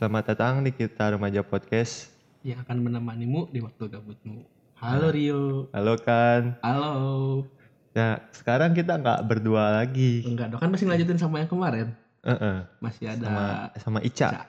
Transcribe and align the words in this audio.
Selamat 0.00 0.32
datang 0.32 0.64
di 0.64 0.72
kita 0.72 1.12
remaja 1.12 1.44
podcast. 1.44 2.08
yang 2.40 2.56
akan 2.64 2.88
menemanimu 2.88 3.52
di 3.52 3.60
waktu 3.60 3.84
gabutmu. 3.84 4.48
Halo 4.80 5.12
Rio. 5.12 5.68
Halo 5.76 5.92
kan. 6.00 6.56
Halo. 6.64 7.44
Ya 7.92 8.24
sekarang 8.32 8.72
kita 8.72 8.96
nggak 8.96 9.28
berdua 9.28 9.84
lagi. 9.84 10.24
Enggak 10.24 10.56
dong, 10.56 10.60
kan 10.64 10.72
masih 10.72 10.88
lanjutin 10.88 11.20
sama 11.20 11.44
yang 11.44 11.52
kemarin. 11.52 11.92
Heeh. 12.24 12.64
Masih 12.80 13.12
ada 13.12 13.28
Sama 13.28 13.44
sama 13.76 13.98
Ica. 14.00 14.28
Ica. 14.32 14.42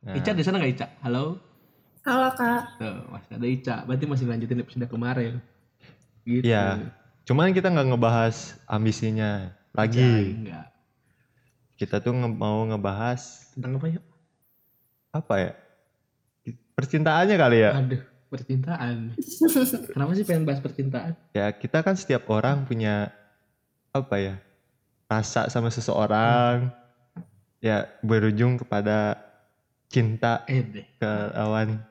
Nah, 0.00 0.16
Ica 0.16 0.30
di 0.32 0.40
sana 0.40 0.56
nggak 0.64 0.72
Ica? 0.72 0.86
Halo. 1.04 1.36
Halo 2.08 2.28
kak, 2.32 2.80
Tuh, 2.80 3.04
masih 3.12 3.32
ada 3.36 3.46
Ica. 3.52 3.76
Berarti 3.84 4.04
masih 4.08 4.24
lanjutin 4.32 4.64
episode 4.64 4.88
kemarin. 4.88 5.44
Gitu. 6.24 6.48
Iya. 6.48 6.88
Cuman 7.28 7.52
kita 7.52 7.68
nggak 7.68 7.84
ngebahas 7.92 8.56
ambisinya 8.64 9.52
Ica, 9.52 9.76
lagi. 9.76 10.40
Enggak. 10.40 10.72
Kita 11.76 12.00
tuh 12.00 12.16
nge- 12.16 12.32
mau 12.32 12.64
ngebahas 12.64 13.52
Tentang 13.52 13.76
apa 13.76 13.92
yuk? 13.92 14.04
Apa 15.10 15.34
ya? 15.36 15.52
Percintaannya 16.74 17.36
kali 17.36 17.58
ya. 17.60 17.70
Aduh, 17.76 18.00
percintaan. 18.32 19.12
Kenapa 19.92 20.12
sih 20.16 20.24
pengen 20.24 20.48
bahas 20.48 20.62
percintaan? 20.62 21.12
Ya 21.34 21.50
kita 21.52 21.82
kan 21.84 21.98
setiap 21.98 22.24
orang 22.30 22.64
punya 22.64 23.12
apa 23.90 24.16
ya? 24.16 24.34
Rasa 25.10 25.50
sama 25.50 25.68
seseorang. 25.68 26.70
Ya 27.60 27.92
berujung 28.00 28.56
kepada 28.56 29.20
cinta 29.90 30.46
Eh 30.48 30.64
ke 30.96 31.10
lawan 31.36 31.82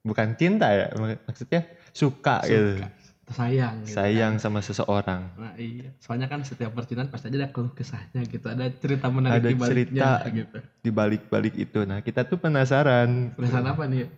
bukan 0.00 0.32
cinta 0.38 0.70
ya 0.72 0.86
mak- 0.96 1.20
maksudnya 1.26 1.66
suka, 1.92 2.40
gitu 2.46 2.80
Suka. 2.80 2.86
Sayang. 3.28 3.74
gitu 3.82 3.92
sayang 3.92 4.34
kan. 4.34 4.42
sama 4.42 4.58
seseorang 4.58 5.22
Nah 5.34 5.52
iya, 5.54 5.92
soalnya 5.96 6.26
kan 6.26 6.40
setiap 6.40 6.72
percintaan 6.72 7.06
pasti 7.06 7.28
ada 7.28 7.46
keluh 7.46 7.70
kesahnya 7.70 8.24
gitu, 8.24 8.46
ada 8.46 8.64
cerita 8.70 9.06
menarik 9.06 9.38
Ada 9.38 9.48
di 9.48 9.54
baliknya 9.54 10.02
cerita. 10.16 10.28
gitu. 10.30 10.58
di 10.78 10.90
balik 10.90 11.22
balik 11.26 11.54
itu 11.54 11.80
nah 11.82 11.98
kita 11.98 12.24
tuh 12.24 12.36
penasaran 12.36 13.32
Perasaan 13.32 13.66
apa 13.66 13.84
nih? 13.84 14.08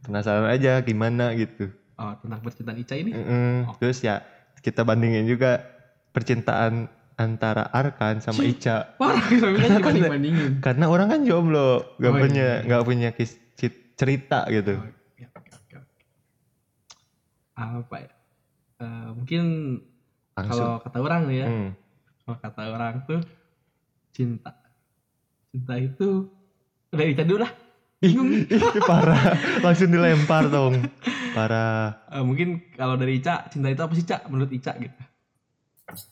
penasaran 0.00 0.46
aja 0.46 0.78
gimana 0.80 1.30
gitu 1.32 1.70
Oh, 1.94 2.12
tentang 2.14 2.40
percintaan 2.40 2.76
Ica 2.76 2.94
ini? 2.94 3.08
Mm-mm. 3.10 3.72
terus 3.76 3.98
ya 4.00 4.20
kita 4.58 4.82
bandingin 4.82 5.24
juga 5.24 5.62
percintaan 6.10 6.86
antara 7.14 7.64
Arkan 7.66 8.18
sama 8.18 8.42
Cih. 8.42 8.52
Ica 8.52 8.92
Parah, 8.92 9.24
bandingin. 10.12 10.60
karena 10.60 10.84
orang 10.86 11.08
kan 11.08 11.20
jomblo 11.22 11.96
gak 11.96 12.10
Oh, 12.10 12.18
punya 12.18 12.60
iya. 12.60 12.66
nggak 12.66 12.82
punya 12.82 13.08
kis- 13.10 13.40
ci- 13.52 13.94
cerita 13.94 14.44
gitu 14.46 14.76
Oke, 14.76 15.24
oke, 15.24 15.50
oke, 15.54 15.74
oke. 15.78 16.02
Apa 17.54 17.96
ya? 17.98 18.10
Eh, 18.76 19.08
mungkin 19.12 19.44
kalau 20.32 20.78
kata 20.78 20.98
orang 21.00 21.22
ya, 21.32 21.46
Hmm. 21.48 21.70
kalau 22.20 22.36
kata 22.36 22.62
orang 22.68 22.94
tuh 23.04 23.20
cinta. 24.10 24.52
Cinta 25.48 25.74
itu 25.76 26.28
udah 26.90 27.06
Ica 27.06 27.24
dulu 27.24 27.40
lah. 27.40 27.52
Bingung. 27.96 28.28
Ih, 28.28 28.44
parah 28.90 29.32
langsung 29.64 29.88
dilempar 29.88 30.52
dong 30.52 30.84
parah 31.32 32.04
Eh, 32.12 32.20
mungkin 32.20 32.60
kalau 32.72 32.92
dari 32.94 33.16
Ica, 33.16 33.48
cinta 33.48 33.68
itu 33.68 33.80
apa 33.80 33.92
sih 33.92 34.04
Ica? 34.04 34.16
Menurut 34.28 34.52
Ica 34.52 34.72
gitu. 34.76 35.00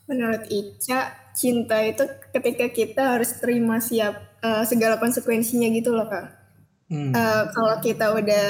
menurut 0.07 0.47
Ica, 0.49 1.01
cinta 1.35 1.83
itu 1.83 2.05
ketika 2.31 2.67
kita 2.71 3.03
harus 3.19 3.37
terima 3.37 3.77
siap 3.79 4.15
eh, 4.41 4.65
segala 4.65 4.97
konsekuensinya 4.97 5.69
gitu 5.69 5.93
loh 5.93 6.09
kak. 6.09 6.27
Hmm. 6.89 7.13
Eh, 7.13 7.45
kalau 7.53 7.77
kita 7.81 8.07
udah 8.15 8.49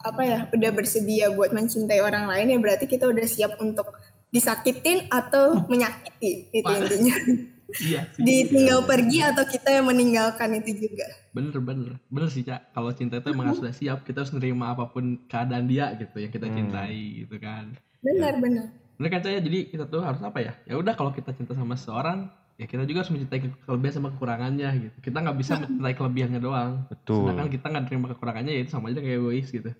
apa 0.00 0.22
ya, 0.22 0.38
udah 0.48 0.70
bersedia 0.70 1.30
buat 1.30 1.50
mencintai 1.50 1.98
orang 1.98 2.26
lain 2.26 2.46
ya 2.48 2.58
berarti 2.58 2.84
kita 2.84 3.04
udah 3.04 3.24
siap 3.24 3.56
untuk 3.58 3.90
disakitin 4.28 5.08
atau 5.08 5.64
menyakiti 5.64 6.52
itu 6.52 6.62
Parah. 6.62 6.84
intinya. 6.84 7.14
iya 7.84 8.00
sih. 8.12 8.20
Ditinggal 8.20 8.84
pergi 8.84 9.18
atau 9.22 9.44
kita 9.44 9.68
yang 9.70 9.86
meninggalkan 9.86 10.56
itu 10.56 10.86
juga. 10.86 11.08
Bener 11.32 11.56
bener 11.58 11.96
bener 12.06 12.28
sih 12.28 12.42
Cak. 12.42 12.72
Kalau 12.72 12.90
cinta 12.92 13.18
itu 13.18 13.28
emang 13.28 13.52
sudah 13.52 13.72
siap, 13.72 14.02
kita 14.02 14.22
harus 14.22 14.32
nerima 14.32 14.70
apa 14.70 14.86
pun 14.86 15.16
keadaan 15.24 15.64
dia 15.64 15.92
gitu 15.94 16.16
yang 16.18 16.28
kita 16.28 16.46
Hmm. 16.46 16.54
cintai 16.54 17.24
gitu 17.24 17.36
kan. 17.38 17.72
Benar 18.00 18.36
benar. 18.38 18.66
Bener 18.94 19.10
kan 19.10 19.20
saya 19.22 19.38
jadi 19.38 19.58
kita 19.66 19.84
tuh 19.84 20.00
harus 20.00 20.20
apa 20.20 20.38
ya? 20.38 20.52
Ya 20.64 20.74
udah 20.74 20.92
kalau 20.92 21.10
kita 21.10 21.30
cinta 21.30 21.52
sama 21.52 21.72
seseorang, 21.72 22.26
ya 22.56 22.66
kita 22.66 22.82
juga 22.82 23.00
harus 23.00 23.12
mencintai 23.12 23.40
ke- 23.40 23.58
kelebihan 23.62 23.94
sama 23.94 24.08
kekurangannya 24.10 24.68
gitu. 24.82 24.96
Kita 25.00 25.22
nggak 25.22 25.36
bisa 25.36 25.52
mencintai 25.60 25.94
kelebihannya 25.94 26.40
doang. 26.42 26.84
betul 26.86 27.24
Sedangkan 27.24 27.48
kita 27.48 27.66
nggak 27.66 27.84
terima 27.86 28.06
kekurangannya 28.10 28.52
ya 28.52 28.60
itu 28.60 28.70
sama 28.70 28.90
aja 28.90 28.98
kayak 28.98 29.16
egois 29.16 29.48
gitu. 29.48 29.70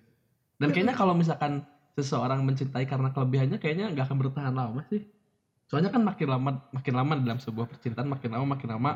Dan 0.59 0.69
kayaknya 0.69 0.93
kalau 0.93 1.15
misalkan 1.15 1.63
seseorang 1.95 2.43
mencintai 2.43 2.83
karena 2.83 3.09
kelebihannya 3.09 3.57
kayaknya 3.57 3.91
nggak 3.91 4.05
akan 4.05 4.17
bertahan 4.19 4.53
lama 4.53 4.83
sih. 4.87 5.03
Soalnya 5.65 5.89
kan 5.89 6.01
makin 6.01 6.27
lama 6.27 6.51
makin 6.69 6.93
lama 6.93 7.13
dalam 7.15 7.39
sebuah 7.39 7.67
percintaan 7.67 8.07
makin 8.07 8.29
lama 8.29 8.45
makin 8.45 8.69
lama 8.69 8.91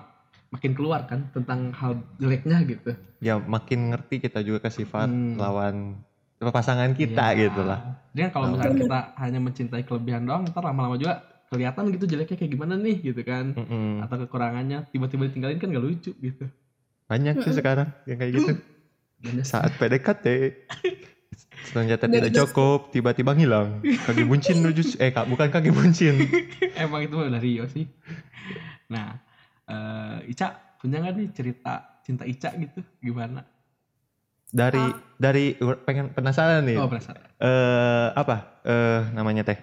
makin 0.49 0.71
keluar 0.73 1.05
kan 1.05 1.29
tentang 1.31 1.73
hal 1.73 1.97
jeleknya 2.17 2.61
gitu. 2.63 2.93
ya 3.17 3.39
makin 3.39 3.89
ngerti 3.89 4.19
kita 4.19 4.43
juga 4.43 4.67
ke 4.67 4.69
sifat 4.69 5.07
Hmm. 5.09 5.33
lawan 5.33 5.97
pasangan 6.43 6.91
kita 6.93 7.33
Iya. 7.33 7.47
gitu 7.47 7.61
lah 7.63 7.79
Jadi 8.11 8.19
kan 8.19 8.31
kalau 8.31 8.45
misalkan 8.51 8.77
kita 8.77 8.99
hanya 9.17 9.39
mencintai 9.39 9.83
kelebihan 9.83 10.27
doang, 10.27 10.43
ntar 10.45 10.61
lama-lama 10.61 10.99
juga 10.99 11.23
kelihatan 11.49 11.89
gitu 11.89 12.05
jeleknya 12.05 12.35
kayak 12.35 12.51
gimana 12.51 12.73
nih 12.75 12.97
gitu 13.01 13.21
kan. 13.23 13.53
Mm-mm. 13.53 14.03
Atau 14.03 14.21
kekurangannya 14.21 14.85
tiba-tiba 14.89 15.25
ditinggalin 15.25 15.57
kan 15.57 15.71
gak 15.71 15.81
lucu 15.83 16.11
gitu. 16.13 16.45
banyak 17.03 17.35
tuh 17.39 17.53
sekarang 17.53 17.89
yang 18.05 18.17
kayak 18.17 18.33
gitu 18.33 18.51
Banyak 19.21 19.45
saat 19.45 19.71
PDKT 19.77 20.25
ternyata 21.65 22.03
Udah 22.03 22.13
tidak 22.19 22.31
cukup 22.35 22.79
tiba-tiba 22.89 23.31
ngilang 23.31 23.79
kaki 23.99 24.23
buncin 24.23 24.59
lucu 24.59 24.83
eh 24.97 25.09
kak 25.09 25.25
bukan 25.25 25.47
kaki 25.47 25.69
buncin 25.69 26.15
Emang 26.75 27.01
itu 27.01 27.15
dari 27.15 27.39
Rio 27.39 27.65
sih. 27.65 27.85
Nah, 28.87 29.17
eh 29.65 30.17
Ica 30.27 30.47
punya 30.77 30.99
nggak 30.99 31.13
nih 31.13 31.27
cerita 31.31 31.73
cinta 32.01 32.23
Ica 32.23 32.49
gitu? 32.53 32.81
Gimana? 32.99 33.41
dari 34.45 34.77
Ah. 34.77 34.93
dari 35.17 35.57
pengen 35.81 36.11
penasaran 36.11 36.61
nih 36.61 36.77
Oh, 36.77 36.85
penasaran. 36.85 37.25
eh 37.35 38.07
apa 38.13 38.61
eh 38.61 39.01
namanya 39.11 39.41
teh 39.43 39.57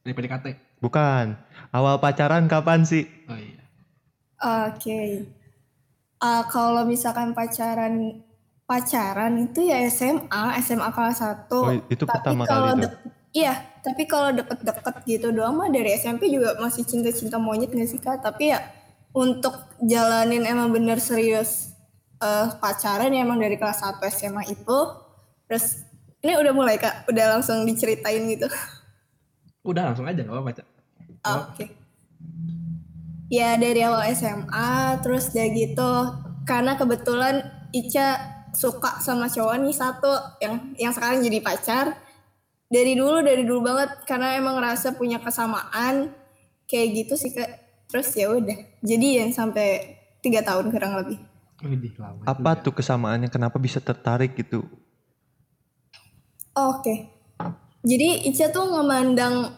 Dari 0.00 0.12
PDKT. 0.12 0.46
bukan 0.78 1.36
awal 1.70 1.96
pacaran 1.98 2.44
kapan 2.44 2.84
sih 2.84 3.04
Oh 3.24 3.36
iya. 3.36 3.60
Oke. 4.68 5.28
Ah, 6.18 6.44
kalau 6.44 6.84
misalkan 6.84 7.32
pacaran 7.32 8.24
pacaran 8.64 9.36
itu 9.36 9.68
ya 9.68 9.84
SMA, 9.86 10.56
SMA 10.60 10.88
kelas 10.88 11.20
1. 11.20 11.52
oh 11.52 11.72
itu 11.86 12.04
tapi 12.04 12.16
pertama 12.16 12.42
kalau 12.44 12.72
kali 12.74 12.82
dek- 12.84 13.12
Iya, 13.34 13.50
tapi 13.82 14.06
kalau 14.06 14.30
deket-deket 14.30 14.94
gitu 15.10 15.34
doang 15.34 15.58
mah 15.58 15.66
dari 15.66 15.90
SMP 15.98 16.30
juga 16.30 16.54
masih 16.54 16.86
cinta-cinta 16.86 17.34
monyet 17.34 17.74
gak 17.74 17.90
sih 17.90 17.98
Kak? 17.98 18.22
Tapi 18.22 18.54
ya 18.54 18.62
untuk 19.10 19.58
jalanin 19.82 20.46
emang 20.46 20.70
bener 20.70 21.02
serius 21.02 21.74
eh, 22.22 22.46
pacaran 22.62 23.10
ya 23.10 23.26
emang 23.26 23.42
dari 23.42 23.58
kelas 23.58 23.82
1 23.82 23.98
SMA 24.06 24.46
itu. 24.46 24.78
Terus 25.50 25.82
ini 26.22 26.38
udah 26.38 26.52
mulai 26.54 26.78
Kak, 26.78 27.10
udah 27.10 27.34
langsung 27.34 27.66
diceritain 27.66 28.22
gitu. 28.30 28.46
Udah 29.66 29.90
langsung 29.90 30.06
aja 30.06 30.22
gak 30.22 30.30
apa-apa, 30.30 30.50
Cak. 30.54 30.66
Oh. 31.26 31.42
Oke. 31.50 31.66
Ya 33.26 33.58
dari 33.58 33.82
awal 33.82 34.14
SMA, 34.14 34.70
terus 35.02 35.34
udah 35.34 35.46
gitu 35.50 35.92
karena 36.46 36.78
kebetulan 36.78 37.42
Ica 37.74 38.33
suka 38.54 39.02
sama 39.02 39.26
cowok 39.26 39.60
nih 39.60 39.74
satu 39.74 40.12
yang 40.40 40.54
yang 40.78 40.92
sekarang 40.94 41.20
jadi 41.20 41.38
pacar. 41.42 41.86
Dari 42.70 42.96
dulu 42.96 43.20
dari 43.20 43.44
dulu 43.44 43.60
banget 43.70 44.02
karena 44.08 44.34
emang 44.34 44.58
ngerasa 44.58 44.96
punya 44.96 45.20
kesamaan 45.20 46.10
kayak 46.64 47.04
gitu 47.04 47.14
sih 47.14 47.34
kak. 47.34 47.50
Terus 47.90 48.08
ya 48.16 48.32
udah 48.32 48.58
jadian 48.80 49.30
sampai 49.30 49.98
tiga 50.24 50.40
tahun 50.40 50.72
kurang 50.72 50.96
lebih. 50.98 51.20
Apa 52.24 52.58
tuh 52.58 52.74
kesamaannya 52.74 53.30
kenapa 53.30 53.56
bisa 53.62 53.78
tertarik 53.78 54.36
gitu 54.36 54.66
Oke. 56.54 57.10
Jadi 57.82 58.30
Ica 58.30 58.48
tuh 58.54 58.70
ngemandang 58.70 59.50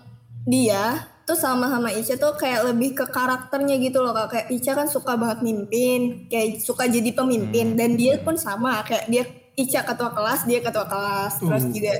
dia 0.48 1.04
tuh 1.26 1.34
sama 1.34 1.66
sama 1.66 1.90
Ica 1.90 2.14
tuh 2.14 2.38
kayak 2.38 2.70
lebih 2.70 2.94
ke 2.94 3.04
karakternya 3.10 3.82
gitu 3.82 3.98
loh 3.98 4.14
kak. 4.14 4.26
Kayak 4.30 4.46
Ica 4.54 4.72
kan 4.78 4.86
suka 4.86 5.18
banget 5.18 5.42
mimpin, 5.42 6.30
kayak 6.30 6.62
suka 6.62 6.86
jadi 6.86 7.10
pemimpin. 7.10 7.74
Dan 7.74 7.98
dia 7.98 8.22
pun 8.22 8.38
sama 8.38 8.86
kayak 8.86 9.10
dia 9.10 9.26
Ica 9.58 9.82
ketua 9.82 10.14
kelas, 10.14 10.46
dia 10.46 10.62
ketua 10.62 10.86
kelas. 10.86 11.42
Terus 11.42 11.64
Uh. 11.66 11.72
juga 11.74 11.94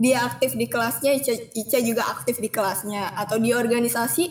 dia 0.00 0.16
aktif 0.28 0.56
di 0.56 0.68
kelasnya, 0.68 1.16
Ica, 1.16 1.32
Ica 1.56 1.78
juga 1.80 2.02
aktif 2.12 2.36
di 2.36 2.52
kelasnya. 2.52 3.16
Atau 3.16 3.40
di 3.40 3.56
organisasi 3.56 4.28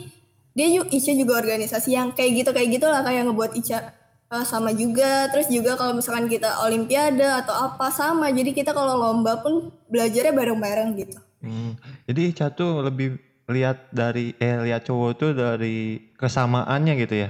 dia 0.54 0.68
juga 0.70 0.94
Ica 0.94 1.12
juga 1.18 1.34
organisasi 1.42 1.90
yang 1.90 2.14
kayak 2.14 2.32
gitu 2.46 2.50
kayak 2.54 2.70
gitulah 2.70 3.02
kayak 3.02 3.26
ngebuat 3.26 3.58
Ica 3.58 3.98
eh, 4.30 4.46
sama 4.46 4.78
juga. 4.78 5.26
Terus 5.34 5.50
juga 5.50 5.74
kalau 5.74 5.98
misalkan 5.98 6.30
kita 6.30 6.62
olimpiade 6.62 7.26
atau 7.26 7.58
apa 7.58 7.90
sama. 7.90 8.30
Jadi 8.30 8.54
kita 8.54 8.78
kalau 8.78 8.94
lomba 8.94 9.42
pun 9.42 9.74
belajarnya 9.90 10.38
bareng-bareng 10.38 10.90
gitu. 11.02 11.18
Hmm, 11.42 11.80
jadi 12.06 12.22
Ica 12.30 12.46
tuh 12.54 12.86
lebih 12.86 13.29
lihat 13.50 13.90
dari 13.90 14.38
eh 14.38 14.62
lihat 14.62 14.86
cowok 14.86 15.12
tuh 15.18 15.32
dari 15.34 16.14
kesamaannya 16.16 16.94
gitu 17.02 17.16
ya 17.28 17.30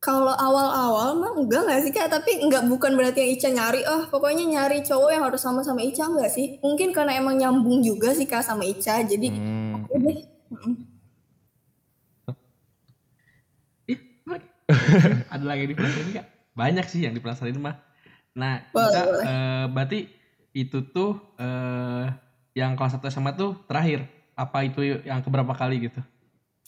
kalau 0.00 0.32
awal-awal 0.32 1.12
mah 1.16 1.32
enggak 1.36 1.62
nggak 1.68 1.80
sih 1.84 1.92
kak 1.92 2.08
tapi 2.10 2.40
enggak 2.40 2.66
bukan 2.66 2.96
berarti 2.96 3.20
yang 3.20 3.30
Ica 3.36 3.48
nyari 3.52 3.80
oh 3.86 4.02
pokoknya 4.10 4.44
nyari 4.48 4.82
cowok 4.82 5.10
yang 5.12 5.24
harus 5.28 5.40
sama-sama 5.40 5.80
Ica 5.84 6.08
enggak 6.08 6.32
sih 6.32 6.58
mungkin 6.64 6.90
karena 6.90 7.20
emang 7.20 7.36
nyambung 7.38 7.84
juga 7.84 8.10
sih 8.12 8.26
kak 8.26 8.42
sama 8.42 8.66
Ica 8.66 9.00
jadi 9.06 9.28
Hmm, 9.30 9.86
oke 9.86 9.94
deh 9.96 10.18
ada 15.34 15.44
lagi 15.44 15.66
yang 15.66 15.70
dipelajarin 15.74 16.08
nggak? 16.14 16.26
Banyak 16.54 16.86
sih 16.86 17.00
yang 17.06 17.14
dipelajarin 17.14 17.58
mah. 17.58 17.76
Nah, 18.38 18.62
Boleh, 18.70 18.90
Ica, 18.90 19.00
boleh. 19.06 19.24
eh, 19.26 19.64
berarti 19.70 19.98
itu 20.54 20.78
tuh 20.90 21.34
eh, 21.38 22.06
yang 22.54 22.74
kelas 22.74 22.98
1 22.98 23.10
SMA 23.10 23.34
tuh 23.34 23.58
terakhir. 23.66 24.06
Apa 24.40 24.64
itu 24.64 24.80
yang 25.02 25.20
keberapa 25.20 25.52
kali 25.52 25.84
gitu? 25.84 26.00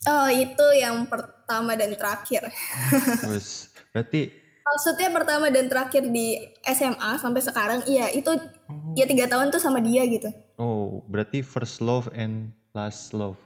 Oh 0.05 0.29
itu 0.29 0.67
yang 0.75 1.07
pertama 1.07 1.73
dan 1.73 1.95
terakhir. 1.95 2.53
Terus 3.23 3.49
berarti 3.91 4.23
Maksudnya 4.63 5.11
pertama 5.11 5.47
dan 5.49 5.67
terakhir 5.67 6.07
di 6.07 6.39
SMA 6.63 7.17
sampai 7.17 7.41
sekarang, 7.41 7.81
iya 7.85 8.07
itu 8.09 8.31
Oh. 8.65 8.95
ya 8.95 9.05
tiga 9.05 9.27
tahun 9.27 9.49
tuh 9.49 9.59
sama 9.59 9.81
dia 9.81 10.01
gitu. 10.05 10.31
oh 10.55 11.03
berarti 11.05 11.41
first 11.41 11.79
love 11.79 12.07
and 12.11 12.49
last 12.71 13.11
love. 13.11 13.37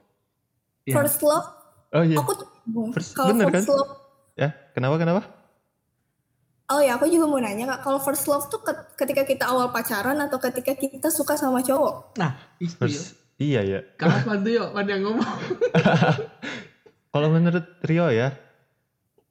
Iya. 0.84 0.94
First 0.94 1.18
love, 1.20 1.46
Oh 1.90 2.04
iya. 2.04 2.14
aku. 2.16 2.30
First- 2.92 3.12
Kalau 3.12 3.32
bener 3.32 3.48
first 3.48 3.64
kan? 3.64 3.74
love, 3.74 3.92
Ya, 4.34 4.48
kenapa 4.70 4.96
kenapa? 4.96 5.22
oh 6.66 6.78
ya 6.78 6.94
aku 6.94 7.06
juga 7.06 7.24
mau 7.24 7.38
nanya 7.38 7.64
kak, 7.68 7.80
kalau 7.80 7.98
first 7.98 8.26
love 8.26 8.46
tuh 8.46 8.60
ket- 8.60 8.90
ketika 8.96 9.22
kita 9.24 9.44
awal 9.46 9.70
pacaran 9.70 10.18
atau 10.18 10.36
ketika 10.36 10.74
kita 10.74 11.08
suka 11.08 11.34
sama 11.34 11.58
cowok? 11.60 12.14
Nah, 12.16 12.34
itu 12.58 12.70
ya. 12.70 12.78
First 12.78 13.06
iya 13.36 13.60
ya. 13.62 13.80
Kapan 13.96 14.42
tuh 14.42 14.52
yuk, 14.56 14.68
yang 14.74 15.02
ngomong? 15.04 15.24
Kalau 17.12 17.28
menurut 17.32 17.64
Rio 17.84 18.12
ya, 18.12 18.36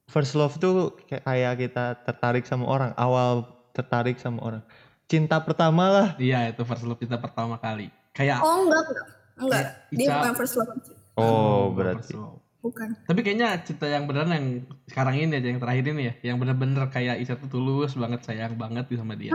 first 0.10 0.34
love 0.34 0.58
tuh 0.58 0.98
kayak 1.06 1.60
kita 1.60 2.02
tertarik 2.02 2.46
sama 2.46 2.66
orang, 2.66 2.92
awal 2.98 3.46
tertarik 3.78 4.18
sama 4.18 4.42
orang. 4.42 4.64
Cinta 5.06 5.38
pertama 5.38 5.90
lah. 5.94 6.08
Iya, 6.18 6.50
itu 6.50 6.66
first 6.66 6.82
love 6.82 6.98
kita 6.98 7.22
pertama 7.22 7.62
kali. 7.62 7.94
Kayak 8.10 8.42
Oh 8.42 8.66
enggak, 8.66 8.84
enggak, 8.90 9.08
enggak. 9.38 9.64
Iya, 9.94 9.98
Dia 10.00 10.10
bukan 10.18 10.34
first 10.34 10.56
love, 10.58 10.72
Oh, 11.14 11.70
bukan 11.70 11.76
berarti. 11.78 12.00
first 12.10 12.18
love. 12.18 12.40
bukan. 12.66 12.88
Tapi 13.06 13.20
kayaknya 13.22 13.50
cinta 13.62 13.86
yang 13.86 14.10
beneran 14.10 14.32
yang 14.34 14.48
sekarang 14.90 15.22
ini 15.22 15.38
aja 15.38 15.48
yang 15.54 15.62
terakhir 15.62 15.86
ini 15.86 16.04
ya, 16.10 16.14
yang 16.34 16.42
bener-bener 16.42 16.90
kayak 16.90 17.22
Ica 17.22 17.38
tuh 17.38 17.46
tulus 17.46 17.94
banget 17.94 18.26
sayang 18.26 18.58
banget 18.58 18.90
sama 18.98 19.14
dia. 19.14 19.30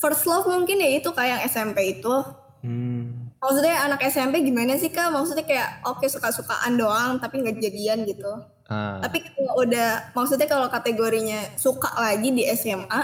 First 0.00 0.24
love 0.24 0.48
mungkin 0.48 0.80
ya 0.80 0.96
itu 0.96 1.12
kayak 1.12 1.28
yang 1.36 1.42
SMP 1.44 2.00
itu. 2.00 2.14
Hmm. 2.64 3.23
Maksudnya 3.44 3.76
anak 3.84 4.00
SMP 4.08 4.40
gimana 4.40 4.80
sih 4.80 4.88
kak? 4.88 5.12
Maksudnya 5.12 5.44
kayak 5.44 5.84
oke 5.84 6.08
suka-sukaan 6.08 6.80
doang 6.80 7.20
tapi 7.20 7.44
nggak 7.44 7.60
jadian 7.60 8.08
gitu. 8.08 8.32
Ah, 8.64 8.96
Tapi 9.04 9.20
kalau 9.20 9.60
udah, 9.60 10.16
maksudnya 10.16 10.48
kalau 10.48 10.72
kategorinya 10.72 11.52
suka 11.60 11.92
lagi 12.00 12.32
di 12.32 12.48
SMA, 12.56 13.00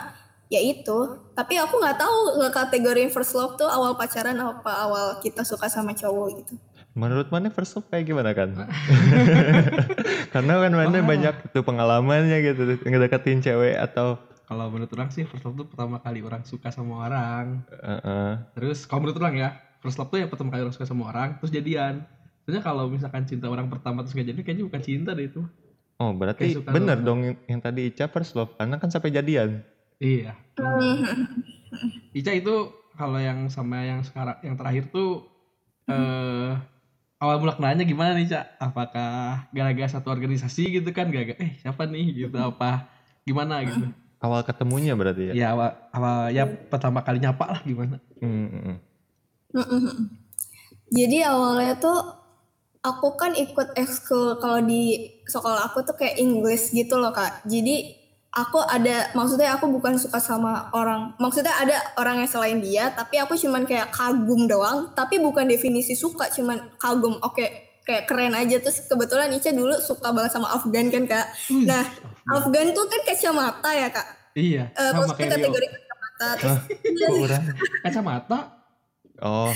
ya 0.49 0.57
itu. 0.57 0.99
Tapi 1.37 1.61
aku 1.61 1.77
nggak 1.77 2.01
tahu 2.01 2.17
kategori 2.49 3.13
first 3.13 3.37
love 3.37 3.61
tuh 3.61 3.69
awal 3.69 3.93
pacaran 3.93 4.41
apa 4.41 4.73
awal 4.81 5.21
kita 5.21 5.45
suka 5.45 5.69
sama 5.69 5.93
cowok 5.93 6.29
gitu. 6.41 6.57
menurut 6.91 7.31
mana 7.31 7.53
first 7.53 7.77
love 7.77 7.87
kayak 7.87 8.03
gimana 8.03 8.33
kan? 8.33 8.51
Karena 10.35 10.53
kan 10.59 10.73
mana 10.75 10.99
Wah. 10.99 11.07
banyak 11.07 11.35
tuh 11.53 11.63
pengalamannya 11.63 12.39
gitu, 12.43 12.63
ngedeketin 12.83 13.39
cewek 13.41 13.77
atau 13.79 14.19
Kalau 14.43 14.67
menurut 14.67 14.91
orang 14.99 15.15
sih 15.15 15.23
first 15.23 15.47
love 15.47 15.55
tuh 15.55 15.69
pertama 15.71 16.03
kali 16.03 16.27
orang 16.27 16.43
suka 16.43 16.75
sama 16.75 17.07
orang. 17.07 17.63
eh, 17.71 17.93
eh. 18.03 18.31
Terus 18.59 18.83
kalau 18.83 19.07
menurut 19.07 19.23
orang 19.23 19.37
ya, 19.39 19.51
first 19.81 19.97
love 19.97 20.13
tuh 20.13 20.21
yang 20.21 20.31
pertama 20.31 20.53
kali 20.53 20.63
orang 20.65 20.75
suka 20.77 20.87
sama 20.89 21.09
orang, 21.09 21.37
terus 21.41 21.53
jadian. 21.53 22.05
Soalnya 22.45 22.63
kalau 22.65 22.89
misalkan 22.89 23.25
cinta 23.29 23.49
orang 23.49 23.69
pertama 23.69 24.05
terus 24.05 24.17
gak 24.17 24.29
jadi, 24.29 24.41
kayaknya 24.41 24.65
bukan 24.69 24.83
cinta 24.85 25.11
deh 25.13 25.29
itu. 25.29 25.43
Oh, 26.01 26.17
berarti 26.17 26.57
bener 26.65 27.05
dong 27.05 27.21
yang, 27.21 27.37
yang 27.45 27.61
tadi 27.61 27.93
Ica 27.93 28.09
first 28.09 28.33
love 28.33 28.57
karena 28.57 28.81
kan 28.81 28.89
sampai 28.89 29.13
jadian. 29.13 29.61
Iya. 30.01 30.33
Hmm. 30.57 31.05
Ica 32.19 32.33
itu 32.33 32.73
kalau 32.97 33.21
yang 33.21 33.53
sama 33.53 33.85
yang 33.85 34.01
sekarang 34.01 34.41
yang 34.41 34.57
terakhir 34.57 34.89
tuh 34.89 35.29
eh 35.89 36.57
awal 37.21 37.37
mula 37.37 37.53
kenalnya 37.53 37.85
gimana 37.85 38.17
nih 38.17 38.33
Cak? 38.33 38.57
Apakah 38.57 39.45
gara-gara 39.53 39.89
satu 39.93 40.09
organisasi 40.09 40.81
gitu 40.81 40.89
kan? 40.97 41.13
Gara-gara 41.13 41.37
eh 41.37 41.61
siapa 41.61 41.85
nih 41.85 42.29
gitu 42.29 42.37
apa 42.41 42.89
gimana 43.29 43.61
gitu? 43.69 43.93
Awal 44.25 44.41
ketemunya 44.45 44.97
berarti 44.97 45.33
ya? 45.33 45.35
Ya 45.37 45.47
awal, 45.53 45.77
awal 45.93 46.33
ya 46.33 46.49
pertama 46.49 47.05
kali 47.05 47.21
nyapa 47.21 47.45
lah 47.45 47.61
gimana? 47.65 48.01
Hmm, 48.25 48.49
hmm, 48.49 48.77
hmm. 49.55 49.67
Mm-mm. 49.67 49.97
Jadi 50.91 51.19
awalnya 51.23 51.79
tuh 51.79 51.99
aku 52.83 53.15
kan 53.15 53.37
ikut 53.37 53.77
ekskul 53.79 54.41
kalau 54.43 54.59
di 54.65 55.13
sekolah 55.29 55.71
aku 55.71 55.87
tuh 55.87 55.95
kayak 55.95 56.19
English 56.19 56.75
gitu 56.75 56.99
loh 56.99 57.15
kak. 57.15 57.47
Jadi 57.47 57.95
aku 58.35 58.63
ada 58.63 59.11
maksudnya 59.15 59.55
aku 59.55 59.71
bukan 59.71 59.99
suka 59.99 60.19
sama 60.19 60.71
orang. 60.75 61.15
Maksudnya 61.23 61.55
ada 61.55 61.77
orang 61.99 62.23
yang 62.25 62.31
selain 62.31 62.59
dia, 62.59 62.91
tapi 62.91 63.23
aku 63.23 63.39
cuman 63.39 63.67
kayak 63.67 63.95
kagum 63.95 64.51
doang. 64.51 64.91
Tapi 64.99 65.23
bukan 65.23 65.47
definisi 65.47 65.95
suka, 65.95 66.27
cuman 66.35 66.75
kagum. 66.79 67.23
Oke, 67.23 67.71
kayak 67.87 68.07
keren 68.11 68.35
aja 68.35 68.59
terus 68.59 68.87
kebetulan 68.87 69.31
Ica 69.35 69.51
dulu 69.55 69.75
suka 69.79 70.11
banget 70.15 70.35
sama 70.35 70.51
Afgan 70.55 70.91
kan 70.91 71.05
kak. 71.07 71.27
Nah 71.67 71.85
Afgan 72.31 72.71
tuh 72.75 72.87
kan 72.87 73.01
kacamata 73.07 73.71
ya 73.75 73.89
kak. 73.91 74.09
Iya, 74.31 74.71
Eh, 74.79 74.91
sama 74.95 75.15
kategori 75.19 75.67
kacamata. 75.75 76.29
Terus? 76.39 77.39
Kacamata? 77.83 78.60
Oh, 79.21 79.53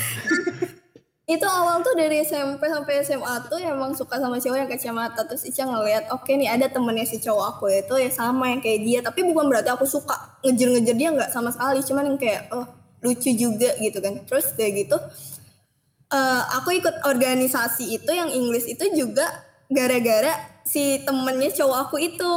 itu 1.25 1.47
awal 1.49 1.81
tuh 1.81 1.97
dari 1.97 2.21
SMP 2.21 2.69
sampai 2.69 3.01
SMA 3.01 3.49
tuh 3.49 3.57
emang 3.57 3.97
suka 3.97 4.21
sama 4.21 4.37
cowok 4.37 4.57
yang 4.61 4.69
kacamata. 4.69 5.25
Terus 5.25 5.49
Ica 5.49 5.65
ngeliat 5.65 6.13
oke 6.13 6.29
nih 6.29 6.53
ada 6.53 6.69
temennya 6.69 7.09
si 7.09 7.17
cowok 7.17 7.47
aku 7.57 7.65
itu 7.73 7.95
ya 7.97 8.11
sama 8.13 8.53
yang 8.53 8.61
kayak 8.61 8.81
dia. 8.85 8.99
Tapi 9.01 9.25
bukan 9.25 9.49
berarti 9.49 9.73
aku 9.73 9.89
suka 9.89 10.37
ngejar-ngejar 10.45 10.97
dia 10.97 11.09
nggak 11.17 11.31
sama 11.33 11.49
sekali. 11.49 11.81
Cuman 11.81 12.13
yang 12.13 12.19
kayak 12.21 12.53
oh 12.53 12.69
lucu 13.01 13.33
juga 13.33 13.73
gitu 13.81 13.99
kan. 14.05 14.21
Terus 14.29 14.53
kayak 14.53 14.73
gitu 14.85 14.97
eh, 16.13 16.43
aku 16.61 16.77
ikut 16.77 17.01
organisasi 17.09 17.97
itu 17.97 18.11
yang 18.13 18.29
English 18.29 18.69
itu 18.69 18.85
juga 18.93 19.25
gara-gara 19.73 20.61
si 20.69 21.01
temennya 21.09 21.51
cowok 21.57 21.79
aku 21.89 21.97
itu. 22.05 22.33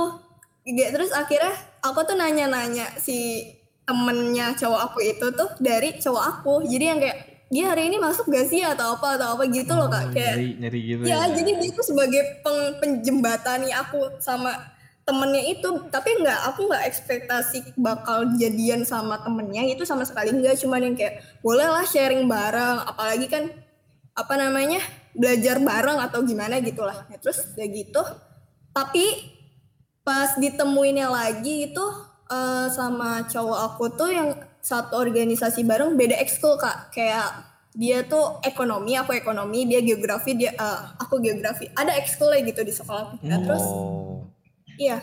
Ga- 0.67 0.91
terus 0.95 1.11
akhirnya 1.11 1.51
aku 1.83 2.03
tuh 2.07 2.15
nanya-nanya 2.15 2.99
si 2.99 3.43
temennya 3.87 4.51
cowok 4.59 4.81
aku 4.91 4.99
itu 4.99 5.27
tuh 5.31 5.49
dari 5.63 5.95
cowok 5.95 6.23
aku. 6.27 6.53
Jadi 6.67 6.85
yang 6.85 6.99
kayak 6.99 7.17
dia 7.47 7.71
hari 7.71 7.87
ini 7.87 7.95
masuk 7.95 8.27
gak 8.27 8.51
sih? 8.51 8.59
atau 8.59 8.99
apa 8.99 9.15
atau 9.15 9.39
apa 9.39 9.47
gitu 9.47 9.71
loh 9.71 9.87
kak. 9.87 10.03
Oh, 10.03 10.11
kayak 10.11 10.35
nyari 10.35 10.49
nyari 10.59 10.79
gitu 10.83 11.01
ya. 11.07 11.31
jadi 11.31 11.51
dia 11.55 11.71
tuh 11.71 11.85
sebagai 11.87 12.21
peng, 12.43 12.59
penjembatani 12.83 13.71
aku 13.71 14.19
sama 14.19 14.51
temennya 15.07 15.55
itu. 15.55 15.69
Tapi 15.87 16.09
nggak 16.19 16.39
aku 16.51 16.67
nggak 16.67 16.83
ekspektasi 16.91 17.79
bakal 17.79 18.27
jadian 18.35 18.83
sama 18.83 19.23
temennya 19.23 19.63
itu 19.71 19.87
sama 19.87 20.03
sekali 20.03 20.35
nggak. 20.35 20.59
Cuman 20.59 20.91
yang 20.91 20.95
kayak 20.99 21.23
boleh 21.39 21.71
lah 21.71 21.87
sharing 21.87 22.27
bareng. 22.27 22.83
Apalagi 22.83 23.31
kan 23.31 23.47
apa 24.17 24.33
namanya 24.35 24.83
belajar 25.13 25.61
bareng 25.61 25.97
atau 26.03 26.25
gimana 26.25 26.57
gitulah 26.61 27.05
ya, 27.09 27.17
terus 27.21 27.53
kayak 27.53 27.85
gitu 27.85 28.01
tapi 28.77 29.33
pas 30.05 30.37
ditemuinnya 30.37 31.09
lagi 31.09 31.73
itu 31.73 31.85
eh, 32.31 32.67
sama 32.71 33.25
cowok 33.27 33.59
aku 33.73 33.85
tuh 33.95 34.09
yang 34.11 34.29
satu 34.59 34.99
organisasi 34.99 35.63
bareng 35.63 35.95
beda 35.95 36.19
ekskul 36.19 36.59
kak 36.59 36.91
kayak 36.91 37.47
dia 37.77 38.01
tuh 38.03 38.41
ekonomi 38.41 38.97
aku 38.97 39.13
ekonomi 39.13 39.69
dia 39.69 39.79
geografi 39.79 40.35
dia 40.35 40.51
eh, 40.51 40.79
aku 40.99 41.19
geografi 41.23 41.71
ada 41.73 41.95
ekskulnya 41.95 42.43
gitu 42.47 42.61
di 42.67 42.73
sekolah 42.75 43.19
kita 43.23 43.37
terus 43.47 43.63
oh. 43.63 44.27
Iya. 44.77 44.97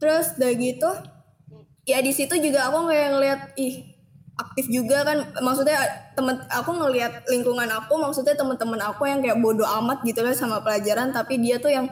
Terus 0.00 0.36
udah 0.40 0.52
gitu, 0.56 0.90
ya 1.84 2.00
di 2.00 2.12
situ 2.12 2.34
juga 2.40 2.68
aku 2.68 2.88
kayak 2.88 3.08
ngeliat, 3.16 3.40
ih 3.60 3.92
aktif 4.36 4.66
juga 4.72 5.04
kan. 5.04 5.18
Maksudnya 5.40 5.78
temen 6.16 6.40
aku 6.48 6.70
ngelihat 6.72 7.24
lingkungan 7.28 7.68
aku, 7.68 7.96
maksudnya 8.00 8.36
temen-temen 8.36 8.80
aku 8.84 9.08
yang 9.08 9.20
kayak 9.20 9.40
bodoh 9.40 9.68
amat 9.80 10.04
gitu 10.04 10.20
lah 10.24 10.32
sama 10.36 10.60
pelajaran, 10.64 11.12
tapi 11.12 11.40
dia 11.40 11.60
tuh 11.60 11.72
yang 11.72 11.86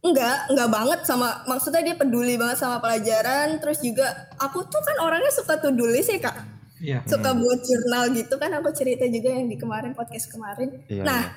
enggak, 0.00 0.48
enggak 0.48 0.68
banget 0.68 1.00
sama, 1.04 1.44
maksudnya 1.44 1.84
dia 1.84 1.96
peduli 1.96 2.40
banget 2.40 2.56
sama 2.60 2.80
pelajaran. 2.80 3.60
Terus 3.60 3.78
juga 3.80 4.06
aku 4.40 4.64
tuh 4.64 4.80
kan 4.80 4.96
orangnya 5.04 5.32
suka 5.32 5.60
to 5.60 5.70
do 5.70 5.84
list 5.84 6.08
ya 6.08 6.20
kak, 6.20 6.36
Iya. 6.80 7.04
suka 7.04 7.36
buat 7.36 7.60
jurnal 7.60 8.08
gitu 8.16 8.34
kan. 8.40 8.50
Aku 8.56 8.72
cerita 8.72 9.04
juga 9.04 9.28
yang 9.28 9.46
di 9.46 9.60
kemarin 9.60 9.92
podcast 9.92 10.32
kemarin. 10.32 10.80
Iya, 10.88 11.04
Nah, 11.04 11.22
iya. 11.28 11.36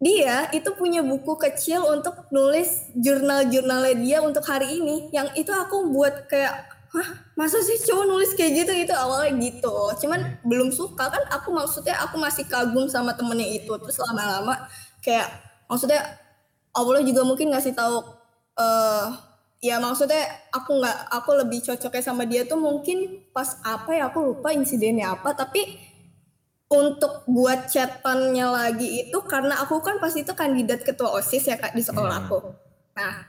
dia 0.00 0.36
itu 0.52 0.68
punya 0.76 1.00
buku 1.00 1.36
kecil 1.36 1.84
untuk 1.88 2.28
nulis 2.28 2.92
jurnal-jurnalnya 2.96 3.94
dia 3.96 4.18
untuk 4.20 4.44
hari 4.44 4.80
ini. 4.80 5.08
Yang 5.12 5.44
itu 5.44 5.52
aku 5.52 5.88
buat 5.88 6.28
kayak, 6.28 6.52
hah 6.92 7.08
masa 7.36 7.60
sih 7.64 7.80
cowok 7.80 8.04
nulis 8.04 8.30
kayak 8.36 8.64
gitu? 8.64 8.72
Itu 8.76 8.92
awalnya 8.92 9.32
gitu. 9.40 9.72
Cuman 10.00 10.40
belum 10.44 10.68
suka 10.72 11.08
kan 11.08 11.24
aku 11.32 11.48
maksudnya 11.52 11.96
aku 12.00 12.20
masih 12.20 12.44
kagum 12.44 12.84
sama 12.88 13.16
temennya 13.16 13.48
itu. 13.56 13.72
Terus 13.80 13.96
lama-lama 14.04 14.68
kayak 15.00 15.28
maksudnya 15.64 16.00
Allah 16.76 17.02
juga 17.02 17.22
mungkin 17.26 17.50
ngasih 17.50 17.74
tahu 17.74 17.96
eh 18.60 19.06
ya 19.60 19.76
maksudnya 19.76 20.24
aku 20.56 20.80
nggak 20.80 20.98
aku 21.12 21.30
lebih 21.36 21.60
cocoknya 21.60 22.00
sama 22.00 22.24
dia 22.24 22.48
tuh 22.48 22.56
mungkin 22.56 23.28
pas 23.28 23.60
apa 23.60 23.92
ya 23.92 24.08
aku 24.08 24.32
lupa 24.32 24.56
insidennya 24.56 25.12
apa 25.12 25.36
tapi 25.36 25.76
untuk 26.70 27.26
buat 27.26 27.66
chatannya 27.66 28.46
lagi 28.46 28.88
itu 29.04 29.18
karena 29.26 29.58
aku 29.58 29.82
kan 29.82 29.98
pas 29.98 30.14
itu 30.14 30.30
kandidat 30.38 30.86
ketua 30.86 31.10
OSIS 31.18 31.50
ya 31.50 31.58
Kak 31.58 31.74
di 31.74 31.82
sekolah 31.82 32.22
Hmm. 32.22 32.26
aku. 32.30 32.38
Nah, 32.94 33.26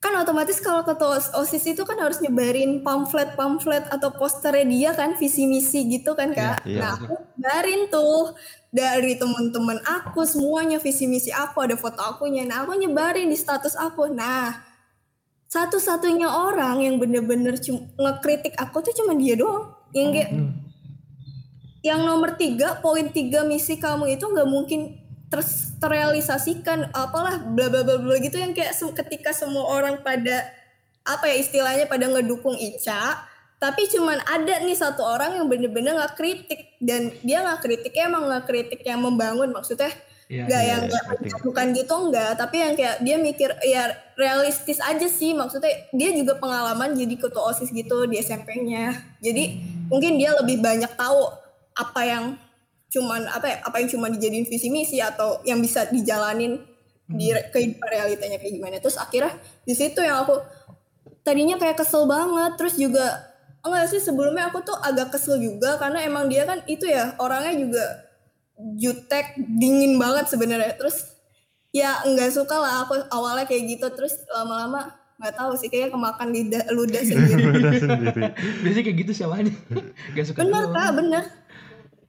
kan 0.00 0.12
otomatis 0.16 0.56
kalau 0.64 0.80
ketua 0.80 1.20
OSIS 1.36 1.76
itu 1.76 1.84
kan 1.84 2.00
harus 2.00 2.16
nyebarin 2.24 2.80
pamflet-pamflet 2.80 3.92
atau 3.92 4.08
posternya 4.08 4.64
dia 4.64 4.90
kan 4.96 5.20
visi 5.20 5.44
misi 5.44 5.84
gitu 5.84 6.16
kan 6.16 6.32
Kak. 6.32 6.64
Iya, 6.64 6.72
iya. 6.72 6.80
nah, 6.80 6.90
aku 6.96 7.14
nyebarin 7.36 7.80
tuh 7.92 8.32
dari 8.76 9.16
teman-teman 9.16 9.80
aku 9.80 10.28
semuanya 10.28 10.76
visi 10.76 11.08
misi 11.08 11.32
aku 11.32 11.64
ada 11.64 11.80
foto 11.80 12.04
akunya. 12.04 12.44
Nah, 12.44 12.68
aku 12.68 12.76
nyebarin 12.76 13.32
di 13.32 13.38
status 13.40 13.72
aku. 13.72 14.12
Nah, 14.12 14.52
satu-satunya 15.48 16.28
orang 16.28 16.84
yang 16.84 17.00
bener-bener 17.00 17.56
ngekritik 17.96 18.52
aku 18.60 18.84
tuh 18.84 18.92
cuma 18.92 19.16
dia 19.16 19.38
doang 19.40 19.72
yang 19.96 20.12
kayak 20.12 20.30
Hmm. 20.34 20.52
yang 21.80 22.02
nomor 22.02 22.34
tiga 22.34 22.82
poin 22.82 23.08
tiga 23.14 23.46
misi 23.46 23.78
kamu 23.78 24.18
itu 24.18 24.26
nggak 24.26 24.48
mungkin 24.50 24.98
ter- 25.30 25.62
terrealisasikan 25.78 26.90
apalah 26.90 27.38
bla 27.38 27.70
bla 27.70 27.86
bla 27.86 27.96
bla 28.02 28.18
gitu 28.18 28.36
yang 28.36 28.50
kayak 28.52 28.74
se- 28.74 28.90
ketika 28.90 29.30
semua 29.30 29.70
orang 29.70 30.02
pada 30.02 30.50
apa 31.06 31.30
ya 31.30 31.38
istilahnya 31.38 31.86
pada 31.86 32.10
ngedukung 32.10 32.58
Ica 32.58 33.22
tapi 33.66 33.90
cuman 33.90 34.22
ada 34.22 34.62
nih 34.62 34.78
satu 34.78 35.02
orang 35.02 35.34
yang 35.34 35.50
bener-bener 35.50 35.98
nggak 35.98 36.14
kritik. 36.14 36.78
Dan 36.78 37.10
dia 37.26 37.42
nggak 37.42 37.66
kritiknya 37.66 38.06
emang 38.06 38.30
nggak 38.30 38.44
kritik 38.46 38.80
yang 38.86 39.02
membangun. 39.02 39.50
Maksudnya 39.50 39.90
Iya. 40.26 40.42
nggak 40.42 40.62
iya, 40.62 40.70
yang 40.74 40.82
kayak 40.90 41.04
ngerti. 41.06 41.28
bukan 41.46 41.66
gitu 41.70 41.94
enggak 42.02 42.30
tapi 42.34 42.56
yang 42.58 42.74
kayak 42.74 42.98
dia 42.98 43.14
mikir 43.14 43.46
ya 43.62 43.84
realistis 44.14 44.82
aja 44.82 45.06
sih. 45.06 45.34
Maksudnya 45.34 45.90
dia 45.90 46.10
juga 46.14 46.34
pengalaman 46.38 46.94
jadi 46.94 47.14
ketua 47.14 47.50
osis 47.50 47.70
gitu 47.70 48.06
di 48.06 48.18
SMP-nya 48.18 48.94
jadi 49.22 49.44
mungkin 49.86 50.18
dia 50.18 50.34
lebih 50.34 50.58
banyak 50.58 50.98
tahu 50.98 51.30
apa 51.78 52.00
yang 52.02 52.24
cuman 52.86 53.30
apa 53.30 53.46
ya, 53.46 53.56
apa 53.62 53.76
yang 53.78 53.88
cuma 53.90 54.06
dijadiin 54.10 54.46
visi 54.46 54.66
misi 54.66 54.98
atau 54.98 55.42
yang 55.42 55.58
bisa 55.58 55.86
dijalanin 55.90 56.58
di 57.06 57.30
re- 57.30 57.46
kehidupan 57.54 57.86
realitanya 57.86 58.42
kayak 58.42 58.54
gimana. 58.58 58.82
Terus 58.82 58.98
akhirnya 58.98 59.30
di 59.62 59.74
situ 59.78 60.02
yang 60.02 60.26
aku 60.26 60.42
tadinya 61.22 61.54
kayak 61.54 61.78
kesel 61.78 62.06
banget. 62.10 62.58
Terus 62.58 62.74
juga 62.74 63.25
enggak 63.68 63.86
sih 63.90 64.00
sebelumnya 64.00 64.48
aku 64.48 64.62
tuh 64.62 64.76
agak 64.78 65.14
kesel 65.14 65.38
juga 65.38 65.76
karena 65.76 66.02
emang 66.06 66.30
dia 66.30 66.46
kan 66.46 66.62
itu 66.70 66.86
ya 66.86 67.14
orangnya 67.18 67.54
juga 67.58 67.84
jutek 68.78 69.36
dingin 69.36 69.98
banget 70.00 70.30
sebenarnya. 70.30 70.74
Terus 70.78 71.14
ya 71.74 72.00
nggak 72.06 72.30
suka 72.32 72.56
lah 72.56 72.86
aku 72.86 72.94
awalnya 73.12 73.44
kayak 73.44 73.76
gitu. 73.76 73.86
Terus 73.92 74.16
lama-lama 74.32 74.94
nggak 75.16 75.34
tahu 75.36 75.52
sih 75.56 75.68
kayaknya 75.68 75.90
kemakan 75.92 76.28
lidah 76.32 76.62
ludah 76.76 77.02
sendiri. 77.04 77.42
Biasanya 78.64 78.84
kayak 78.84 78.98
gitu 79.04 79.12
sih 79.12 79.24
awalnya. 79.24 79.54
Gak 80.16 80.24
suka 80.32 80.40
bener 80.44 80.64
kak 80.72 80.90
bener. 80.96 81.24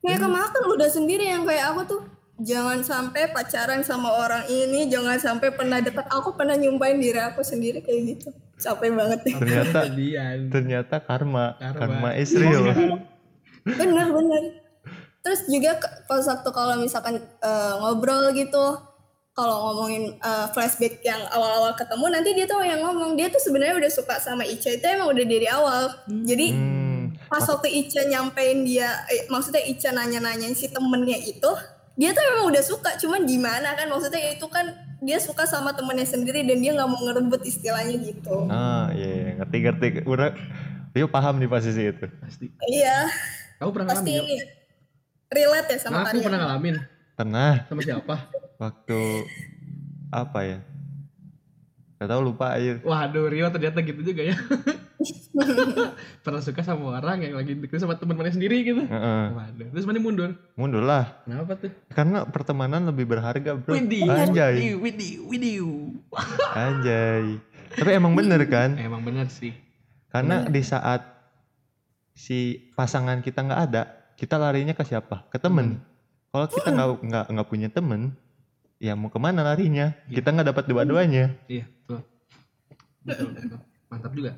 Kayak 0.06 0.20
kemakan 0.24 0.64
ludah 0.72 0.90
sendiri 0.94 1.26
yang 1.28 1.44
kayak 1.44 1.74
aku 1.74 1.82
tuh 1.84 2.02
jangan 2.38 2.86
sampai 2.86 3.34
pacaran 3.34 3.82
sama 3.82 4.14
orang 4.14 4.46
ini 4.46 4.86
jangan 4.88 5.18
sampai 5.18 5.50
pernah 5.50 5.82
dekat 5.82 6.06
aku 6.06 6.38
pernah 6.38 6.54
nyumpain 6.54 7.02
diri 7.02 7.18
aku 7.18 7.42
sendiri 7.42 7.82
kayak 7.82 8.02
gitu 8.14 8.30
capek 8.58 8.90
banget. 8.94 9.20
Ternyata 9.26 9.80
ternyata 10.50 10.96
karma, 11.02 11.56
Karma. 11.62 11.78
karma 11.78 12.10
is 12.18 12.34
real. 12.34 12.66
bener 13.68 14.08
bener 14.16 14.44
terus 15.20 15.44
juga 15.52 15.76
pas 16.08 16.24
waktu 16.24 16.50
kalau 16.56 16.80
misalkan 16.80 17.20
eh, 17.20 17.74
ngobrol 17.84 18.32
gitu 18.32 18.80
kalau 19.36 19.56
ngomongin 19.70 20.16
eh, 20.18 20.48
flashback 20.56 21.04
yang 21.04 21.20
awal-awal 21.30 21.76
ketemu 21.76 22.06
nanti 22.10 22.30
dia 22.34 22.48
tuh 22.48 22.64
yang 22.64 22.82
ngomong. 22.82 23.14
Dia 23.20 23.28
tuh 23.30 23.38
sebenarnya 23.44 23.76
udah 23.78 23.92
suka 23.92 24.18
sama 24.24 24.48
Ica 24.48 24.72
itu 24.74 24.86
emang 24.88 25.12
udah 25.14 25.26
dari 25.28 25.48
awal. 25.52 25.92
Jadi 26.08 26.48
Hmm. 26.56 27.14
pas 27.28 27.44
waktu 27.44 27.70
Ica 27.70 28.08
nyampein 28.08 28.64
dia 28.64 28.88
eh, 29.12 29.28
maksudnya 29.28 29.62
Ica 29.62 29.92
nanya-nanyain 29.92 30.56
si 30.56 30.72
temennya 30.72 31.20
itu 31.20 31.52
dia 32.00 32.16
tuh 32.16 32.24
emang 32.24 32.50
udah 32.50 32.64
suka. 32.64 32.96
Cuman 32.98 33.28
gimana 33.28 33.76
kan 33.76 33.92
maksudnya 33.92 34.32
itu 34.32 34.48
kan 34.48 34.74
dia 35.00 35.18
suka 35.18 35.44
sama 35.44 35.72
temennya 35.72 36.04
sendiri 36.04 36.42
dan 36.42 36.58
dia 36.58 36.74
nggak 36.74 36.86
mau 36.86 37.00
ngerebut 37.00 37.42
istilahnya 37.44 37.96
gitu 38.00 38.48
Ah, 38.48 38.90
iya, 38.92 39.08
iya, 39.08 39.32
ngerti 39.38 39.58
ngerti. 39.60 39.88
Udah 40.04 40.34
Rio 40.92 41.06
paham 41.06 41.38
di 41.38 41.46
posisi 41.46 41.84
itu. 41.84 42.06
Pasti. 42.18 42.50
iya 42.68 43.06
Kamu 43.58 43.70
pernah 43.70 43.90
pasti 43.92 44.10
ngalamin? 44.10 44.26
ini 44.28 44.38
relate 45.28 45.70
ya 45.70 45.80
sama 45.80 45.94
Nah, 45.96 46.04
aku 46.08 46.20
pernah 46.20 46.40
ngalamin. 46.42 46.76
Pernah 47.14 47.52
Sama 47.66 47.82
siapa? 47.82 48.16
waktu 48.58 49.02
apa 50.10 50.40
ya? 50.42 50.60
Gak 51.98 52.10
tau 52.14 52.22
lupa 52.22 52.54
aja. 52.54 52.78
Waduh, 52.86 53.26
Rio 53.26 53.50
ternyata 53.50 53.82
gitu 53.82 54.02
juga 54.06 54.22
ya. 54.22 54.38
pernah 56.26 56.42
suka 56.42 56.62
sama 56.62 56.98
orang 56.98 57.26
yang 57.26 57.34
lagi 57.38 57.58
deket 57.58 57.82
sama 57.82 57.98
teman-temannya 57.98 58.38
sendiri 58.38 58.62
gitu. 58.62 58.86
Heeh. 58.86 59.24
Waduh, 59.34 59.68
terus 59.74 59.86
mana 59.90 59.98
mundur? 59.98 60.30
Mundur 60.54 60.86
lah. 60.86 61.26
Kenapa 61.26 61.58
tuh? 61.58 61.74
Karena 61.90 62.26
pertemanan 62.30 62.86
lebih 62.86 63.10
berharga, 63.10 63.58
bro. 63.58 63.74
Widih, 63.74 64.06
Anjay, 64.06 64.78
widih, 64.78 65.26
widih. 65.26 65.58
anjay. 66.54 67.42
Tapi 67.74 67.92
emang 67.94 68.14
bener 68.14 68.46
kan? 68.46 68.78
Emang 68.78 69.02
bener 69.02 69.30
sih. 69.34 69.54
Karena 70.14 70.46
di 70.46 70.62
saat 70.62 71.02
si 72.18 72.70
pasangan 72.74 73.22
kita 73.22 73.42
nggak 73.42 73.62
ada, 73.70 73.84
kita 74.18 74.38
larinya 74.38 74.74
ke 74.74 74.86
siapa? 74.86 75.30
Ke 75.30 75.38
temen. 75.38 75.82
Kalau 76.34 76.46
kita 76.50 76.70
nggak 76.74 76.90
nggak 77.06 77.26
nggak 77.34 77.48
punya 77.50 77.70
temen, 77.70 78.18
ya 78.78 78.94
mau 78.94 79.08
ke 79.08 79.18
mana 79.18 79.42
larinya? 79.42 79.94
Kita 80.06 80.30
nggak 80.30 80.48
dapat 80.48 80.64
dua-duanya. 80.66 81.34
Iya, 81.46 81.66
betul. 81.82 82.00
Betul, 83.04 83.26
betul. 83.32 83.60
Mantap 83.88 84.12
juga. 84.14 84.32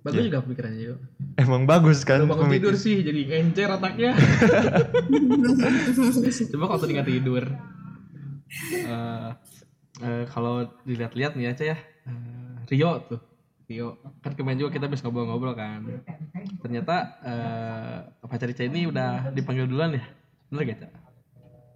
Bagus 0.00 0.16
Iya. 0.16 0.24
juga 0.26 0.38
pemikirannya 0.40 0.82
yuk. 0.82 0.98
Emang 1.36 1.62
bagus 1.64 1.98
kan? 2.02 2.18
Kalau 2.18 2.30
bangun 2.30 2.44
pemikir- 2.48 2.72
tidur 2.72 2.74
sih 2.74 2.96
jadi 3.00 3.20
encer 3.36 3.68
otaknya. 3.68 4.10
Coba 6.50 6.64
kalau 6.66 6.80
tadi 6.80 6.92
nggak 6.94 7.08
tidur. 7.10 7.44
Eh, 8.72 9.28
eh, 10.00 10.22
kalau 10.26 10.66
dilihat-lihat 10.82 11.34
nih 11.34 11.46
aja 11.46 11.64
ya, 11.66 11.76
eh, 12.08 12.54
Rio 12.66 12.90
tuh. 13.06 13.20
Rio 13.68 14.00
kan 14.18 14.32
kemarin 14.32 14.58
juga 14.58 14.70
kita 14.72 14.88
habis 14.88 14.98
ngobrol-ngobrol 15.00 15.52
kan. 15.52 15.84
Ternyata 16.58 16.94
eh, 17.20 17.96
pacar 18.24 18.48
Ica 18.48 18.62
ini 18.64 18.86
udah 18.86 19.30
dipanggil 19.30 19.66
duluan 19.66 19.94
ya. 19.94 20.02
Bener 20.48 20.62
gak, 20.66 20.76
Cak? 20.80 20.90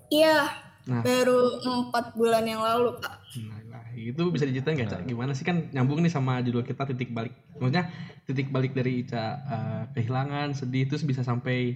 iya 0.09 0.47
Nah. 0.85 1.01
baru 1.01 1.65
empat 1.65 2.13
bulan 2.13 2.45
yang 2.45 2.61
lalu 2.61 3.01
kak 3.01 3.25
Nah, 3.35 3.59
nah, 3.67 3.85
itu 3.99 4.23
bisa 4.31 4.47
diceritain 4.47 4.79
nggak, 4.79 4.91
Cak? 4.95 5.03
Gimana 5.11 5.35
sih 5.35 5.43
kan 5.43 5.67
nyambung 5.75 5.99
nih 6.07 6.13
sama 6.13 6.39
judul 6.39 6.63
kita 6.63 6.87
titik 6.87 7.11
balik. 7.11 7.35
Maksudnya 7.59 7.91
titik 8.23 8.55
balik 8.55 8.71
dari 8.71 9.03
Ica 9.03 9.43
eh, 9.43 9.83
kehilangan, 9.91 10.55
sedih 10.55 10.87
terus 10.87 11.03
bisa 11.03 11.27
sampai 11.27 11.75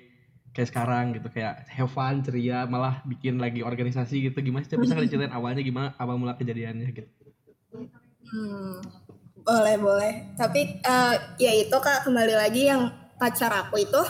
kayak 0.54 0.68
sekarang 0.70 1.18
gitu 1.18 1.28
kayak 1.34 1.66
have 1.66 1.90
fun, 1.90 2.22
ceria, 2.22 2.62
malah 2.70 3.02
bikin 3.10 3.42
lagi 3.42 3.66
organisasi 3.66 4.30
gitu. 4.30 4.38
Gimana 4.38 4.62
sih 4.62 4.70
Cak? 4.70 4.78
Bisa 4.78 4.94
nggak 4.94 5.06
diceritain 5.10 5.34
awalnya 5.34 5.62
gimana 5.66 5.98
awal 5.98 6.14
mula 6.14 6.38
kejadiannya 6.38 6.94
gitu? 6.94 7.10
Hmm, 8.30 8.78
boleh 9.42 9.76
boleh. 9.82 10.12
Tapi 10.38 10.78
eh, 10.78 11.14
ya 11.42 11.52
itu 11.58 11.74
kak 11.74 12.06
kembali 12.06 12.34
lagi 12.38 12.70
yang 12.70 12.86
pacar 13.18 13.50
aku 13.66 13.82
itu 13.82 14.02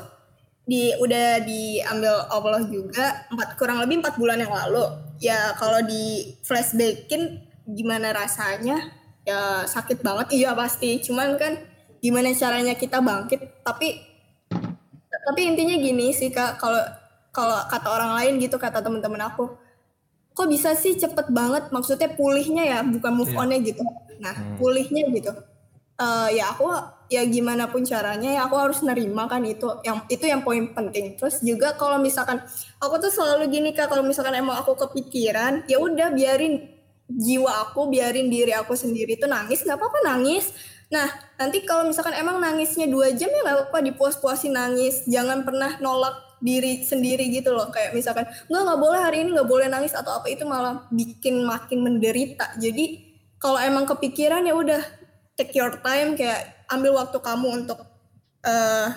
di 0.68 0.92
udah 1.00 1.40
diambil 1.40 2.28
Allah 2.28 2.60
juga 2.68 3.24
empat 3.32 3.56
kurang 3.56 3.80
lebih 3.80 4.04
empat 4.04 4.20
bulan 4.20 4.36
yang 4.36 4.52
lalu. 4.52 4.84
Ya 5.16 5.56
kalau 5.56 5.80
di 5.80 6.36
flashbackin 6.44 7.40
gimana 7.64 8.12
rasanya? 8.12 8.92
Ya 9.24 9.64
sakit 9.64 10.04
banget 10.04 10.36
iya 10.36 10.52
pasti. 10.52 11.00
Cuman 11.00 11.40
kan 11.40 11.56
gimana 11.98 12.28
caranya 12.36 12.76
kita 12.76 13.00
bangkit? 13.00 13.64
Tapi 13.64 14.04
tapi 15.08 15.40
intinya 15.44 15.76
gini 15.76 16.12
sih 16.12 16.28
kak 16.28 16.56
kalau 16.56 16.80
kalau 17.32 17.58
kata 17.68 17.88
orang 17.88 18.12
lain 18.16 18.32
gitu 18.40 18.56
kata 18.56 18.80
teman-teman 18.80 19.20
aku 19.24 19.48
kok 20.32 20.48
bisa 20.48 20.72
sih 20.72 20.96
cepet 20.96 21.28
banget 21.28 21.68
maksudnya 21.68 22.08
pulihnya 22.08 22.64
ya 22.64 22.78
bukan 22.80 23.12
move 23.12 23.32
Iya. 23.32 23.40
onnya 23.40 23.58
gitu 23.60 23.82
nah 24.18 24.32
Hmm. 24.32 24.56
pulihnya 24.56 25.04
gitu 25.12 25.32
Eh 25.98 26.38
ya 26.38 26.54
aku 26.54 26.64
ya 27.08 27.24
gimana 27.24 27.72
pun 27.72 27.82
caranya 27.88 28.28
ya 28.28 28.40
aku 28.44 28.56
harus 28.60 28.84
nerima 28.84 29.24
kan 29.24 29.40
itu 29.48 29.80
yang 29.80 30.04
itu 30.12 30.24
yang 30.28 30.44
poin 30.44 30.70
penting. 30.76 31.16
Terus 31.16 31.40
juga 31.40 31.72
kalau 31.74 31.96
misalkan 31.96 32.44
aku 32.78 32.94
tuh 33.00 33.12
selalu 33.12 33.48
gini 33.48 33.70
kak 33.72 33.88
kalau 33.88 34.04
misalkan 34.04 34.36
emang 34.36 34.60
aku 34.60 34.76
kepikiran 34.76 35.64
ya 35.64 35.80
udah 35.80 36.12
biarin 36.12 36.68
jiwa 37.08 37.64
aku 37.68 37.88
biarin 37.88 38.28
diri 38.28 38.52
aku 38.52 38.76
sendiri 38.76 39.16
tuh 39.16 39.26
nangis 39.32 39.64
nggak 39.64 39.80
apa-apa 39.80 39.98
nangis. 40.04 40.52
Nah 40.92 41.08
nanti 41.40 41.64
kalau 41.64 41.88
misalkan 41.88 42.12
emang 42.12 42.36
nangisnya 42.40 42.84
dua 42.88 43.08
jam 43.16 43.32
ya 43.32 43.40
nggak 43.40 43.56
apa-apa 43.72 43.78
dipuas-puasin 43.88 44.52
nangis. 44.52 45.08
Jangan 45.08 45.48
pernah 45.48 45.80
nolak 45.80 46.38
diri 46.44 46.84
sendiri 46.84 47.32
gitu 47.32 47.56
loh. 47.56 47.72
Kayak 47.72 47.96
misalkan 47.96 48.28
nggak 48.52 48.62
nggak 48.68 48.80
boleh 48.84 49.00
hari 49.00 49.24
ini 49.24 49.32
nggak 49.32 49.48
boleh 49.48 49.66
nangis 49.72 49.96
atau 49.96 50.20
apa 50.20 50.28
itu 50.28 50.44
malah 50.44 50.84
bikin 50.92 51.40
makin 51.48 51.80
menderita. 51.80 52.52
Jadi 52.60 53.08
kalau 53.40 53.56
emang 53.56 53.88
kepikiran 53.88 54.44
ya 54.44 54.52
udah 54.52 54.82
take 55.38 55.54
your 55.54 55.72
time 55.80 56.18
kayak 56.18 56.57
ambil 56.68 57.00
waktu 57.00 57.18
kamu 57.20 57.64
untuk 57.64 57.78
eh 58.44 58.88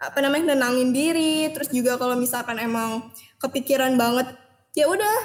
apa 0.00 0.18
namanya 0.24 0.56
nenangin 0.56 0.92
diri. 0.96 1.48
Terus 1.52 1.68
juga 1.72 2.00
kalau 2.00 2.16
misalkan 2.16 2.56
emang 2.56 3.12
kepikiran 3.40 3.96
banget 4.00 4.32
ya 4.72 4.86
udah 4.86 5.16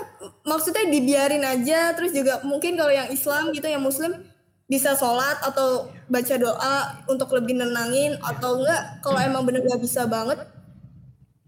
maksudnya 0.43 0.87
dibiarin 0.91 1.43
aja. 1.43 1.95
Terus 1.95 2.11
juga 2.11 2.43
mungkin 2.43 2.75
kalau 2.75 2.91
yang 2.91 3.07
Islam 3.11 3.55
gitu 3.55 3.67
yang 3.67 3.83
Muslim 3.83 4.11
bisa 4.65 4.97
sholat 4.97 5.39
atau 5.45 5.93
baca 6.11 6.35
doa 6.35 6.75
untuk 7.07 7.31
lebih 7.35 7.55
nenangin. 7.55 8.19
Atau 8.19 8.63
enggak 8.63 8.99
kalau 9.03 9.19
emang 9.23 9.47
bener 9.47 9.63
gak 9.63 9.81
bisa 9.83 10.03
banget 10.07 10.41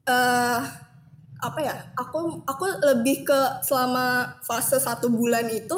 eh 0.08 0.60
apa 1.38 1.60
ya 1.62 1.76
aku 1.94 2.42
aku 2.50 2.66
lebih 2.82 3.22
ke 3.28 3.40
selama 3.62 4.40
fase 4.42 4.82
satu 4.82 5.12
bulan 5.12 5.46
itu 5.54 5.78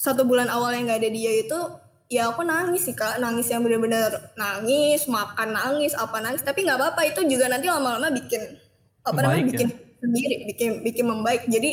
satu 0.00 0.24
bulan 0.24 0.48
awal 0.48 0.72
yang 0.72 0.88
nggak 0.88 1.04
ada 1.04 1.10
dia 1.12 1.32
itu 1.44 1.58
ya 2.06 2.30
aku 2.30 2.42
nangis 2.42 2.84
sih 2.84 2.94
kak. 2.94 3.18
Nangis 3.18 3.48
yang 3.48 3.62
bener-bener 3.62 4.10
nangis 4.34 5.06
makan 5.06 5.52
nangis 5.52 5.92
apa 5.94 6.18
nangis. 6.18 6.42
Tapi 6.42 6.62
nggak 6.62 6.78
apa-apa 6.78 7.02
itu 7.04 7.20
juga 7.26 7.48
nanti 7.48 7.66
lama-lama 7.66 8.10
bikin 8.10 8.42
apa 9.02 9.18
namanya 9.20 9.40
Membaik 9.40 9.44
ya? 9.44 9.50
bikin 9.52 9.68
sendiri 10.00 10.34
bikin 10.46 10.70
bikin 10.82 11.04
membaik. 11.04 11.42
Jadi 11.46 11.70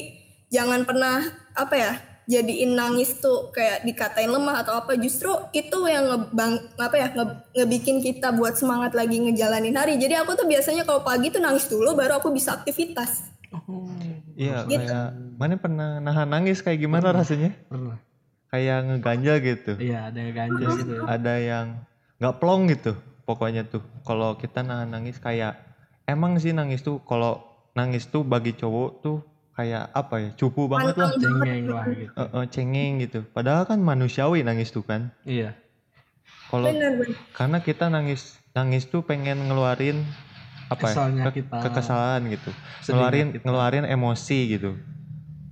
jangan 0.50 0.84
pernah 0.84 1.24
apa 1.54 1.76
ya 1.76 1.92
jadiin 2.22 2.78
nangis 2.78 3.20
tuh 3.20 3.52
kayak 3.52 3.84
dikatain 3.84 4.32
lemah 4.32 4.64
atau 4.64 4.80
apa. 4.80 4.96
Justru 4.96 5.32
itu 5.52 5.78
yang 5.86 6.08
ngebang 6.08 6.54
apa 6.76 6.96
ya 6.96 7.08
nge- 7.12 7.40
ngebikin 7.58 8.00
kita 8.00 8.32
buat 8.32 8.56
semangat 8.56 8.96
lagi 8.96 9.20
ngejalanin 9.20 9.76
hari. 9.76 9.96
Jadi 9.96 10.16
aku 10.16 10.36
tuh 10.36 10.48
biasanya 10.48 10.84
kalau 10.84 11.02
pagi 11.02 11.28
tuh 11.28 11.40
nangis 11.40 11.68
dulu 11.68 11.92
baru 11.92 12.18
aku 12.18 12.32
bisa 12.32 12.56
aktivitas. 12.56 13.28
Oh, 13.52 13.84
Iya, 14.32 14.64
Gitu. 14.64 14.80
kayak 14.80 15.12
mana 15.36 15.60
pernah 15.60 16.00
nahan 16.00 16.24
nangis? 16.26 16.64
Kayak 16.64 16.88
gimana 16.88 17.12
rasanya? 17.12 17.52
pernah. 17.68 18.00
Kayak 18.52 18.78
ngeganjel 18.84 19.36
gitu. 19.40 19.72
Iya, 19.80 20.12
ada 20.12 20.20
yang 20.20 20.52
gitu 20.76 20.92
ya. 20.92 21.04
ada 21.08 21.34
yang 21.40 21.66
nggak 22.20 22.36
plong 22.38 22.68
gitu. 22.68 22.94
Pokoknya 23.24 23.64
tuh 23.64 23.80
kalau 24.04 24.36
kita 24.36 24.60
nahan 24.60 24.92
nangis 24.92 25.18
kayak 25.18 25.56
emang 26.04 26.36
sih 26.36 26.52
nangis 26.52 26.84
tuh 26.84 27.00
kalau 27.08 27.40
nangis 27.72 28.12
tuh 28.12 28.28
bagi 28.28 28.52
cowok 28.52 28.90
tuh 29.00 29.24
kayak 29.56 29.88
apa 29.96 30.16
ya? 30.20 30.30
Cupu 30.36 30.68
banget 30.68 31.00
lah. 31.00 31.16
Cengeng 31.16 31.66
lah 31.72 31.86
gitu. 31.88 32.12
Eh, 32.12 32.28
eh, 32.28 32.46
cengeng 32.52 32.94
gitu. 33.00 33.20
Padahal 33.24 33.64
kan 33.64 33.80
manusiawi 33.80 34.44
nangis 34.44 34.76
tuh 34.76 34.84
kan. 34.84 35.16
Iya. 35.24 35.56
Kalau 36.52 36.68
karena 37.32 37.64
kita 37.64 37.88
nangis 37.88 38.36
nangis 38.52 38.84
tuh 38.84 39.00
pengen 39.00 39.48
ngeluarin 39.48 40.04
apa 40.68 40.92
Kesalnya 40.92 41.24
ya? 41.24 41.26
ke- 41.32 41.36
kita. 41.40 41.58
kekesalan 41.64 42.22
gitu. 42.28 42.52
Ngeluarin 42.92 43.28
kita. 43.32 43.44
ngeluarin 43.48 43.86
emosi 43.88 44.60
gitu. 44.60 44.76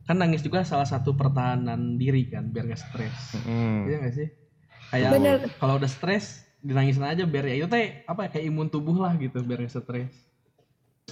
Kan 0.10 0.18
nangis 0.18 0.42
juga 0.42 0.66
salah 0.66 0.90
satu 0.90 1.14
pertahanan 1.14 2.02
diri 2.02 2.26
kan 2.26 2.50
biar 2.50 2.66
gak 2.66 2.82
stres. 2.82 3.38
Mm. 3.46 3.86
Iya 3.86 3.98
gak 4.02 4.14
sih? 4.18 4.28
Kayak 4.90 5.54
kalau 5.62 5.78
udah 5.78 5.86
stres 5.86 6.50
dinangisin 6.66 7.06
aja 7.06 7.30
biar 7.30 7.46
ya 7.46 7.62
itu 7.62 7.70
teh 7.70 8.02
apa 8.10 8.26
ya 8.26 8.30
kayak 8.34 8.46
imun 8.50 8.74
tubuh 8.74 8.98
lah 8.98 9.14
gitu 9.22 9.38
biar 9.46 9.70
gak 9.70 9.78
stres. 9.78 10.10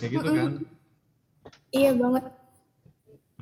Kayak 0.01 0.12
gitu 0.18 0.30
kan. 0.34 0.51
iya 1.70 1.94
banget 1.94 2.25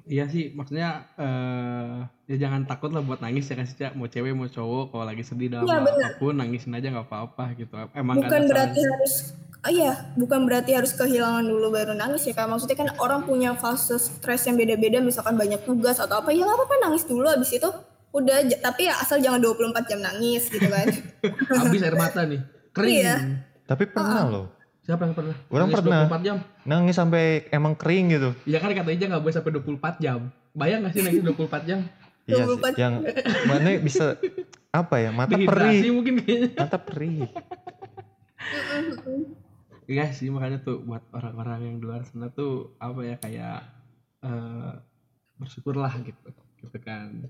Iya 0.06 0.30
sih, 0.30 0.54
maksudnya 0.54 1.10
eh 1.18 2.06
ya 2.30 2.36
jangan 2.46 2.70
takut 2.70 2.94
lah 2.94 3.02
buat 3.02 3.26
nangis 3.26 3.50
ya 3.50 3.58
kasih 3.58 3.76
Cak. 3.80 3.92
Mau 3.98 4.06
cewek 4.06 4.38
mau 4.38 4.46
cowok 4.46 4.94
kalau 4.94 5.06
lagi 5.08 5.26
sedih 5.26 5.50
dalam 5.50 5.66
Iya, 5.66 5.82
apa 5.82 6.22
pun 6.22 6.38
nangisin 6.38 6.78
aja 6.78 6.94
nggak 6.94 7.10
apa-apa 7.10 7.58
gitu. 7.58 7.74
Emang 7.98 8.22
bukan 8.22 8.44
berarti 8.46 8.86
harus 8.86 9.34
oh 9.66 9.72
iya 9.74 10.14
bukan 10.14 10.46
berarti 10.46 10.78
harus 10.78 10.94
kehilangan 10.94 11.42
dulu 11.42 11.74
baru 11.74 11.98
nangis 11.98 12.30
ya 12.30 12.38
kan 12.38 12.46
maksudnya 12.46 12.78
kan 12.78 12.90
orang 13.02 13.26
punya 13.26 13.58
fase 13.58 13.98
stres 13.98 14.46
yang 14.46 14.62
beda-beda 14.62 15.02
misalkan 15.02 15.34
banyak 15.34 15.66
tugas 15.66 15.98
atau 15.98 16.22
apa 16.22 16.30
ya 16.30 16.46
nggak 16.46 16.54
apa-apa 16.54 16.76
nangis 16.86 17.10
dulu 17.10 17.26
abis 17.26 17.58
itu 17.58 17.70
udah 18.16 18.48
tapi 18.62 18.88
ya 18.88 18.96
asal 19.02 19.20
jangan 19.20 19.42
24 19.44 19.90
jam 19.90 20.00
nangis 20.00 20.48
gitu 20.48 20.70
kan 20.70 20.88
habis 21.66 21.82
air 21.84 21.98
mata 21.98 22.24
nih. 22.24 22.40
Kering. 22.76 22.96
Iya. 23.00 23.16
Tapi 23.64 23.84
pernah 23.88 24.24
loh. 24.28 24.46
Siapa 24.86 25.02
yang 25.08 25.16
pernah? 25.18 25.36
Orang 25.50 25.68
Nangis 25.72 25.80
pernah. 25.82 26.02
24 26.12 26.28
jam. 26.28 26.38
Nangis 26.68 26.96
sampai 27.00 27.24
emang 27.50 27.74
kering 27.74 28.06
gitu. 28.14 28.30
Ya 28.46 28.60
kan 28.62 28.70
kata 28.76 28.92
Ija 28.94 29.10
nggak 29.10 29.24
boleh 29.24 29.36
sampai 29.36 29.52
24 29.58 30.04
jam. 30.04 30.20
Bayang 30.54 30.86
gak 30.86 30.94
sih 30.94 31.02
nangis 31.02 31.24
24 31.26 31.68
jam? 31.68 31.80
Iya 32.30 32.44
sih. 32.46 32.60
24. 32.62 32.78
Yang 32.84 32.94
mana 33.50 33.70
bisa 33.82 34.06
apa 34.70 34.96
ya? 35.02 35.10
Mata 35.10 35.34
Dehidrasi 35.34 35.68
perih. 35.82 35.92
mungkin 35.96 36.14
kayaknya. 36.22 36.50
Mata 36.54 36.78
perih. 36.78 37.20
Iya 39.86 40.10
sih 40.14 40.34
makanya 40.34 40.62
tuh 40.66 40.82
buat 40.82 41.06
orang-orang 41.14 41.60
yang 41.62 41.76
di 41.78 41.86
luar 41.86 42.02
sana 42.10 42.34
tuh 42.34 42.74
apa 42.82 43.00
ya 43.06 43.16
kayak 43.22 43.58
eh 44.26 44.72
bersyukurlah 45.38 45.94
gitu. 46.02 46.30
Gitu 46.62 46.78
kan. 46.82 47.30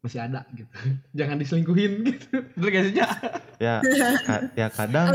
Masih 0.00 0.20
ada 0.24 0.48
gitu. 0.56 0.72
Jangan 1.18 1.36
diselingkuhin 1.36 1.92
gitu. 2.08 2.40
Bener 2.56 2.68
gak 2.72 2.84
sih? 2.88 2.94
Ya, 2.96 3.08
ka- 4.24 4.48
ya 4.56 4.66
kadang 4.72 5.12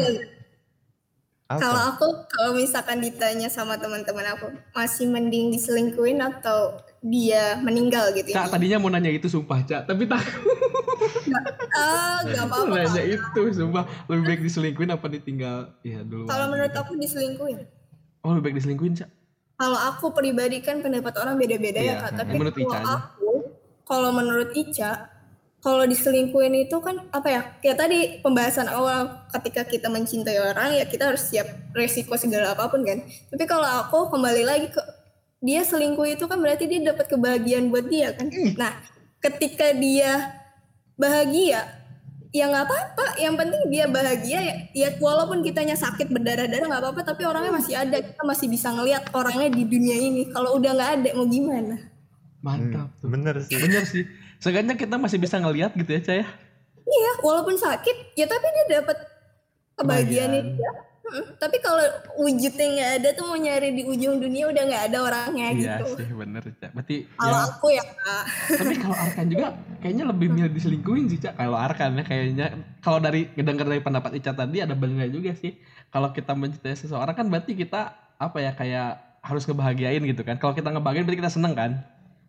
kalau 1.46 1.94
aku 1.94 2.08
kalau 2.26 2.52
misalkan 2.58 2.98
ditanya 3.06 3.54
sama 3.54 3.78
teman-teman 3.78 4.34
aku 4.34 4.50
masih 4.74 5.06
mending 5.06 5.54
diselingkuhin 5.54 6.18
atau 6.18 6.82
dia 7.06 7.62
meninggal 7.62 8.18
gitu 8.18 8.34
Cak, 8.34 8.50
ya 8.50 8.52
tadinya 8.52 8.82
mau 8.82 8.90
nanya 8.90 9.14
itu 9.14 9.30
sumpah, 9.30 9.62
Cak. 9.62 9.86
Tapi 9.86 10.10
takut 10.10 10.26
nggak 12.26 12.46
apa-apa 12.50 12.76
nanya 12.76 13.04
itu, 13.06 13.42
sumpah. 13.54 13.86
Lebih 14.10 14.24
baik 14.24 14.42
diselingkuhin 14.46 14.90
apa 14.92 15.06
ditinggal? 15.12 15.74
Iya 15.86 16.02
dulu. 16.06 16.26
kalau 16.28 16.46
menurut 16.52 16.74
aku 16.74 16.94
diselingkuhin 16.98 17.66
Oh, 18.26 18.34
lebih 18.34 18.50
baik 18.50 18.56
diselingkuhin, 18.58 18.98
Cak. 18.98 19.10
Kalau 19.56 19.80
aku 19.80 20.12
pribadi 20.12 20.60
kan 20.60 20.82
pendapat 20.82 21.14
orang 21.22 21.38
beda-beda 21.40 21.80
Iya, 21.80 21.94
ya 21.94 22.02
kak. 22.02 22.10
hmm. 22.12 22.20
Tapi 22.20 22.32
Menurut 22.36 22.56
kalau 22.58 22.82
aku, 22.84 23.32
kalau 23.86 24.10
menurut 24.12 24.50
Ica, 24.52 24.92
kalau 25.64 25.86
diselingkuhin 25.88 26.68
itu 26.68 26.78
kan 26.84 27.06
apa 27.14 27.28
ya? 27.32 27.42
Kayak 27.64 27.78
tadi 27.86 28.00
pembahasan 28.20 28.68
awal 28.68 29.30
ketika 29.32 29.64
kita 29.64 29.88
mencintai 29.88 30.38
orang 30.42 30.76
ya 30.76 30.86
kita 30.86 31.10
harus 31.14 31.26
siap 31.26 31.48
resiko 31.72 32.20
segala 32.20 32.52
apa 32.52 32.68
pun 32.68 32.84
kan. 32.84 33.00
Tapi 33.06 33.44
kalau 33.48 33.66
aku 33.86 34.12
kembali 34.12 34.44
lagi 34.44 34.68
ke 34.74 34.82
dia 35.40 35.62
selingkuh 35.64 36.06
itu 36.10 36.26
kan 36.28 36.42
berarti 36.42 36.66
dia 36.68 36.82
dapat 36.82 37.06
kebahagiaan 37.08 37.72
buat 37.72 37.88
dia 37.88 38.12
kan. 38.12 38.28
Nah, 38.60 38.76
ketika 39.24 39.72
dia 39.72 40.35
bahagia 40.96 41.62
ya 42.36 42.52
nggak 42.52 42.68
apa-apa 42.68 43.06
yang 43.16 43.40
penting 43.40 43.62
dia 43.72 43.88
bahagia 43.88 44.40
ya, 44.44 44.56
ya 44.76 44.90
walaupun 45.00 45.40
kitanya 45.40 45.80
sakit 45.80 46.12
berdarah-darah 46.12 46.68
nggak 46.68 46.84
apa-apa 46.84 47.02
tapi 47.08 47.24
orangnya 47.24 47.56
masih 47.56 47.80
ada 47.80 48.04
kita 48.04 48.24
masih 48.28 48.52
bisa 48.52 48.76
ngelihat 48.76 49.08
orangnya 49.16 49.48
di 49.56 49.64
dunia 49.64 49.96
ini 49.96 50.28
kalau 50.36 50.60
udah 50.60 50.72
nggak 50.76 50.92
ada 51.00 51.10
mau 51.16 51.28
gimana 51.32 51.96
Mantap 52.46 52.94
tuh. 53.02 53.10
Bener 53.10 53.36
sih. 53.42 53.58
Bener 53.58 53.84
sih. 53.90 54.06
Seenggaknya 54.38 54.78
kita 54.78 55.02
masih 55.02 55.18
bisa 55.18 55.42
ngelihat 55.42 55.74
gitu 55.74 55.90
ya, 55.90 56.02
Cak 56.06 56.16
ya. 56.22 56.28
iya 56.86 57.12
walaupun 57.26 57.58
sakit 57.58 58.14
ya 58.14 58.30
tapi 58.30 58.46
dia 58.46 58.78
dapat 58.78 58.98
kebahagiaan 59.74 60.32
Kebahagiaan. 60.38 60.95
Tapi 61.38 61.58
kalau 61.62 61.86
wujudnya 62.18 62.66
nggak 62.66 62.92
ada 63.02 63.10
tuh 63.14 63.26
mau 63.30 63.38
nyari 63.38 63.78
di 63.78 63.84
ujung 63.86 64.18
dunia 64.18 64.50
udah 64.50 64.64
nggak 64.66 64.84
ada 64.90 64.98
orangnya 65.06 65.48
Iya 65.54 65.76
gitu 65.86 66.02
sih, 66.02 66.14
bener, 66.18 66.44
Cak. 66.58 66.72
Berarti 66.74 66.96
kalau 67.14 67.38
ya, 67.38 67.46
aku 67.46 67.68
ya 67.70 67.84
kak 67.86 68.24
tapi 68.58 68.74
kalau 68.82 68.96
Arkan 68.98 69.26
juga 69.30 69.48
kayaknya 69.82 70.06
lebih 70.10 70.28
milih 70.34 70.52
diselingkuhin 70.52 71.06
sih, 71.12 71.20
Cak. 71.22 71.38
Kalau 71.38 71.58
Arkan 71.58 72.02
ya 72.02 72.04
kayaknya 72.04 72.48
kalau 72.82 72.98
dari 72.98 73.30
ngedenger 73.38 73.66
dari 73.70 73.82
pendapat 73.86 74.12
Ica 74.18 74.32
tadi 74.34 74.58
ada 74.66 74.74
benernya 74.74 75.10
juga 75.14 75.32
sih. 75.38 75.54
Kalau 75.94 76.10
kita 76.12 76.34
mencintai 76.34 76.76
seseorang 76.76 77.16
kan 77.16 77.26
berarti 77.30 77.54
kita 77.54 77.94
apa 78.18 78.38
ya 78.42 78.52
kayak 78.58 79.20
harus 79.26 79.44
ngebahagiain 79.46 80.02
gitu 80.06 80.22
kan. 80.22 80.38
Kalau 80.42 80.54
kita 80.54 80.70
ngebahagiain 80.74 81.06
berarti 81.06 81.22
kita 81.22 81.34
seneng 81.34 81.54
kan. 81.54 81.72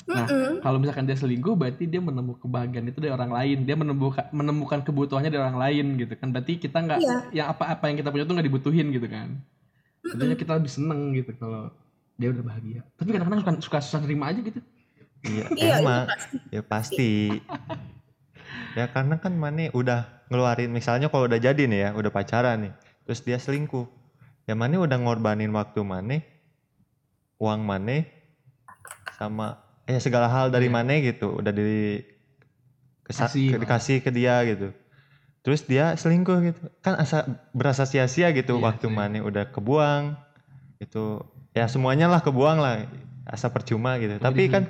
Nah, 0.06 0.22
Mm-mm. 0.22 0.62
kalau 0.62 0.78
misalkan 0.78 1.02
dia 1.02 1.18
selingkuh 1.18 1.58
berarti 1.58 1.90
dia 1.90 1.98
menemukan 1.98 2.38
kebahagiaan 2.46 2.86
itu 2.86 3.02
dari 3.02 3.10
orang 3.10 3.34
lain. 3.34 3.66
Dia 3.66 3.74
menemukan 3.74 4.30
menemukan 4.30 4.78
kebutuhannya 4.86 5.34
dari 5.34 5.42
orang 5.42 5.58
lain 5.58 5.86
gitu 5.98 6.14
kan. 6.14 6.30
Berarti 6.30 6.62
kita 6.62 6.78
nggak 6.78 6.98
Iya. 7.02 7.16
yang 7.34 7.46
apa-apa 7.50 7.90
yang 7.90 7.98
kita 7.98 8.14
punya 8.14 8.22
tuh 8.22 8.34
nggak 8.38 8.46
dibutuhin 8.46 8.86
gitu 8.94 9.10
kan. 9.10 9.34
Tentunya 10.06 10.38
kita 10.38 10.62
lebih 10.62 10.70
seneng 10.70 11.10
gitu 11.10 11.34
kalau 11.34 11.74
dia 12.14 12.30
udah 12.30 12.44
bahagia. 12.46 12.80
Tapi 12.94 13.08
kadang-kadang 13.10 13.42
suka, 13.42 13.52
suka 13.58 13.78
susah 13.82 14.00
nerima 14.06 14.30
aja 14.30 14.40
gitu. 14.40 14.60
Iya, 15.26 15.44
Iya, 15.58 15.74
itu 15.74 15.82
emang. 15.82 16.06
Ya 16.54 16.62
pasti. 16.62 17.10
ya 18.78 18.86
karena 18.86 19.18
kan 19.18 19.34
Mane 19.34 19.74
udah 19.74 20.06
ngeluarin 20.30 20.70
misalnya 20.70 21.10
kalau 21.10 21.26
udah 21.26 21.42
jadi 21.42 21.66
nih 21.66 21.80
ya, 21.82 21.90
udah 21.98 22.14
pacaran 22.14 22.70
nih. 22.70 22.72
Terus 23.10 23.26
dia 23.26 23.42
selingkuh. 23.42 23.90
Ya 24.46 24.54
Mane 24.54 24.78
udah 24.78 24.94
ngorbanin 25.02 25.50
waktu 25.50 25.82
Mane, 25.82 26.22
uang 27.42 27.66
Mane 27.66 28.06
sama 29.18 29.65
ya 29.86 29.98
segala 29.98 30.26
hal 30.26 30.50
dari 30.50 30.66
Iya. 30.66 30.74
Mane 30.74 30.94
gitu, 31.02 31.34
udah 31.34 31.50
di 31.50 32.02
Kasih 33.02 33.26
ke- 33.46 33.54
lah. 33.54 33.60
dikasih 33.62 33.96
ke 34.00 34.10
dia 34.10 34.42
gitu. 34.44 34.74
Terus 35.40 35.62
dia 35.62 35.94
selingkuh 35.94 36.38
gitu. 36.44 36.58
Kan 36.80 36.94
asa 36.96 37.22
berasa 37.50 37.82
sia-sia 37.82 38.30
gitu 38.30 38.58
Iya 38.58 38.64
waktu 38.64 38.86
sih. 38.86 38.92
Mane 38.92 39.18
udah 39.20 39.46
kebuang. 39.46 40.18
Itu 40.76 41.22
ya 41.52 41.66
semuanya 41.66 42.06
lah 42.06 42.18
kebuang 42.18 42.58
lah. 42.58 42.82
Asa 43.24 43.46
percuma 43.48 43.94
gitu. 43.96 44.18
Tapi 44.18 44.42
kan 44.48 44.66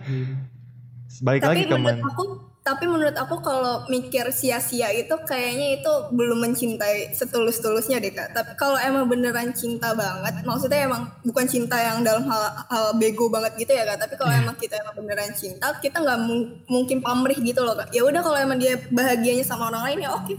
balik 1.18 1.40
tapi 1.40 1.50
lagi 1.50 1.62
ke 1.64 1.72
menurut 1.72 1.96
Mane. 1.96 2.02
aku 2.04 2.24
tapi 2.66 2.82
menurut 2.84 3.14
aku 3.14 3.38
kalau 3.38 3.86
mikir 3.86 4.26
sia-sia 4.28 4.90
itu 4.90 5.14
kayaknya 5.22 5.78
itu 5.78 5.92
belum 6.10 6.42
mencintai 6.42 7.14
setulus-tulusnya 7.14 7.96
deh 7.96 8.10
kak 8.10 8.34
tapi 8.34 8.58
kalau 8.58 8.74
emang 8.76 9.06
beneran 9.06 9.54
cinta 9.54 9.94
banget 9.94 10.42
maksudnya 10.42 10.82
emang 10.82 11.06
bukan 11.22 11.46
cinta 11.46 11.78
yang 11.78 12.02
dalam 12.02 12.26
hal, 12.26 12.42
hal 12.66 12.86
bego 12.94 13.30
banget 13.30 13.54
gitu 13.56 13.70
ya 13.70 13.86
kak 13.86 14.02
tapi 14.02 14.14
kalau 14.16 14.34
Iya. 14.34 14.42
emang 14.42 14.56
kita 14.58 14.74
emang 14.76 14.94
beneran 14.96 15.30
cinta 15.32 15.78
kita 15.78 15.96
nggak 15.96 16.18
mung- 16.20 16.58
mungkin 16.66 16.98
pamrih 16.98 17.38
gitu 17.38 17.62
loh 17.62 17.78
kak 17.78 17.94
ya 17.94 18.02
udah 18.02 18.18
kalau 18.18 18.34
emang 18.34 18.58
dia 18.58 18.74
bahagianya 18.90 19.46
sama 19.46 19.70
orang 19.70 19.86
lain 19.86 19.98
ya 20.02 20.10
oke 20.10 20.34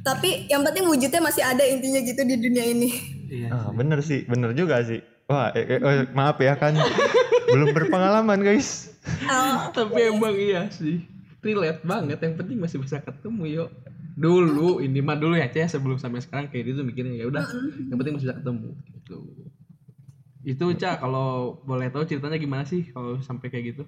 tapi 0.00 0.46
yang 0.46 0.62
penting 0.62 0.86
wujudnya 0.86 1.18
masih 1.18 1.42
ada 1.42 1.66
intinya 1.66 1.98
gitu 1.98 2.22
di 2.22 2.38
dunia 2.38 2.62
ini 2.64 2.90
Iya. 3.26 3.50
Ah, 3.50 3.74
bener 3.74 3.98
sih, 4.00 4.22
bener 4.22 4.54
juga 4.54 4.78
sih. 4.80 5.02
Wah, 5.26 5.50
eh, 5.50 5.66
eh, 5.66 5.82
eh, 5.82 6.06
maaf 6.14 6.38
ya 6.38 6.54
kan 6.54 6.78
belum 7.50 7.74
berpengalaman 7.74 8.38
guys. 8.38 8.94
Ah, 9.26 9.66
Tapi 9.74 10.14
emang 10.14 10.38
iya 10.38 10.70
sih. 10.70 11.15
Relate 11.46 11.80
banget. 11.86 12.18
Yang 12.18 12.34
penting 12.42 12.58
masih 12.58 12.78
bisa 12.82 12.98
ketemu 12.98 13.42
yuk. 13.46 13.70
Dulu 14.18 14.82
ini 14.82 14.98
mah 14.98 15.14
dulu 15.14 15.38
ya 15.38 15.46
Cah 15.46 15.70
sebelum 15.70 16.00
sampai 16.00 16.24
sekarang 16.24 16.50
kayak 16.50 16.74
gitu 16.74 16.80
mikirnya 16.82 17.22
ya 17.22 17.26
udah 17.30 17.44
yang 17.86 17.96
penting 18.00 18.18
masih 18.18 18.26
bisa 18.32 18.36
ketemu 18.42 18.70
gitu. 18.98 19.18
Itu 20.42 20.64
Cah 20.74 20.98
kalau 20.98 21.60
boleh 21.62 21.86
tahu 21.92 22.02
ceritanya 22.08 22.38
gimana 22.40 22.64
sih 22.66 22.90
kalau 22.90 23.22
sampai 23.22 23.46
kayak 23.52 23.76
gitu? 23.76 23.84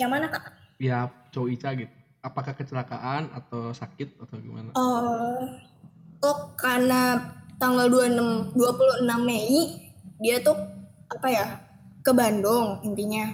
yang 0.00 0.08
mana 0.08 0.24
kak 0.26 0.50
Ya 0.80 1.06
cowok 1.30 1.48
Ica 1.52 1.70
gitu. 1.78 1.94
Apakah 2.24 2.58
kecelakaan 2.58 3.30
atau 3.34 3.70
sakit 3.70 4.18
atau 4.18 4.34
gimana? 4.40 4.74
Oh, 4.74 5.46
oh 6.26 6.38
karena 6.58 7.22
tanggal 7.60 7.86
26 7.86 8.56
26 8.56 9.06
Mei 9.22 9.78
dia 10.18 10.42
tuh 10.42 10.58
apa 11.06 11.28
ya? 11.30 11.46
ke 12.02 12.10
Bandung 12.10 12.82
intinya. 12.82 13.30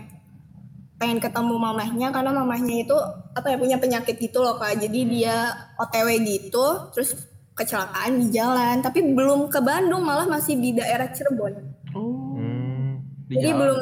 Pengen 0.98 1.22
ketemu 1.22 1.54
mamahnya 1.54 2.10
karena 2.10 2.30
mamahnya 2.34 2.82
itu 2.82 2.96
apa 3.32 3.54
ya 3.54 3.56
punya 3.56 3.78
penyakit 3.78 4.18
gitu 4.18 4.42
loh 4.42 4.58
kak 4.58 4.82
jadi 4.82 5.00
dia 5.06 5.36
OTW 5.78 6.18
gitu 6.26 6.90
terus 6.90 7.14
kecelakaan 7.54 8.18
di 8.18 8.34
jalan 8.34 8.82
tapi 8.82 9.02
belum 9.14 9.46
ke 9.46 9.62
Bandung 9.62 10.02
malah 10.02 10.26
masih 10.26 10.58
di 10.58 10.74
daerah 10.74 11.10
Cirebon 11.10 11.78
Oh. 11.96 12.36
Hmm. 12.36 13.00
Di 13.26 13.40
jadi 13.40 13.54
jalan. 13.54 13.58
belum 13.64 13.80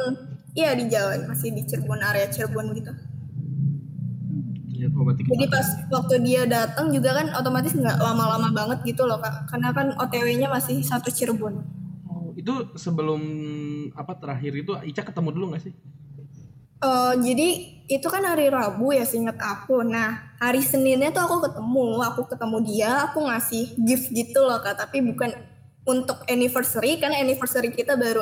iya 0.55 0.71
di 0.77 0.85
jalan 0.87 1.19
masih 1.27 1.49
di 1.51 1.61
Cirebon 1.65 1.99
area 2.05 2.29
Cirebon 2.29 2.71
gitu 2.77 2.93
obat 4.97 5.17
jadi 5.19 5.45
pas 5.49 5.67
waktu 5.89 6.15
dia 6.25 6.41
datang 6.45 6.93
juga 6.93 7.17
kan 7.17 7.33
otomatis 7.37 7.73
nggak 7.73 7.97
lama-lama 7.97 8.49
banget 8.53 8.93
gitu 8.93 9.05
loh 9.05 9.17
kak 9.21 9.49
karena 9.49 9.73
kan 9.73 9.93
OTW-nya 9.97 10.47
masih 10.49 10.81
satu 10.85 11.09
Cirebon 11.09 11.65
Oh, 12.07 12.33
itu 12.33 12.53
sebelum 12.79 13.21
apa 13.93 14.15
terakhir 14.17 14.53
itu 14.57 14.71
Ica 14.87 15.03
ketemu 15.05 15.29
dulu 15.35 15.45
nggak 15.53 15.63
sih? 15.69 15.73
Eh, 16.77 17.13
jadi 17.25 17.49
itu 17.89 18.05
kan 18.05 18.21
hari 18.21 18.53
Rabu 18.53 18.93
ya 18.93 19.01
seingat 19.01 19.41
aku. 19.41 19.81
Nah 19.81 20.37
hari 20.37 20.61
Seninnya 20.61 21.09
tuh 21.09 21.25
aku 21.25 21.37
ketemu, 21.49 22.05
aku 22.05 22.21
ketemu 22.29 22.57
dia, 22.61 22.91
aku 23.09 23.25
ngasih 23.25 23.73
gift 23.81 24.13
gitu 24.13 24.45
loh 24.45 24.61
kak. 24.61 24.77
Tapi 24.77 25.01
bukan 25.01 25.33
untuk 25.87 26.21
anniversary, 26.29 26.99
karena 27.01 27.17
anniversary 27.23 27.73
kita 27.73 27.97
baru 27.97 28.21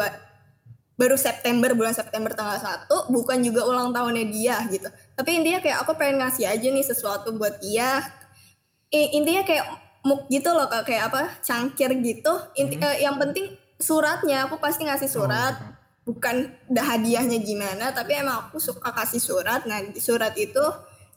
baru 0.96 1.20
September 1.20 1.76
bulan 1.76 1.92
September 1.92 2.32
tanggal 2.32 2.56
1 2.56 3.12
bukan 3.12 3.44
juga 3.44 3.68
ulang 3.68 3.92
tahunnya 3.92 4.26
dia 4.32 4.56
gitu. 4.72 4.88
Tapi 5.20 5.30
intinya 5.44 5.60
kayak 5.60 5.84
aku 5.84 5.92
pengen 6.00 6.24
ngasih 6.24 6.48
aja 6.48 6.68
nih 6.72 6.86
sesuatu 6.88 7.36
buat 7.36 7.60
dia. 7.60 8.00
Intinya 8.94 9.44
kayak 9.44 9.66
muk 10.08 10.32
gitu 10.32 10.56
loh 10.56 10.72
kak, 10.72 10.88
kayak 10.88 11.12
apa 11.12 11.44
cangkir 11.44 11.92
gitu. 12.00 12.32
Inti, 12.56 12.80
eh, 12.80 13.04
yang 13.04 13.20
penting 13.20 13.52
suratnya 13.76 14.48
aku 14.48 14.56
pasti 14.64 14.88
ngasih 14.88 15.12
surat 15.12 15.75
bukan 16.06 16.54
udah 16.70 16.86
hadiahnya 16.86 17.42
gimana 17.42 17.90
tapi 17.90 18.14
emang 18.14 18.48
aku 18.48 18.62
suka 18.62 18.94
kasih 18.94 19.20
surat. 19.20 19.66
Nah 19.66 19.82
di 19.82 19.98
surat 19.98 20.38
itu 20.38 20.62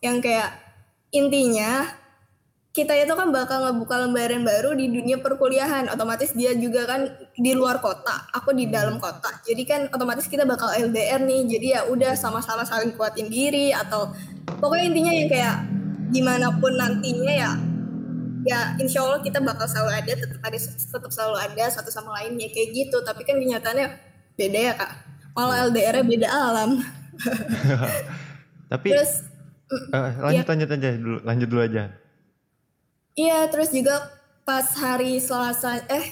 yang 0.01 0.19
kayak 0.25 0.57
intinya 1.13 1.85
kita 2.73 2.95
itu 2.95 3.11
kan 3.11 3.35
bakal 3.35 3.65
ngebuka 3.65 4.07
lembaran 4.07 4.47
baru 4.47 4.73
di 4.73 4.89
dunia 4.89 5.21
perkuliahan. 5.21 5.93
Otomatis 5.93 6.33
dia 6.33 6.57
juga 6.57 6.89
kan 6.89 7.11
di 7.37 7.53
luar 7.53 7.85
kota 7.85 8.33
aku 8.33 8.57
di 8.57 8.71
dalam 8.71 8.97
kota. 8.97 9.29
Jadi 9.45 9.63
kan 9.69 9.81
otomatis 9.93 10.25
kita 10.25 10.49
bakal 10.49 10.73
LDR 10.73 11.21
nih. 11.21 11.43
Jadi 11.45 11.67
ya 11.75 11.85
udah 11.85 12.17
sama-sama 12.17 12.65
saling 12.65 12.97
kuatin 12.97 13.29
diri 13.29 13.75
atau 13.75 14.15
pokoknya 14.63 14.85
intinya 14.89 15.13
yang 15.13 15.29
kayak 15.29 15.57
gimana 16.09 16.49
pun 16.57 16.73
nantinya 16.73 17.33
ya 17.35 17.53
ya 18.49 18.61
insya 18.81 19.05
Allah 19.05 19.21
kita 19.21 19.45
bakal 19.45 19.69
selalu 19.69 19.93
ada 19.93 20.13
tetap 20.15 20.41
ada 20.41 20.57
tetap 20.57 21.11
selalu 21.13 21.37
ada 21.37 21.65
satu 21.69 21.91
sama 21.93 22.15
lain 22.23 22.39
ya 22.39 22.49
kayak 22.49 22.69
gitu. 22.73 23.03
Tapi 23.03 23.27
kan 23.27 23.37
kenyataannya 23.43 24.08
beda 24.39 24.59
ya 24.71 24.73
kak? 24.79 24.93
Malah 25.35 25.57
LDR-nya 25.69 26.05
beda 26.07 26.29
alam. 26.31 26.71
Tapi 28.71 28.89
terus 28.95 29.27
eh, 29.91 30.13
lanjut 30.23 30.47
lanjut 30.47 30.69
aja 30.71 30.89
dulu, 30.95 31.19
lanjut 31.27 31.49
dulu 31.51 31.63
aja. 31.67 31.85
iya 33.19 33.51
terus 33.51 33.75
juga 33.75 33.99
pas 34.47 34.71
hari 34.79 35.19
Selasa 35.19 35.83
eh 35.91 36.07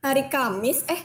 hari 0.00 0.32
Kamis 0.32 0.80
eh 0.88 1.04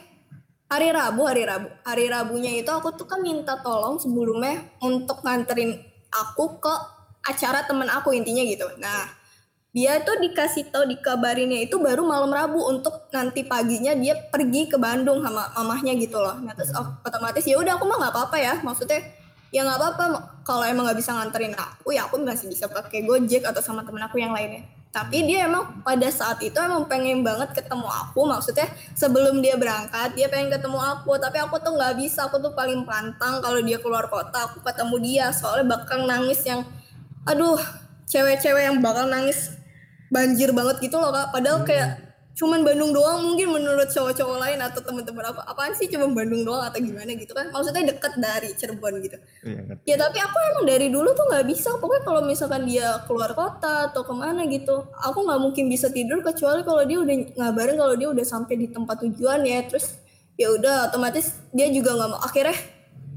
hari 0.72 0.88
Rabu 0.96 1.28
hari 1.28 1.44
Rabu. 1.44 1.68
Hari 1.84 2.06
Rabunya 2.08 2.56
itu 2.56 2.72
aku 2.72 2.96
tuh 2.96 3.04
kan 3.04 3.20
minta 3.20 3.60
tolong 3.60 4.00
sebelumnya 4.00 4.64
untuk 4.80 5.20
nganterin 5.20 5.76
aku 6.08 6.64
ke 6.64 6.76
acara 7.28 7.68
temen 7.68 7.92
aku 7.92 8.16
intinya 8.16 8.42
gitu. 8.48 8.66
Nah 8.80 9.21
dia 9.72 10.04
tuh 10.04 10.20
dikasih 10.20 10.68
tahu 10.68 10.84
dikabarinnya 10.84 11.64
itu 11.64 11.80
baru 11.80 12.04
malam 12.04 12.28
Rabu 12.28 12.60
untuk 12.68 13.08
nanti 13.16 13.48
paginya 13.48 13.96
dia 13.96 14.20
pergi 14.20 14.68
ke 14.68 14.76
Bandung 14.76 15.24
sama 15.24 15.48
mamahnya 15.56 15.96
gitu 15.96 16.20
loh. 16.20 16.36
Nah 16.44 16.52
terus 16.52 16.76
oh, 16.76 17.00
otomatis 17.08 17.48
ya 17.48 17.56
udah 17.56 17.80
aku 17.80 17.88
mah 17.88 18.04
nggak 18.04 18.12
apa-apa 18.12 18.36
ya. 18.36 18.54
Maksudnya 18.60 19.00
ya 19.48 19.64
nggak 19.64 19.80
apa-apa 19.80 20.04
kalau 20.44 20.68
emang 20.68 20.92
nggak 20.92 21.00
bisa 21.00 21.16
nganterin 21.16 21.56
aku 21.56 21.96
ya 21.96 22.04
aku 22.04 22.20
masih 22.20 22.52
bisa 22.52 22.68
pakai 22.68 23.08
Gojek 23.08 23.48
atau 23.48 23.64
sama 23.64 23.88
temen 23.88 24.04
aku 24.04 24.20
yang 24.20 24.36
lainnya. 24.36 24.68
Tapi 24.92 25.24
dia 25.24 25.48
emang 25.48 25.80
pada 25.88 26.12
saat 26.12 26.44
itu 26.44 26.60
emang 26.60 26.84
pengen 26.92 27.24
banget 27.24 27.56
ketemu 27.56 27.88
aku. 27.88 28.28
Maksudnya 28.28 28.68
sebelum 28.92 29.40
dia 29.40 29.56
berangkat 29.56 30.20
dia 30.20 30.28
pengen 30.28 30.52
ketemu 30.52 30.84
aku. 30.84 31.16
Tapi 31.16 31.40
aku 31.40 31.64
tuh 31.64 31.80
nggak 31.80 31.96
bisa. 31.96 32.28
Aku 32.28 32.44
tuh 32.44 32.52
paling 32.52 32.84
pantang 32.84 33.40
kalau 33.40 33.64
dia 33.64 33.80
keluar 33.80 34.12
kota 34.12 34.52
aku 34.52 34.60
ketemu 34.68 34.96
dia. 35.00 35.26
Soalnya 35.32 35.80
bakal 35.80 36.04
nangis 36.04 36.44
yang 36.44 36.68
aduh 37.24 37.56
cewek-cewek 38.12 38.68
yang 38.68 38.84
bakal 38.84 39.08
nangis 39.08 39.61
banjir 40.12 40.52
banget 40.52 40.84
gitu 40.84 41.00
loh 41.00 41.10
kak. 41.16 41.32
Padahal 41.32 41.64
kayak 41.64 42.12
cuman 42.32 42.64
Bandung 42.64 42.96
doang 42.96 43.28
mungkin 43.28 43.52
menurut 43.52 43.92
cowok-cowok 43.92 44.38
lain 44.40 44.60
atau 44.60 44.80
teman-teman 44.84 45.36
apa. 45.36 45.42
Apaan 45.48 45.76
sih 45.76 45.88
cuma 45.92 46.08
Bandung 46.12 46.44
doang 46.44 46.64
atau 46.64 46.80
gimana 46.80 47.12
gitu 47.16 47.32
kan? 47.32 47.52
Maksudnya 47.52 47.96
deket 47.96 48.14
dari 48.20 48.50
Cirebon 48.56 49.00
gitu. 49.04 49.18
Ngerti. 49.44 49.88
ya 49.88 49.96
tapi 50.00 50.18
aku 50.20 50.38
emang 50.52 50.66
dari 50.68 50.88
dulu 50.92 51.12
tuh 51.16 51.26
nggak 51.28 51.46
bisa. 51.48 51.76
Pokoknya 51.80 52.04
kalau 52.04 52.22
misalkan 52.24 52.68
dia 52.68 53.04
keluar 53.08 53.32
kota 53.36 53.92
atau 53.92 54.04
ke 54.04 54.14
mana 54.16 54.48
gitu 54.48 54.84
aku 55.00 55.20
nggak 55.28 55.40
mungkin 55.40 55.66
bisa 55.72 55.88
tidur 55.92 56.20
kecuali 56.24 56.64
kalau 56.64 56.84
dia 56.88 57.00
udah 57.00 57.16
ngabarin 57.40 57.76
kalau 57.80 57.96
dia 57.96 58.10
udah 58.12 58.26
sampai 58.28 58.56
di 58.60 58.68
tempat 58.72 59.00
tujuan 59.08 59.44
ya. 59.48 59.64
Terus 59.68 59.96
ya 60.36 60.52
udah 60.56 60.92
otomatis 60.92 61.40
dia 61.52 61.68
juga 61.72 61.96
nggak 61.96 62.10
mau. 62.16 62.20
Akhirnya 62.24 62.56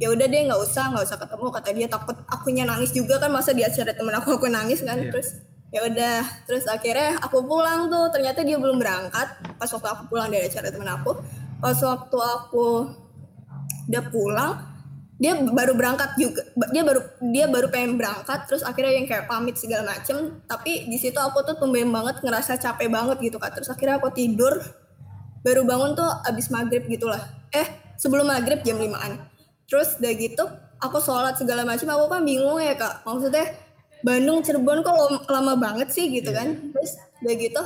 ya 0.03 0.11
udah 0.11 0.27
deh 0.27 0.41
nggak 0.51 0.61
usah 0.63 0.91
nggak 0.91 1.05
usah 1.07 1.19
ketemu. 1.23 1.47
Kata 1.55 1.69
dia 1.71 1.87
takut 1.87 2.17
akunya 2.27 2.65
nangis 2.67 2.91
juga 2.91 3.23
kan. 3.23 3.31
Masa 3.31 3.55
di 3.55 3.63
acara 3.63 3.95
temen 3.95 4.15
aku 4.15 4.43
aku 4.43 4.51
nangis 4.51 4.83
kan? 4.83 4.99
Iya. 4.99 5.11
terus 5.15 5.54
ya 5.75 5.91
udah 5.91 6.23
terus 6.47 6.71
akhirnya 6.71 7.19
aku 7.19 7.43
pulang 7.43 7.91
tuh. 7.91 8.15
Ternyata 8.15 8.47
dia 8.47 8.55
belum 8.55 8.79
berangkat. 8.79 9.59
Pas 9.59 9.67
waktu 9.67 9.89
aku 9.91 10.03
pulang 10.07 10.31
dari 10.31 10.47
acara 10.47 10.71
temen 10.71 10.87
aku 10.87 11.19
pas 11.65 11.81
waktu 11.81 12.19
aku 12.21 12.93
udah 13.89 14.05
pulang 14.13 14.53
dia 15.19 15.33
baru 15.39 15.73
berangkat 15.75 16.15
juga. 16.21 16.43
Dia 16.71 16.83
baru 16.85 17.01
dia 17.33 17.47
baru 17.49 17.67
pengen 17.73 17.97
berangkat 17.99 18.47
terus 18.47 18.63
akhirnya 18.63 18.93
yang 19.03 19.07
kayak 19.11 19.27
pamit 19.27 19.59
segala 19.59 19.97
macem. 19.97 20.45
Tapi 20.47 20.87
di 20.87 20.99
situ 21.01 21.17
aku 21.19 21.43
tuh 21.43 21.59
tumben 21.59 21.91
banget 21.91 22.23
ngerasa 22.23 22.61
capek 22.61 22.93
banget 22.93 23.19
gitu 23.19 23.41
kan 23.43 23.51
terus 23.51 23.67
akhirnya 23.73 23.99
aku 23.99 24.15
tidur 24.15 24.63
baru 25.43 25.67
bangun 25.67 25.97
tuh 25.99 26.11
abis 26.29 26.53
maghrib 26.55 26.87
gitulah. 26.87 27.23
Eh 27.51 27.97
sebelum 27.99 28.31
maghrib 28.31 28.63
jam 28.63 28.79
5an 28.79 29.35
terus 29.65 29.97
udah 29.97 30.13
gitu 30.13 30.45
aku 30.83 31.01
sholat 31.01 31.41
segala 31.41 31.65
macam 31.65 31.89
aku 31.97 32.05
kan 32.13 32.21
bingung 32.21 32.61
ya 32.61 32.77
kak. 32.77 33.07
Maksudnya 33.09 33.64
Bandung 34.05 34.45
Cirebon 34.45 34.85
kok 34.85 34.93
lam- 34.93 35.25
lama 35.33 35.55
banget 35.57 35.89
sih 35.89 36.13
gitu 36.13 36.29
kan. 36.31 36.53
Terus 36.71 36.93
udah 37.25 37.35
gitu 37.41 37.63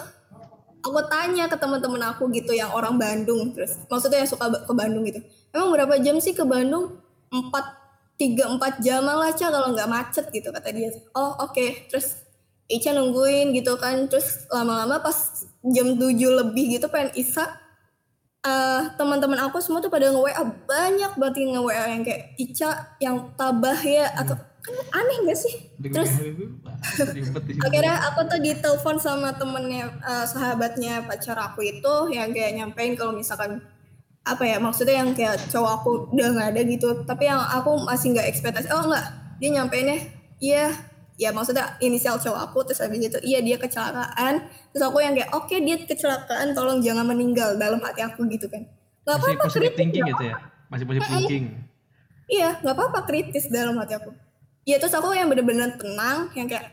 aku 0.78 1.00
tanya 1.10 1.50
ke 1.50 1.56
teman-teman 1.58 2.00
aku 2.14 2.30
gitu 2.30 2.54
yang 2.54 2.70
orang 2.70 2.96
Bandung 2.96 3.50
terus 3.52 3.76
maksudnya 3.90 4.22
yang 4.22 4.30
suka 4.30 4.46
ke 4.64 4.72
Bandung 4.72 5.04
gitu. 5.04 5.20
Emang 5.50 5.74
berapa 5.74 5.98
jam 6.00 6.16
sih 6.22 6.32
ke 6.32 6.46
Bandung? 6.46 6.96
Empat 7.28 7.76
tiga 8.16 8.48
empat 8.48 8.80
jam 8.80 9.04
lah 9.04 9.30
Ca 9.34 9.52
kalau 9.52 9.74
nggak 9.74 9.90
macet 9.90 10.26
gitu 10.32 10.48
kata 10.48 10.68
dia. 10.72 10.88
Oh 11.12 11.36
oke. 11.42 11.90
Terus 11.90 12.24
Ica 12.68 12.92
nungguin 12.92 13.56
gitu 13.56 13.80
kan 13.80 14.12
terus 14.12 14.44
lama-lama 14.52 15.00
pas 15.00 15.16
jam 15.72 15.96
7 15.96 16.20
lebih 16.44 16.76
gitu 16.76 16.92
pengen 16.92 17.16
isa 17.16 17.48
eh 18.44 18.82
teman-teman 19.00 19.40
aku 19.48 19.58
semua 19.58 19.80
tuh 19.80 19.88
pada 19.88 20.12
nge-WA 20.12 20.44
banyak 20.68 21.12
banget 21.16 21.48
nge-WA 21.48 21.84
yang 21.96 22.02
kayak 22.04 22.22
Ica 22.36 22.70
yang 23.00 23.16
tabah 23.34 23.80
ya 23.82 24.12
atau 24.14 24.36
aneh 24.68 25.16
gak 25.24 25.38
sih 25.38 25.54
terus 25.80 26.12
di 27.14 27.22
situ. 27.24 27.40
akhirnya 27.64 27.96
aku 28.12 28.20
tuh 28.28 28.40
ditelepon 28.42 28.96
sama 29.00 29.32
temennya 29.34 29.88
eh, 30.02 30.26
sahabatnya 30.28 31.06
pacar 31.08 31.38
aku 31.38 31.64
itu 31.64 31.94
yang 32.12 32.30
kayak 32.34 32.58
nyampein 32.58 32.98
kalau 32.98 33.16
misalkan 33.16 33.64
apa 34.28 34.44
ya 34.44 34.60
maksudnya 34.60 35.00
yang 35.00 35.16
kayak 35.16 35.40
cowok 35.48 35.72
aku 35.80 35.90
udah 36.12 36.28
nggak 36.36 36.48
ada 36.52 36.60
gitu 36.68 36.88
tapi 37.08 37.30
yang 37.30 37.40
aku 37.40 37.80
masih 37.88 38.12
nggak 38.12 38.28
ekspektasi 38.28 38.68
oh 38.76 38.84
enggak 38.84 39.06
dia 39.40 39.48
nyampeinnya 39.56 39.98
iya 40.36 40.68
ya 41.16 41.32
maksudnya 41.32 41.80
inisial 41.80 42.20
cowok 42.20 42.52
aku 42.52 42.58
terus 42.68 42.84
habis 42.84 43.00
itu 43.00 43.18
iya 43.24 43.40
dia 43.40 43.56
kecelakaan 43.56 44.44
terus 44.70 44.84
aku 44.84 45.00
yang 45.00 45.16
kayak 45.16 45.32
oke 45.32 45.56
dia 45.56 45.80
kecelakaan 45.80 46.52
tolong 46.52 46.84
jangan 46.84 47.08
meninggal 47.08 47.56
dalam 47.56 47.80
hati 47.80 48.04
aku 48.04 48.28
gitu 48.28 48.52
kan 48.52 48.68
nggak 49.08 49.16
Masih 49.24 49.32
apa-apa 49.40 49.48
kritis 49.56 49.76
thinking 49.80 50.04
gitu 50.04 50.24
ya. 50.28 50.36
Masih 50.68 50.84
positive 50.84 51.08
thinking. 51.08 51.44
Iya, 52.28 52.50
nggak 52.60 52.74
apa-apa 52.76 53.00
kritis 53.08 53.44
dalam 53.48 53.80
hati 53.80 53.96
aku. 53.96 54.12
Iya 54.68 54.76
terus 54.76 54.92
aku 54.92 55.16
yang 55.16 55.32
bener-bener 55.32 55.80
tenang, 55.80 56.28
yang 56.36 56.44
kayak 56.44 56.68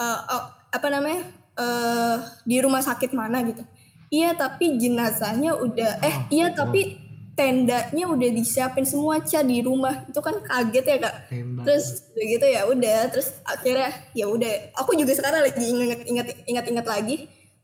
eh, 0.00 0.20
oh, 0.32 0.44
apa 0.72 0.86
namanya 0.88 1.20
eh 1.60 2.16
di 2.48 2.56
rumah 2.64 2.80
sakit 2.80 3.12
mana 3.12 3.44
gitu. 3.44 3.60
Iya 4.08 4.32
tapi 4.32 4.80
jenazahnya 4.80 5.52
udah, 5.54 6.00
eh 6.00 6.16
iya 6.32 6.48
tapi 6.50 6.96
tendanya 7.36 8.04
udah 8.08 8.30
disiapin 8.32 8.88
semua 8.88 9.20
ca 9.20 9.44
di 9.44 9.60
rumah. 9.60 10.08
Itu 10.08 10.24
kan 10.24 10.40
kaget 10.40 10.84
ya 10.84 10.96
kak. 10.96 11.14
Tenda. 11.28 11.62
Terus 11.68 11.86
udah 12.16 12.26
gitu 12.26 12.46
ya 12.48 12.62
udah, 12.64 12.98
terus 13.12 13.28
akhirnya 13.44 13.90
ya 14.16 14.26
udah. 14.26 14.52
Aku 14.80 14.96
juga 14.96 15.12
sekarang 15.12 15.44
lagi 15.44 15.60
inget-inget 15.60 16.26
inget-inget 16.48 16.86
lagi. 16.88 17.16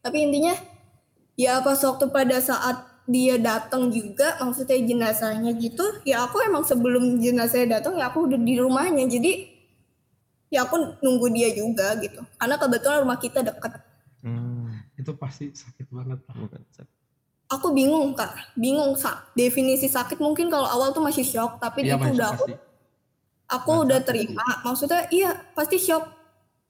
Tapi 0.04 0.16
intinya 0.20 0.54
ya 1.34 1.64
pas 1.64 1.80
waktu 1.80 2.04
pada 2.12 2.36
saat 2.44 2.76
dia 3.06 3.38
datang 3.38 3.86
juga 3.88 4.34
maksudnya 4.42 4.82
jenazahnya 4.82 5.54
gitu 5.54 6.02
ya 6.02 6.26
aku 6.26 6.42
emang 6.42 6.66
sebelum 6.66 7.22
jenazahnya 7.22 7.78
datang 7.78 7.94
ya 7.94 8.10
aku 8.10 8.26
udah 8.26 8.38
di 8.38 8.54
rumahnya. 8.58 9.06
Jadi 9.06 9.46
ya 10.50 10.66
aku 10.66 10.98
nunggu 11.02 11.26
dia 11.30 11.54
juga 11.54 11.94
gitu. 12.02 12.18
Karena 12.34 12.58
kebetulan 12.58 12.98
rumah 13.06 13.18
kita 13.18 13.46
deket. 13.46 13.78
Hmm, 14.26 14.82
Itu 14.98 15.14
pasti 15.14 15.54
sakit 15.54 15.86
banget. 15.90 16.18
Pak. 16.26 16.34
bukan 16.34 16.62
sakit. 16.74 16.94
aku 17.46 17.70
bingung 17.70 18.10
kak. 18.18 18.34
Bingung 18.58 18.98
sak 18.98 19.30
definisi 19.38 19.86
sakit 19.86 20.18
mungkin 20.18 20.50
kalau 20.50 20.66
awal 20.66 20.90
tuh 20.90 21.02
masih 21.02 21.22
shock 21.22 21.62
tapi 21.62 21.86
Iya 21.86 21.94
itu 21.94 22.10
udah 22.18 22.28
aku 22.34 22.44
aku 23.46 23.70
udah 23.86 24.02
terima. 24.02 24.66
Maksudnya 24.66 25.06
iya 25.14 25.30
pasti 25.54 25.78
shock. 25.78 26.10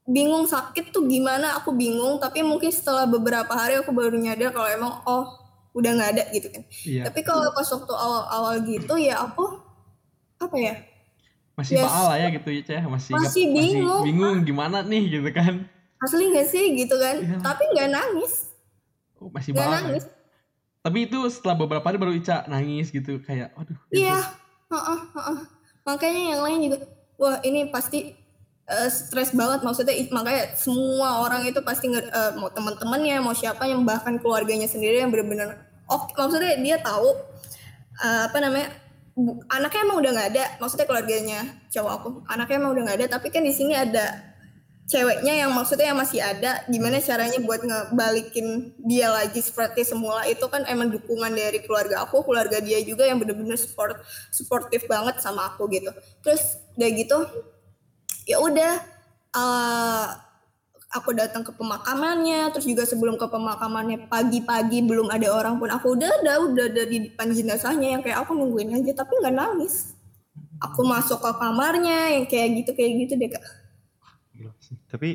Bingung 0.04 0.44
sakit 0.44 0.92
tuh 0.92 1.08
gimana 1.08 1.56
aku 1.56 1.72
bingung. 1.72 2.20
Tapi 2.20 2.44
mungkin 2.44 2.68
setelah 2.68 3.08
beberapa 3.08 3.56
hari 3.56 3.80
aku 3.80 3.88
baru 3.88 4.20
nyadar 4.20 4.52
kalau 4.52 4.68
emang 4.68 5.00
oh 5.08 5.45
udah 5.76 5.90
nggak 5.92 6.10
ada 6.10 6.24
gitu 6.30 6.48
kan 6.48 6.62
Iya. 6.82 7.02
tapi 7.04 7.20
kalau 7.20 7.52
pas 7.52 7.68
waktu 7.68 7.92
awal-awal 7.92 8.54
gitu 8.62 8.94
ya 8.96 9.20
aku 9.20 9.44
apa 10.38 10.56
ya 10.56 10.74
Masih 11.54 11.72
Yes. 11.74 11.84
baal 11.84 12.04
lah 12.06 12.16
ya 12.18 12.28
gitu 12.30 12.48
ya, 12.50 12.60
Ceh. 12.62 12.82
Masih 12.84 13.12
Masih 13.12 13.44
bingung. 13.48 14.04
bingung 14.04 14.36
gimana 14.42 14.80
nih 14.82 15.08
gitu 15.10 15.28
kan. 15.30 15.64
asli 15.96 16.28
nggak 16.28 16.44
sih 16.46 16.76
gitu 16.76 16.96
kan 16.96 17.16
Iya. 17.16 17.40
tapi 17.40 17.64
nggak 17.66 17.88
nangis 17.90 18.52
Oh, 19.16 19.28
masih 19.30 19.52
nggak 19.52 19.64
baal. 19.64 19.76
nangis 19.82 20.04
Tapi 20.78 20.98
itu 21.02 21.18
setelah 21.26 21.56
beberapa 21.56 21.82
hari 21.82 21.96
baru 21.96 22.12
Ica 22.12 22.44
nangis 22.46 22.88
gitu 22.88 23.18
kayak 23.18 23.50
aduh. 23.52 23.74
Iya, 23.88 24.20
heeh, 24.66 25.00
heeh. 25.10 25.38
makanya 25.82 26.22
yang 26.30 26.42
lain 26.42 26.58
juga, 26.62 26.76
wah 27.16 27.36
ini 27.40 27.66
pasti 27.66 28.14
eh, 28.66 28.88
stres 28.88 29.32
banget 29.32 29.62
maksudnya 29.62 29.96
makanya 30.10 30.54
semua 30.54 31.24
orang 31.24 31.42
itu 31.42 31.58
pasti 31.60 31.88
eh, 31.88 32.04
mau 32.34 32.46
teman-temannya 32.48 33.18
mau 33.18 33.32
siapa 33.32 33.64
yang 33.64 33.82
bahkan 33.82 34.14
keluarganya 34.16 34.66
sendiri 34.66 35.00
yang 35.00 35.08
benar-benar 35.08 35.65
oke 35.86 36.10
maksudnya 36.18 36.54
dia 36.60 36.76
tahu 36.82 37.08
eh, 38.04 38.22
apa 38.28 38.38
namanya 38.42 38.68
bu- 39.16 39.42
anaknya 39.50 39.80
emang 39.86 39.98
udah 40.02 40.10
nggak 40.14 40.28
ada 40.34 40.44
maksudnya 40.60 40.86
keluarganya 40.88 41.40
cowok 41.72 41.92
aku 41.98 42.08
anaknya 42.30 42.56
emang 42.60 42.72
udah 42.76 42.82
nggak 42.88 42.98
ada 43.02 43.06
tapi 43.18 43.28
kan 43.34 43.42
di 43.44 43.52
sini 43.54 43.74
ada 43.76 44.06
ceweknya 44.86 45.34
yang 45.46 45.50
maksudnya 45.50 45.90
yang 45.90 45.98
masih 45.98 46.22
ada 46.22 46.62
gimana 46.70 47.02
caranya 47.02 47.42
buat 47.42 47.58
ngebalikin 47.58 48.70
dia 48.86 49.10
lagi 49.10 49.42
seperti 49.42 49.82
semula 49.82 50.22
itu 50.30 50.46
kan 50.46 50.62
emang 50.70 50.94
dukungan 50.94 51.34
dari 51.34 51.58
keluarga 51.66 52.06
aku 52.06 52.22
keluarga 52.22 52.62
dia 52.62 52.78
juga 52.86 53.02
yang 53.02 53.18
bener-bener 53.18 53.58
support 53.58 53.98
suportif 54.30 54.86
banget 54.86 55.18
sama 55.18 55.50
aku 55.50 55.66
gitu. 55.74 55.90
Terus 56.22 56.62
udah 56.78 56.90
gitu 56.94 57.18
ya 58.26 58.38
udah 58.42 58.72
eh, 59.36 60.06
aku 60.96 61.12
datang 61.12 61.44
ke 61.44 61.52
pemakamannya 61.52 62.48
terus 62.56 62.64
juga 62.64 62.88
sebelum 62.88 63.20
ke 63.20 63.26
pemakamannya 63.28 64.08
pagi-pagi 64.08 64.80
belum 64.82 65.12
ada 65.12 65.28
orang 65.30 65.60
pun 65.60 65.68
aku 65.68 65.94
udah 65.94 66.10
ada 66.24 66.40
udah 66.40 66.66
ada 66.72 66.82
di 66.88 67.12
depan 67.12 67.30
jenazahnya 67.30 67.98
yang 67.98 68.02
kayak 68.02 68.24
aku 68.24 68.32
nungguin 68.32 68.72
aja 68.72 69.04
tapi 69.04 69.12
nggak 69.20 69.36
nangis 69.36 69.92
aku 70.58 70.80
masuk 70.88 71.20
ke 71.20 71.30
kamarnya 71.36 72.16
yang 72.16 72.24
kayak 72.24 72.48
gitu 72.64 72.70
kayak 72.72 72.92
gitu 73.04 73.12
deh 73.20 73.30
kak 73.30 73.44
Gila 74.36 74.52
sih. 74.60 74.76
Tapi 74.84 75.08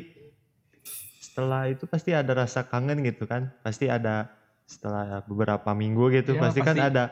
setelah 1.22 1.70
itu 1.70 1.86
pasti 1.86 2.10
ada 2.10 2.34
rasa 2.34 2.66
kangen 2.66 3.06
gitu 3.06 3.24
kan? 3.24 3.54
Pasti 3.62 3.86
ada 3.86 4.28
setelah 4.66 5.22
beberapa 5.24 5.70
minggu 5.72 6.10
gitu, 6.10 6.34
Iya, 6.34 6.42
pasti, 6.42 6.60
kan 6.60 6.74
pasti. 6.74 6.88
ada 6.90 7.04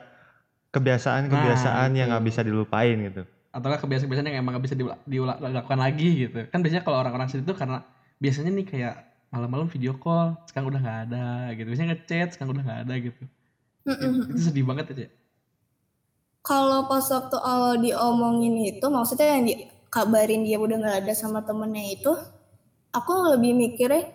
kebiasaan-kebiasaan 0.74 1.88
Nah, 1.94 1.98
yang 1.98 2.08
nggak 2.10 2.26
bisa 2.26 2.40
dilupain 2.42 2.98
gitu. 2.98 3.22
Atau 3.50 3.66
nggak 3.70 3.82
kebiasaan-kebiasaan 3.86 4.26
yang 4.30 4.42
emang 4.42 4.58
nggak 4.58 4.64
bisa 4.66 4.76
dilakukan 5.06 5.78
lagi 5.78 6.08
gitu. 6.26 6.38
Kan 6.50 6.62
biasanya 6.62 6.82
kalau 6.82 6.98
orang-orang 7.02 7.30
sini 7.30 7.42
tuh 7.46 7.54
karena 7.58 7.82
biasanya 8.20 8.52
nih 8.52 8.66
kayak 8.68 8.94
malam-malam 9.32 9.66
video 9.72 9.96
call, 9.96 10.36
sekarang 10.44 10.70
udah 10.70 10.80
nggak 10.84 11.00
ada 11.08 11.26
gitu. 11.56 11.68
Biasanya 11.72 11.88
ngechat, 11.96 12.28
sekarang 12.36 12.52
udah 12.54 12.64
nggak 12.66 12.80
ada 12.84 12.94
gitu. 13.00 13.22
Mm-mm. 13.88 14.12
Itu 14.28 14.40
sedih 14.44 14.66
banget 14.68 14.92
ya, 14.92 14.94
Cek. 15.02 15.10
Kalau 16.40 16.88
pas 16.88 17.04
waktu 17.08 17.36
awal 17.40 17.80
diomongin 17.80 18.60
itu, 18.60 18.86
maksudnya 18.92 19.36
yang 19.36 19.44
dikabarin 19.48 20.44
dia 20.44 20.60
udah 20.60 20.76
nggak 20.76 20.98
ada 21.04 21.12
sama 21.16 21.40
temennya 21.40 21.96
itu, 21.96 22.12
aku 22.92 23.12
lebih 23.36 23.56
mikirnya 23.56 24.12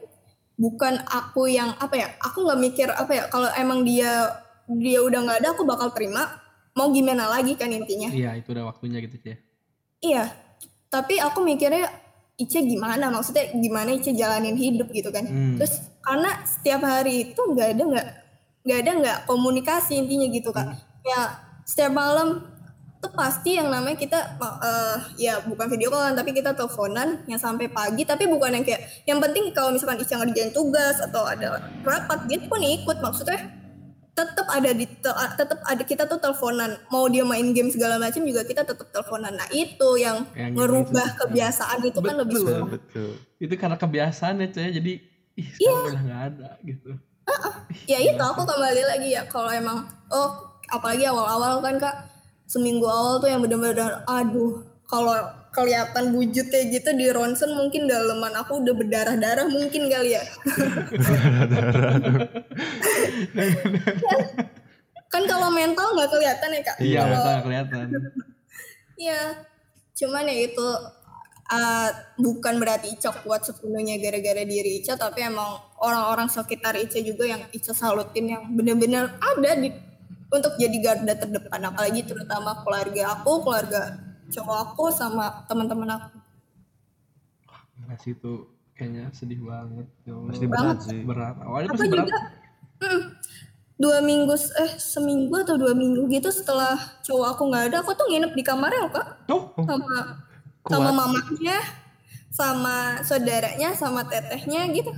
bukan 0.55 1.01
aku 1.09 1.49
yang 1.49 1.73
apa 1.81 1.95
ya, 1.97 2.07
aku 2.21 2.45
nggak 2.45 2.59
mikir 2.61 2.87
apa 2.93 3.11
ya, 3.13 3.23
kalau 3.27 3.49
emang 3.57 3.83
dia 3.83 4.41
dia 4.65 4.99
udah 5.01 5.19
nggak 5.21 5.39
ada, 5.45 5.49
aku 5.53 5.65
bakal 5.65 5.89
terima. 5.93 6.41
Mau 6.75 6.91
gimana 6.91 7.31
lagi 7.31 7.55
kan 7.55 7.71
intinya? 7.71 8.11
Iya, 8.11 8.35
itu 8.35 8.51
udah 8.51 8.67
waktunya 8.67 8.99
gitu, 8.99 9.15
Cek. 9.15 9.37
Iya. 10.03 10.27
Tapi 10.91 11.23
aku 11.23 11.39
mikirnya 11.39 11.87
Ica 12.35 12.59
gimana? 12.59 13.07
Maksudnya 13.11 13.55
gimana 13.55 13.95
Ica 13.95 14.11
jalanin 14.11 14.59
hidup 14.59 14.91
gitu 14.91 15.07
kan? 15.11 15.23
Hmm. 15.23 15.55
Terus 15.55 15.87
karena 16.03 16.31
setiap 16.43 16.81
hari 16.83 17.31
itu 17.31 17.41
nggak 17.41 17.69
ada 17.75 17.83
nggak 17.83 18.07
nggak 18.65 18.79
ada 18.81 18.91
nggak 18.99 19.17
komunikasi 19.29 19.95
intinya 19.95 20.27
gitu 20.27 20.49
kak. 20.51 20.75
Ya 21.07 21.39
setiap 21.63 21.95
malam 21.95 22.55
tuh 22.99 23.11
pasti 23.13 23.55
yang 23.55 23.69
namanya 23.69 23.97
kita 24.01 24.19
eh, 24.41 24.97
ya 25.21 25.37
bukan 25.45 25.69
video 25.69 25.93
callan 25.93 26.17
tapi 26.17 26.33
kita 26.33 26.57
teleponan 26.57 27.21
yang 27.29 27.37
sampai 27.37 27.69
pagi 27.69 28.01
tapi 28.01 28.25
bukan 28.25 28.49
yang 28.57 28.65
kayak 28.65 29.05
yang 29.05 29.21
penting 29.21 29.53
kalau 29.53 29.69
misalkan 29.69 30.01
Ica 30.01 30.17
ngerjain 30.17 30.49
tugas 30.49 30.97
atau 30.97 31.23
ada 31.29 31.61
rapat 31.85 32.25
dia 32.25 32.41
pun 32.49 32.57
ikut 32.57 32.97
maksudnya 32.99 33.64
tetap 34.15 34.47
ada 34.47 34.71
di 34.71 34.87
tetap 35.35 35.59
ada 35.67 35.83
kita 35.83 36.07
tuh 36.07 36.15
teleponan 36.23 36.79
mau 36.87 37.03
dia 37.11 37.27
main 37.27 37.51
game 37.51 37.67
segala 37.67 37.99
macam 37.99 38.23
juga 38.23 38.47
kita 38.47 38.63
tetap 38.63 38.87
teleponan 38.87 39.35
nah 39.35 39.43
itu 39.51 39.89
yang, 39.99 40.23
Yang 40.31 40.55
ngerubah 40.55 41.07
kebiasaan 41.19 41.79
itu 41.83 41.99
kan 41.99 42.15
lebih 42.23 42.35
Betul. 42.39 42.47
susah 42.47 42.59
Betul. 42.71 43.11
Itu 43.35 43.53
karena 43.59 43.75
kebiasaan 43.75 44.39
ya, 44.39 44.47
Cek. 44.47 44.71
Jadi 44.79 44.93
ih, 45.35 45.49
Iya. 45.59 45.75
udah 45.91 46.01
nggak 46.07 46.21
ada 46.31 46.49
gitu. 46.63 46.91
ya 47.91 47.99
itu 47.99 48.23
aku 48.23 48.47
kembali 48.47 48.83
lagi 48.87 49.09
ya 49.19 49.27
kalau 49.27 49.51
emang 49.51 49.83
oh 50.07 50.29
apalagi 50.71 51.03
awal-awal 51.03 51.59
kan 51.59 51.75
kak 51.75 52.07
seminggu 52.47 52.87
awal 52.87 53.19
tuh 53.19 53.27
yang 53.27 53.43
bener-bener 53.43 53.99
aduh 54.07 54.63
kalau 54.87 55.17
kelihatan 55.55 56.11
wujud 56.11 56.51
kayak 56.51 56.67
gitu 56.75 56.91
di 56.91 57.07
ronsen 57.15 57.55
mungkin 57.55 57.87
daleman 57.87 58.35
aku 58.35 58.59
udah 58.59 58.75
berdarah-darah 58.75 59.47
mungkin 59.47 59.87
kali 59.87 60.19
ya. 60.19 60.23
Kan 65.07 65.23
kalau 65.31 65.47
mental 65.55 65.95
nggak 65.95 66.11
kelihatan 66.11 66.49
ya 66.51 66.61
kak? 66.61 66.75
Iya, 66.83 66.99
mental 67.07 67.23
nggak 67.23 67.45
kelihatan. 67.47 67.85
Iya, 68.99 69.21
cuman 69.95 70.27
ya 70.27 70.37
itu 70.43 70.67
uh, 71.51 71.89
bukan 72.19 72.59
berarti 72.59 72.95
Ica 72.95 73.15
kuat 73.23 73.47
sepenuhnya 73.47 73.95
gara-gara 73.95 74.43
diri 74.43 74.83
Ica, 74.83 74.99
tapi 74.99 75.23
emang 75.23 75.55
orang-orang 75.79 76.27
sekitar 76.27 76.75
Ica 76.75 76.99
juga 76.99 77.23
yang 77.27 77.47
Ica 77.55 77.71
salutin 77.71 78.27
yang 78.27 78.43
bener-bener 78.51 79.15
ada 79.19 79.51
di 79.55 79.71
untuk 80.25 80.57
jadi 80.59 80.77
garda 80.83 81.13
terdepan, 81.15 81.61
apalagi 81.63 82.03
terutama 82.03 82.59
keluarga 82.65 83.15
aku, 83.15 83.45
keluarga 83.45 83.95
cowok 84.31 84.57
aku 84.71 84.83
sama 84.93 85.45
teman-teman 85.45 85.89
aku. 85.99 86.17
Gila 87.75 87.95
sih 87.99 88.13
itu 88.15 88.47
kayaknya 88.73 89.11
sedih 89.11 89.41
banget. 89.43 89.87
Ya 90.07 90.13
Allah. 90.15 90.31
Pasti 90.31 90.45
berat 90.47 90.77
sih. 90.81 91.01
berat. 91.03 91.35
Awalnya 91.43 91.67
Apa 91.69 91.75
pasti 91.75 91.87
berat. 91.91 92.05
juga 92.07 92.17
hmm, 92.75 93.01
dua 93.75 93.97
minggu 93.99 94.33
eh 94.35 94.71
seminggu 94.79 95.35
atau 95.43 95.55
dua 95.59 95.73
minggu 95.75 96.07
gitu 96.07 96.29
setelah 96.31 96.75
cowok 97.03 97.27
aku 97.35 97.43
nggak 97.51 97.63
ada, 97.71 97.77
aku 97.83 97.91
tuh 97.93 98.07
nginep 98.07 98.31
di 98.31 98.43
kamarnya 98.43 98.87
kak. 98.89 99.07
Oh, 99.31 99.51
sama 99.59 100.25
Kuat 100.65 100.81
sama 100.81 100.91
mamanya 100.97 101.57
sama 102.33 102.75
saudaranya 103.05 103.77
sama 103.77 104.01
tetehnya 104.01 104.65
gitu 104.73 104.89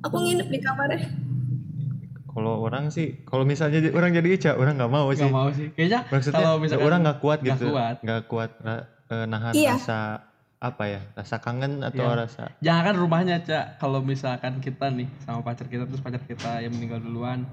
aku 0.00 0.16
nginep 0.16 0.48
di 0.48 0.58
kamarnya 0.64 1.06
Kalau 2.34 2.60
orang 2.60 2.90
sih, 2.90 3.22
kalau 3.22 3.42
misalnya 3.42 3.78
orang 3.90 4.10
jadi 4.10 4.28
Ica, 4.28 4.50
orang 4.52 4.74
nggak 4.74 4.90
mau 4.90 5.06
sih. 5.08 5.22
nggak 5.22 5.30
mau 5.32 5.48
sih. 5.48 5.70
Kayaknya 5.70 6.00
Maksudnya 6.08 6.34
kalau 6.36 6.52
misalkan 6.58 6.84
orang 6.84 7.00
nggak 7.00 7.18
kuat 7.20 7.38
nggak 7.38 7.54
gitu, 7.54 7.66
kuat. 7.70 7.96
nggak 8.00 8.20
kuat 8.26 8.50
eh, 8.58 8.82
nahan 9.24 9.52
Iya. 9.54 9.70
rasa 9.72 9.98
apa 10.58 10.84
ya, 10.88 11.00
rasa 11.12 11.36
kangen 11.38 11.72
atau 11.80 12.02
Iya. 12.02 12.16
rasa 12.16 12.44
jangan 12.58 12.82
kan 12.82 12.94
rumahnya 12.96 13.36
cak 13.38 13.76
kalau 13.76 14.00
misalkan 14.00 14.58
kita 14.58 14.88
nih 14.88 15.06
sama 15.20 15.40
pacar 15.40 15.68
kita 15.68 15.84
terus 15.84 16.00
pacar 16.00 16.18
kita 16.20 16.58
yang 16.58 16.72
meninggal 16.72 16.98
duluan 16.98 17.44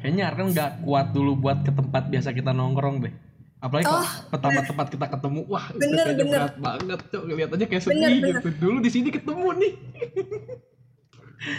kayaknya 0.00 0.28
kan 0.28 0.48
nggak 0.48 0.70
kuat 0.80 1.12
dulu 1.12 1.36
buat 1.38 1.60
ke 1.60 1.70
tempat 1.70 2.08
biasa 2.08 2.32
kita 2.32 2.50
nongkrong 2.50 3.04
deh 3.04 3.12
apalagi 3.60 3.84
kalau 3.84 4.00
pertama 4.28 4.60
tempat 4.62 4.86
kita 4.88 5.06
ketemu 5.08 5.40
wah 5.44 5.66
itu 5.66 5.76
Oh, 5.76 5.80
Bener, 5.82 6.04
kayaknya 6.06 6.24
bener. 6.24 6.32
berat 6.40 6.54
banget 6.58 7.00
cok 7.06 7.22
lihat 7.30 7.50
aja 7.52 7.64
kayak 7.66 7.82
sepi 7.82 7.92
Bener, 7.92 8.10
bener. 8.14 8.32
gitu 8.34 8.48
dulu 8.58 8.78
di 8.78 8.90
sini 8.90 9.08
ketemu 9.10 9.46
nih 9.54 9.72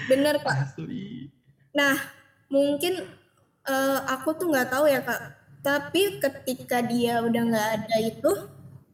bener 0.06 0.36
kak 0.40 0.56
asli 0.64 1.30
nah 1.72 1.96
mungkin 2.48 2.94
eh, 3.66 4.00
aku 4.06 4.36
tuh 4.36 4.48
nggak 4.50 4.70
tahu 4.70 4.86
ya 4.86 5.02
kak. 5.02 5.22
Tapi 5.60 6.22
ketika 6.22 6.78
dia 6.80 7.20
udah 7.20 7.42
nggak 7.42 7.68
ada 7.80 7.98
itu 8.00 8.32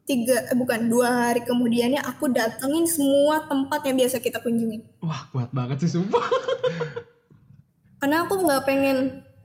tiga 0.02 0.48
eh, 0.48 0.56
bukan 0.56 0.88
dua 0.88 1.08
hari 1.30 1.42
kemudiannya 1.42 2.02
aku 2.02 2.28
datengin 2.28 2.84
semua 2.86 3.46
tempat 3.46 3.86
yang 3.86 3.96
biasa 3.98 4.18
kita 4.18 4.42
kunjungi 4.42 5.00
wah 5.00 5.30
kuat 5.30 5.52
banget 5.52 5.84
sih 5.84 5.92
sumpah. 5.94 6.26
Karena 8.02 8.26
aku 8.26 8.34
nggak 8.42 8.64
pengen 8.66 8.98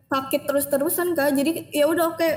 sakit 0.06 0.48
terus-terusan 0.48 1.12
kak. 1.12 1.34
Jadi 1.34 1.68
ya 1.70 1.84
udah 1.84 2.14
oke 2.14 2.28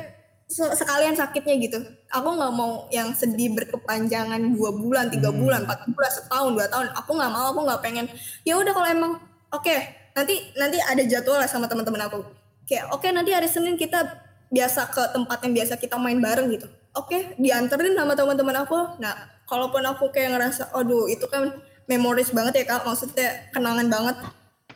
se- 0.50 0.74
sekalian 0.76 1.16
sakitnya 1.16 1.56
gitu. 1.64 1.80
Aku 2.12 2.36
nggak 2.36 2.52
mau 2.52 2.90
yang 2.90 3.14
sedih 3.14 3.56
berkepanjangan 3.56 4.42
dua 4.52 4.74
bulan 4.74 5.08
tiga 5.08 5.32
Hmm. 5.32 5.40
bulan 5.40 5.62
empat 5.64 5.88
bulan 5.88 6.12
setahun 6.12 6.50
dua 6.58 6.68
tahun. 6.68 6.88
Aku 6.98 7.12
nggak 7.16 7.32
mau 7.32 7.46
aku 7.54 7.60
nggak 7.64 7.82
pengen. 7.82 8.06
Ya 8.44 8.58
udah 8.60 8.74
kalau 8.74 8.90
emang 8.90 9.12
oke 9.54 9.76
nanti 10.16 10.36
nanti 10.58 10.78
ada 10.80 11.04
jadwal 11.06 11.38
lah 11.40 11.50
sama 11.50 11.66
teman-teman 11.66 12.10
aku. 12.10 12.26
Kayak 12.66 12.94
oke 12.94 13.08
nanti 13.10 13.34
hari 13.34 13.50
senin 13.50 13.76
kita 13.76 14.06
biasa 14.50 14.90
ke 14.90 15.04
tempat 15.14 15.38
yang 15.46 15.54
biasa 15.54 15.74
kita 15.78 15.96
main 15.98 16.18
bareng 16.18 16.50
gitu. 16.54 16.68
Oke 16.98 17.38
dianterin 17.38 17.94
sama 17.94 18.14
teman-teman 18.18 18.66
aku. 18.66 19.00
Nah 19.02 19.14
kalaupun 19.46 19.82
aku 19.86 20.10
kayak 20.14 20.38
ngerasa 20.38 20.74
aduh 20.74 21.10
itu 21.10 21.26
kan 21.30 21.54
memoris 21.90 22.30
banget 22.34 22.64
ya 22.64 22.78
kak. 22.78 22.86
Maksudnya 22.86 23.54
kenangan 23.54 23.88
banget. 23.90 24.18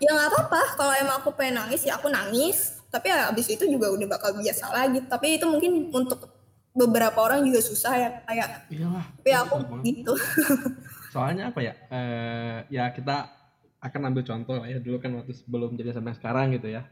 Ya 0.02 0.10
nggak 0.14 0.30
apa-apa. 0.30 0.62
Kalau 0.78 0.94
emang 0.98 1.16
aku 1.22 1.30
pengen 1.38 1.62
nangis 1.62 1.86
ya 1.86 1.98
aku 1.98 2.10
nangis. 2.10 2.82
Tapi 2.94 3.10
ya 3.10 3.34
abis 3.34 3.50
itu 3.50 3.66
juga 3.66 3.90
udah 3.90 4.08
bakal 4.10 4.38
biasa 4.38 4.70
lagi. 4.70 5.02
Tapi 5.06 5.42
itu 5.42 5.46
mungkin 5.50 5.90
untuk 5.90 6.30
beberapa 6.74 7.22
orang 7.22 7.46
juga 7.46 7.62
susah 7.62 7.94
ya 7.94 8.10
kayak 8.26 8.66
iyalah 8.74 9.06
tapi 9.22 9.30
aku 9.30 9.56
gitu. 9.86 10.14
Soalnya 11.14 11.54
apa 11.54 11.62
ya 11.62 11.74
eh 11.94 12.58
ya 12.74 12.90
kita 12.90 13.30
akan 13.84 14.02
ambil 14.10 14.24
contoh 14.24 14.56
lah 14.64 14.68
ya. 14.72 14.80
Dulu 14.80 14.98
kan 15.04 15.12
waktu 15.20 15.36
sebelum 15.36 15.76
jadi 15.76 15.92
sampai 15.92 16.16
sekarang 16.16 16.56
gitu 16.56 16.72
ya. 16.72 16.88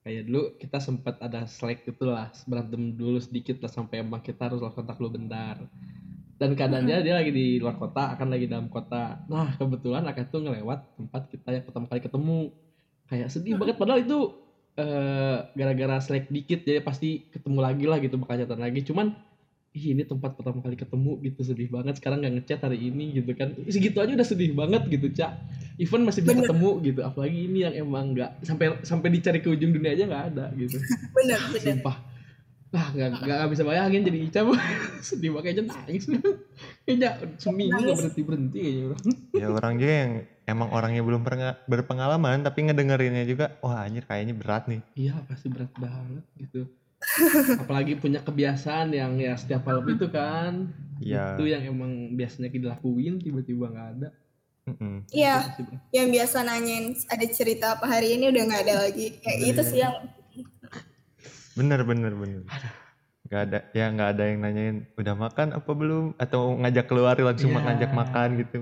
Kayak 0.00 0.32
dulu 0.32 0.56
kita 0.56 0.80
sempat 0.80 1.20
ada 1.20 1.44
slack 1.44 1.84
gitu 1.84 2.08
lah. 2.08 2.32
Berantem 2.48 2.96
dulu 2.96 3.20
sedikit 3.20 3.60
lah 3.60 3.68
sampai 3.68 4.00
emang 4.00 4.24
kita 4.24 4.48
harus 4.48 4.64
lakukan 4.64 4.88
kontak 4.88 4.96
lu 4.96 5.12
bentar. 5.12 5.60
Dan 6.40 6.56
keadaannya 6.56 7.04
dia 7.04 7.20
lagi 7.20 7.28
di 7.36 7.60
luar 7.60 7.76
kota 7.76 8.16
akan 8.16 8.32
lagi 8.32 8.48
dalam 8.48 8.72
kota. 8.72 9.20
Nah 9.28 9.60
kebetulan 9.60 10.08
akan 10.08 10.24
tuh 10.32 10.40
ngelewat 10.40 10.96
tempat 10.96 11.22
kita 11.28 11.48
yang 11.52 11.64
pertama 11.68 11.84
kali 11.84 12.00
ketemu. 12.00 12.40
Kayak 13.12 13.28
sedih 13.28 13.60
banget. 13.60 13.76
Padahal 13.76 14.00
itu 14.00 14.18
eh 14.80 15.38
gara-gara 15.52 16.00
slack 16.00 16.32
dikit 16.32 16.64
jadi 16.64 16.80
pasti 16.80 17.28
ketemu 17.28 17.58
lagi 17.60 17.84
lah 17.84 18.00
gitu 18.00 18.16
bakal 18.16 18.40
catatan 18.40 18.64
lagi. 18.64 18.80
Cuman 18.88 19.12
ih 19.76 19.92
ini 19.92 20.02
tempat 20.08 20.32
pertama 20.32 20.64
kali 20.64 20.80
ketemu 20.80 21.20
gitu 21.28 21.44
sedih 21.44 21.68
banget. 21.68 22.00
Sekarang 22.00 22.24
nggak 22.24 22.40
ngechat 22.40 22.64
hari 22.64 22.88
ini 22.88 23.20
gitu 23.20 23.36
kan. 23.36 23.52
Segitu 23.68 24.00
aja 24.00 24.16
udah 24.16 24.24
sedih 24.24 24.56
banget 24.56 24.88
gitu 24.88 25.12
cak 25.12 25.59
even 25.76 26.02
masih 26.02 26.24
bisa 26.24 26.34
Bener. 26.34 26.48
ketemu 26.48 26.70
gitu 26.82 27.00
apalagi 27.04 27.38
ini 27.46 27.58
yang 27.66 27.74
emang 27.86 28.16
nggak 28.16 28.30
sampai 28.42 28.66
sampai 28.82 29.08
dicari 29.12 29.38
ke 29.44 29.48
ujung 29.52 29.70
dunia 29.70 29.94
aja 29.94 30.04
nggak 30.08 30.24
ada 30.34 30.44
gitu 30.56 30.76
bener 31.14 31.38
bener 31.52 31.62
sumpah 31.62 31.96
lah 32.70 32.86
nggak 32.94 33.08
nggak 33.26 33.50
bisa 33.50 33.62
bayangin 33.66 34.06
jadi 34.06 34.18
Ica 34.30 34.40
Bu. 34.46 34.54
sedih 35.06 35.34
banget 35.34 35.58
aja 35.58 35.62
nangis 35.74 36.06
kayaknya 36.86 37.10
seminggu 37.34 37.82
nggak 37.82 37.98
berhenti 37.98 38.22
berhenti 38.22 38.58
kayaknya 38.62 38.82
bro. 38.86 38.96
ya 39.34 39.46
orang 39.50 39.72
juga 39.74 39.94
yang 39.94 40.12
emang 40.46 40.68
orangnya 40.70 41.02
belum 41.02 41.22
pernah 41.26 41.58
berpengalaman 41.66 42.46
tapi 42.46 42.70
ngedengerinnya 42.70 43.26
juga 43.26 43.58
wah 43.58 43.82
anjir 43.82 44.06
kayaknya 44.06 44.38
berat 44.38 44.70
nih 44.70 44.80
iya 44.94 45.18
pasti 45.26 45.50
berat 45.50 45.74
banget 45.74 46.22
gitu 46.38 46.70
apalagi 47.58 47.98
punya 47.98 48.22
kebiasaan 48.22 48.94
yang 48.94 49.18
ya 49.18 49.34
setiap 49.34 49.66
malam 49.66 49.88
itu 49.90 50.06
kan 50.06 50.70
Iya. 51.00 51.40
itu 51.40 51.44
yang 51.48 51.62
emang 51.64 52.12
biasanya 52.12 52.52
kita 52.52 52.76
lakuin 52.76 53.16
tiba-tiba 53.18 53.72
nggak 53.72 53.88
ada. 53.98 54.08
Iya. 55.10 55.34
Pasti 55.42 55.62
berat. 55.66 55.80
yang 55.90 56.08
biasa 56.10 56.36
nanyain 56.44 56.86
ada 57.08 57.26
cerita 57.30 57.66
apa 57.78 57.86
hari 57.88 58.18
ini 58.18 58.30
udah 58.30 58.42
nggak 58.46 58.62
ada 58.68 58.74
lagi. 58.88 59.06
Kayak 59.20 59.38
Iya. 59.38 59.50
itu 59.52 59.62
sih 59.66 59.78
yang 59.80 59.94
bener 61.58 61.80
bener 61.84 62.12
bener. 62.14 62.42
Nggak 63.30 63.40
ada 63.46 63.58
ya 63.74 63.86
nggak 63.90 64.08
ada 64.16 64.24
yang 64.26 64.38
nanyain 64.42 64.76
udah 64.94 65.14
makan 65.14 65.48
apa 65.54 65.70
belum? 65.74 66.04
Atau 66.16 66.54
ngajak 66.60 66.86
keluar 66.86 67.14
langsung 67.18 67.50
Iya. 67.54 67.60
ngajak 67.66 67.90
makan 67.94 68.28
gitu. 68.40 68.58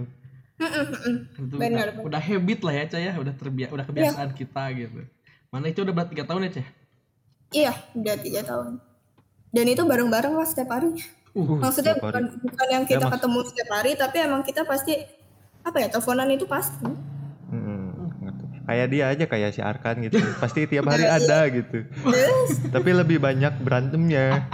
Itu 0.59 1.55
Benar, 1.55 1.95
udah, 2.03 2.19
udah 2.19 2.21
habit 2.23 2.61
lah 2.67 2.75
ya 2.75 2.85
Cah 2.91 3.01
ya. 3.01 3.13
Udah 3.15 3.31
terbiasa 3.31 3.71
udah 3.79 3.85
kebiasaan 3.87 4.31
kita 4.35 4.63
gitu. 4.75 5.01
Mana 5.55 5.71
itu 5.71 5.81
udah 5.87 5.95
berat 5.95 6.09
tiga 6.11 6.25
tahun 6.27 6.51
ya 6.51 6.51
Cah? 6.59 6.69
Iya 7.49 7.73
udah 7.95 8.15
tiga 8.19 8.41
tahun. 8.43 8.73
Dan 9.49 9.65
itu 9.71 9.81
bareng-bareng 9.87 10.35
lah 10.35 10.45
setiap 10.45 10.69
hari. 10.75 10.93
Uh, 11.37 11.61
maksudnya 11.61 11.95
setiap 11.95 12.11
bukan, 12.11 12.25
bukan 12.43 12.67
yang 12.73 12.85
kita 12.89 13.05
Ya, 13.07 13.13
ketemu 13.15 13.39
setiap 13.47 13.69
hari 13.71 13.93
tapi 13.95 14.17
emang 14.19 14.43
kita 14.43 14.63
pasti 14.67 14.95
apa 15.63 15.77
ya 15.77 15.89
teleponan 15.89 16.29
itu 16.29 16.45
pasti. 16.45 16.87
Ngerti. 17.49 18.45
kayak 18.63 18.87
dia 18.89 19.05
aja 19.09 19.25
kayak 19.25 19.51
si 19.51 19.61
Arkan 19.61 20.03
gitu. 20.03 20.21
Pasti 20.37 20.67
tiap 20.67 20.85
hari 20.85 21.05
ada 21.05 21.49
gitu. 21.49 21.89
Terus, 21.89 22.51
tapi 22.69 22.91
lebih 22.93 23.17
banyak 23.19 23.57
berantemnya 23.59 24.45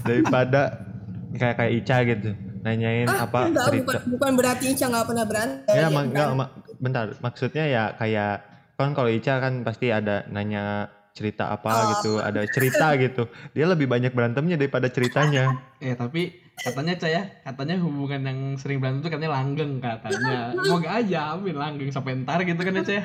daripada 0.00 0.86
kayak 1.32 1.54
kayak 1.56 1.72
Ica 1.74 1.96
gitu. 2.06 2.30
Nanyain 2.60 3.04
ah, 3.06 3.28
apa 3.28 3.40
enggak, 3.44 3.66
cerita. 3.66 3.82
bukan, 3.84 4.00
bukan 4.08 4.32
berarti 4.34 4.64
Ica 4.70 4.86
nggak 4.88 5.04
pernah 5.04 5.24
berantem 5.26 5.68
ya 5.68 5.76
Iya, 5.76 5.86
mak- 5.86 6.04
enggak, 6.06 6.28
berantem. 6.30 6.38
mak- 6.38 6.54
bentar. 6.78 7.06
Maksudnya 7.18 7.64
ya 7.66 7.84
kayak 7.94 8.34
kan 8.74 8.90
kalau 8.92 9.10
Ica 9.10 9.34
kan 9.36 9.54
pasti 9.60 9.86
ada 9.88 10.24
nanya 10.28 10.64
cerita 11.10 11.46
apa 11.48 11.70
Oh. 11.70 11.82
gitu 11.92 12.12
ada 12.18 12.42
cerita 12.46 12.94
gitu. 12.96 13.26
Dia 13.50 13.66
lebih 13.66 13.86
banyak 13.86 14.10
berantemnya 14.10 14.54
daripada 14.54 14.86
ceritanya. 14.86 15.50
Eh 15.78 15.94
tapi 15.94 16.43
katanya 16.56 16.94
Cah 16.94 17.10
ya 17.10 17.22
katanya 17.42 17.74
hubungan 17.78 18.20
yang 18.22 18.38
sering 18.54 18.78
berantem 18.78 19.00
itu 19.00 19.10
katanya 19.10 19.32
langgeng 19.34 19.72
katanya. 19.78 20.54
Semoga 20.54 20.88
aja 20.94 21.18
amin. 21.32 21.54
Langgeng 21.54 21.90
sampai 21.90 22.14
ntar 22.20 22.40
gitu 22.42 22.58
kan 22.58 22.72
ya 22.72 22.82
Cah 22.82 22.94
ya? 22.94 23.04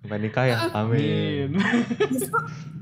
Sampai 0.00 0.18
nikah 0.18 0.44
ya 0.44 0.56
amin. 0.72 1.50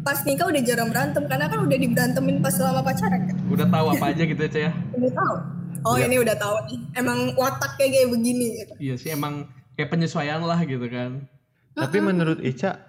pas 0.00 0.18
nikah 0.22 0.46
udah 0.46 0.62
jarang 0.62 0.88
berantem 0.88 1.22
karena 1.24 1.46
kan 1.46 1.58
udah 1.60 1.76
diberantemin 1.76 2.36
pas 2.38 2.54
selama 2.54 2.80
pacaran 2.80 3.20
kan? 3.26 3.36
Udah 3.46 3.66
tahu 3.66 3.86
apa 3.92 4.04
aja 4.08 4.22
gitu 4.24 4.40
ya 4.40 4.48
Cah 4.48 4.62
ya? 4.62 4.72
Udah 4.92 5.12
tahu. 5.12 5.34
Oh 5.80 5.94
Iya. 5.94 6.06
ini 6.06 6.16
udah 6.18 6.34
tahu 6.34 6.56
nih. 6.66 6.78
Emang 6.94 7.18
wataknya 7.34 7.86
kayak 7.88 8.08
begini 8.08 8.46
gitu. 8.56 8.72
Iya 8.80 8.94
sih 8.96 9.10
emang 9.12 9.46
kayak 9.74 9.88
penyesuaian 9.88 10.40
lah 10.40 10.58
gitu 10.60 10.86
kan. 10.88 11.28
Tapi 11.72 11.98
menurut 11.98 12.40
Ica 12.40 12.80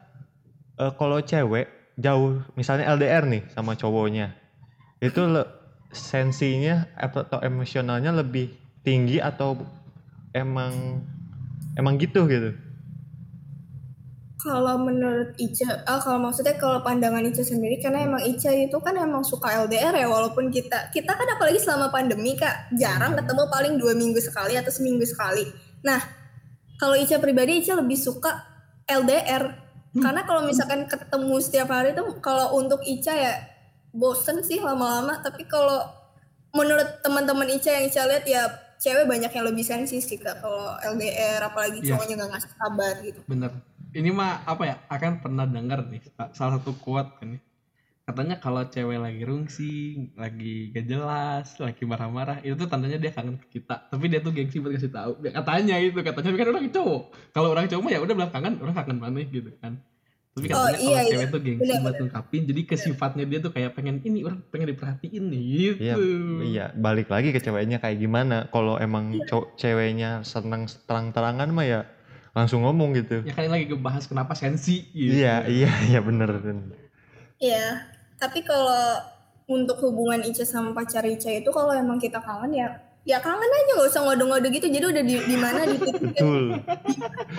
eh, 0.76 0.92
kalau 0.96 1.20
cewek 1.20 1.68
jauh 1.94 2.42
misalnya 2.56 2.88
LDR 2.90 3.28
nih 3.28 3.44
sama 3.52 3.76
cowoknya 3.76 4.32
itu 4.98 5.20
le- 5.22 5.59
sensinya 5.90 6.86
atau 6.94 7.42
emosionalnya 7.42 8.14
lebih 8.14 8.54
tinggi 8.86 9.18
atau 9.18 9.58
emang 10.34 11.02
emang 11.78 11.98
gitu 11.98 12.30
gitu? 12.30 12.54
Kalau 14.40 14.80
menurut 14.80 15.36
Ica, 15.36 15.84
ah 15.84 16.00
kalau 16.00 16.32
maksudnya 16.32 16.56
kalau 16.56 16.80
pandangan 16.80 17.28
Ica 17.28 17.44
sendiri, 17.44 17.76
karena 17.84 18.08
emang 18.08 18.24
Ica 18.24 18.48
itu 18.56 18.80
kan 18.80 18.96
emang 18.96 19.20
suka 19.20 19.52
LDR 19.68 19.92
ya, 19.92 20.08
walaupun 20.08 20.48
kita 20.48 20.88
kita 20.96 21.12
kan 21.12 21.28
apalagi 21.28 21.60
selama 21.60 21.92
pandemi 21.92 22.40
kak 22.40 22.72
jarang 22.80 23.20
ketemu 23.20 23.44
paling 23.52 23.74
dua 23.76 23.92
minggu 24.00 24.16
sekali 24.24 24.56
atau 24.56 24.72
seminggu 24.72 25.04
sekali. 25.04 25.44
Nah 25.84 26.00
kalau 26.80 26.96
Ica 26.96 27.20
pribadi 27.20 27.60
Ica 27.60 27.76
lebih 27.76 28.00
suka 28.00 28.48
LDR, 28.88 29.44
karena 30.00 30.24
kalau 30.24 30.48
misalkan 30.48 30.88
ketemu 30.88 31.36
setiap 31.44 31.68
hari 31.76 31.92
itu 31.92 32.04
kalau 32.24 32.56
untuk 32.56 32.80
Ica 32.88 33.12
ya 33.12 33.34
bosen 33.92 34.42
sih 34.42 34.60
lama-lama. 34.60 35.20
Tapi 35.20 35.46
kalau 35.46 35.86
menurut 36.52 37.02
teman-teman 37.02 37.50
Ica 37.50 37.70
yang 37.72 37.86
Ica 37.86 38.04
lihat 38.06 38.26
ya 38.26 38.42
cewek 38.80 39.06
banyak 39.06 39.30
yang 39.30 39.46
lebih 39.46 39.62
sensi 39.62 40.00
sih 40.00 40.16
kak 40.16 40.40
kalau 40.40 40.74
LDR, 40.80 41.44
apalagi 41.44 41.84
Iya. 41.84 41.94
cowoknya 41.94 42.16
nggak 42.16 42.32
ngasih 42.32 42.52
kabar 42.56 42.94
gitu. 43.04 43.20
bener. 43.28 43.52
Ini 43.90 44.10
mah 44.14 44.46
apa 44.46 44.64
ya 44.64 44.76
akan 44.88 45.12
pernah 45.20 45.44
dengar 45.44 45.82
nih 45.84 46.00
sa- 46.08 46.30
salah 46.32 46.62
satu 46.62 46.78
quote 46.78 47.10
kan 47.20 47.36
nih. 47.36 47.42
Katanya 48.06 48.42
kalau 48.42 48.66
cewek 48.66 48.98
lagi 48.98 49.22
rungsing 49.22 50.18
lagi 50.18 50.74
gak 50.74 50.86
jelas 50.90 51.46
lagi 51.62 51.84
marah-marah 51.86 52.42
itu 52.42 52.58
tuh 52.58 52.66
tandanya 52.66 52.98
dia 52.98 53.14
kangen 53.14 53.38
ke 53.38 53.62
kita. 53.62 53.86
Tapi 53.86 54.10
dia 54.10 54.18
tuh 54.18 54.34
gengsi 54.34 54.58
buat 54.58 54.74
kasih 54.74 54.90
tahu. 54.90 55.12
Katanya 55.30 55.78
itu 55.78 55.94
katanya. 55.94 56.34
Kan 56.34 56.50
orang 56.50 56.74
cowok. 56.74 57.02
Kalau 57.30 57.50
orang 57.54 57.70
cowok 57.70 57.82
mah 57.86 57.92
ya 57.94 58.00
udah 58.02 58.14
bilang 58.18 58.32
kangen 58.34 58.54
orang 58.62 58.74
kangen 58.74 58.98
mana 58.98 59.22
gitu 59.22 59.54
kan 59.62 59.78
tapi 60.30 60.46
Oh, 60.50 60.62
katanya 60.62 60.78
iya, 60.78 60.86
kalau 60.86 61.02
iya. 61.02 61.12
cewek 61.12 61.28
tuh 61.28 61.42
gengsi 61.42 61.62
Bener, 61.66 61.80
buat 61.84 61.96
ngungkapin 62.00 62.42
jadi 62.48 62.62
kesifatnya 62.64 63.24
dia 63.28 63.40
tuh 63.42 63.52
kayak 63.52 63.72
pengen 63.76 63.96
ini 64.06 64.20
orang 64.24 64.40
pengen 64.54 64.68
diperhatiin 64.72 65.24
nih 65.28 65.42
gitu. 65.44 65.84
Iya, 65.84 65.96
iya. 66.46 66.66
Balik 66.78 67.08
lagi 67.10 67.30
ke 67.34 67.40
ceweknya 67.42 67.82
kayak 67.82 67.98
gimana. 67.98 68.48
Kalau 68.54 68.78
emang 68.78 69.12
cow- 69.28 69.52
ceweknya 69.58 70.22
senang 70.24 70.70
terang-terangan 70.88 71.50
mah 71.50 71.66
ya 71.66 71.82
langsung 72.32 72.64
ngomong 72.64 72.94
gitu. 72.96 73.26
Ya 73.26 73.34
kan 73.34 73.46
ini 73.46 73.52
lagi 73.52 73.66
ngebahas 73.74 74.06
kenapa 74.06 74.38
sensi 74.38 74.88
gitu. 74.94 75.18
Iya 75.18 75.50
iya 75.50 75.72
iya 75.90 76.00
bener 76.00 76.30
bener. 76.40 76.78
Iya, 77.42 77.90
tapi 78.22 78.46
kalau 78.46 79.02
untuk 79.50 79.82
hubungan 79.82 80.22
Ica 80.22 80.46
sama 80.46 80.72
pacar 80.78 81.04
Ica 81.10 81.34
itu 81.34 81.50
kalau 81.50 81.74
emang 81.74 81.98
kita 81.98 82.22
kangen 82.22 82.54
ya 82.54 82.70
ya 83.10 83.18
kangen 83.18 83.50
aja 83.50 83.72
nggak 83.74 83.90
usah 83.90 84.02
ngode-ngode 84.06 84.48
gitu. 84.54 84.68
Jadi 84.70 84.86
udah 84.86 85.02
di, 85.02 85.16
di 85.18 85.38
mana 85.42 85.62
di 85.66 85.78
titik 85.82 86.14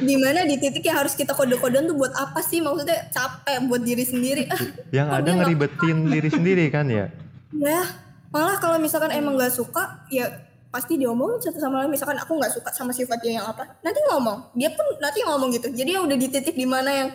di 0.02 0.14
mana 0.18 0.40
di 0.42 0.56
titik 0.59 0.83
yang 0.83 0.98
harus 1.06 1.14
kita 1.14 1.30
kode-kodean 1.30 1.87
tuh 1.87 1.94
buat 1.94 2.11
apa 2.18 2.42
sih? 2.42 2.59
Maksudnya 2.59 3.06
capek 3.14 3.70
buat 3.70 3.87
diri 3.87 4.02
sendiri. 4.02 4.50
Ah 4.50 4.62
yang 4.90 5.14
ada 5.14 5.30
ngeribetin 5.30 6.11
diri 6.11 6.26
sendiri 6.26 6.64
kan 6.74 6.90
ya? 6.90 7.06
Ya 7.54 7.87
malah 8.35 8.59
kalau 8.59 8.83
misalkan 8.83 9.14
emang 9.14 9.38
nggak 9.38 9.54
suka 9.54 10.02
ya 10.11 10.50
pasti 10.74 10.98
diomongin 10.98 11.38
satu 11.38 11.62
sama 11.62 11.87
lain. 11.87 11.94
Misalkan 11.94 12.18
aku 12.18 12.35
nggak 12.35 12.50
suka 12.50 12.74
sama 12.74 12.90
sifat 12.90 13.22
dia 13.22 13.38
yang 13.38 13.46
apa 13.46 13.78
nanti 13.87 14.02
ngomong. 14.11 14.50
Dia 14.59 14.74
pun 14.74 14.83
nanti 14.98 15.22
ngomong 15.22 15.54
gitu. 15.54 15.70
Jadi 15.70 15.94
ya 15.94 16.02
udah 16.02 16.18
di 16.18 16.26
titik 16.26 16.59
di 16.59 16.66
mana 16.66 16.90
yang 16.90 17.09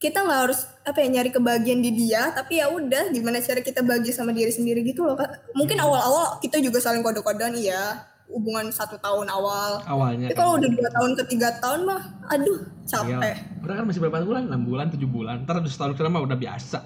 kita 0.00 0.24
nggak 0.24 0.40
harus 0.48 0.64
apa 0.82 0.98
ya 0.98 1.08
nyari 1.14 1.30
kebahagiaan 1.30 1.78
di 1.78 1.90
dia 1.94 2.34
tapi 2.34 2.58
ya 2.58 2.66
udah 2.66 3.14
gimana 3.14 3.38
cara 3.38 3.62
kita 3.62 3.86
bahagia 3.86 4.10
sama 4.10 4.34
diri 4.34 4.50
sendiri 4.50 4.82
gitu 4.82 5.06
loh 5.06 5.14
kak 5.14 5.54
mungkin 5.54 5.78
awal-awal 5.78 6.42
kita 6.42 6.58
juga 6.58 6.82
saling 6.82 7.06
kode-kodean 7.06 7.54
iya 7.54 8.02
hubungan 8.26 8.72
satu 8.74 8.98
tahun 8.98 9.30
awal 9.30 9.84
awalnya 9.86 10.26
tapi 10.26 10.34
kan. 10.34 10.42
kalau 10.42 10.52
udah 10.58 10.70
dua 10.72 10.88
tahun 10.90 11.10
ke 11.14 11.22
tiga 11.30 11.48
tahun 11.62 11.80
mah 11.86 12.00
aduh 12.32 12.60
capek 12.88 13.36
Iya. 13.38 13.62
Udah 13.62 13.74
kan 13.78 13.84
masih 13.86 14.00
berapa 14.02 14.26
bulan? 14.26 14.50
6 14.50 14.66
bulan, 14.66 14.86
7 14.90 15.06
bulan. 15.06 15.36
Ntar 15.46 15.62
udah 15.62 15.70
setahun 15.70 15.94
ke 15.94 16.02
mah 16.02 16.22
udah 16.26 16.34
biasa. 16.34 16.78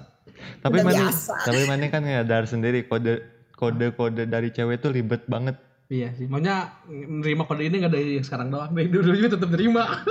tapi 0.61 0.85
mana 0.85 1.09
biasa. 1.09 1.33
tapi 1.49 1.65
mana 1.65 1.89
kan 1.89 2.05
nyadar 2.05 2.45
sendiri 2.45 2.85
kode 2.85 3.25
kode 3.57 3.97
kode 3.97 4.29
dari 4.29 4.53
cewek 4.53 4.77
tuh 4.85 4.93
ribet 4.93 5.25
banget 5.25 5.57
Iya 5.87 6.13
sih. 6.13 6.27
Maunya 6.27 6.67
nerima 6.91 7.47
kode 7.47 7.63
ini 7.63 7.79
gak 7.79 7.95
dari 7.95 8.19
yang 8.19 8.27
sekarang 8.27 8.51
doang. 8.51 8.69
Dari 8.75 8.91
dulu 8.91 9.07
juga 9.15 9.39
tetap 9.39 9.49
terima. 9.55 10.03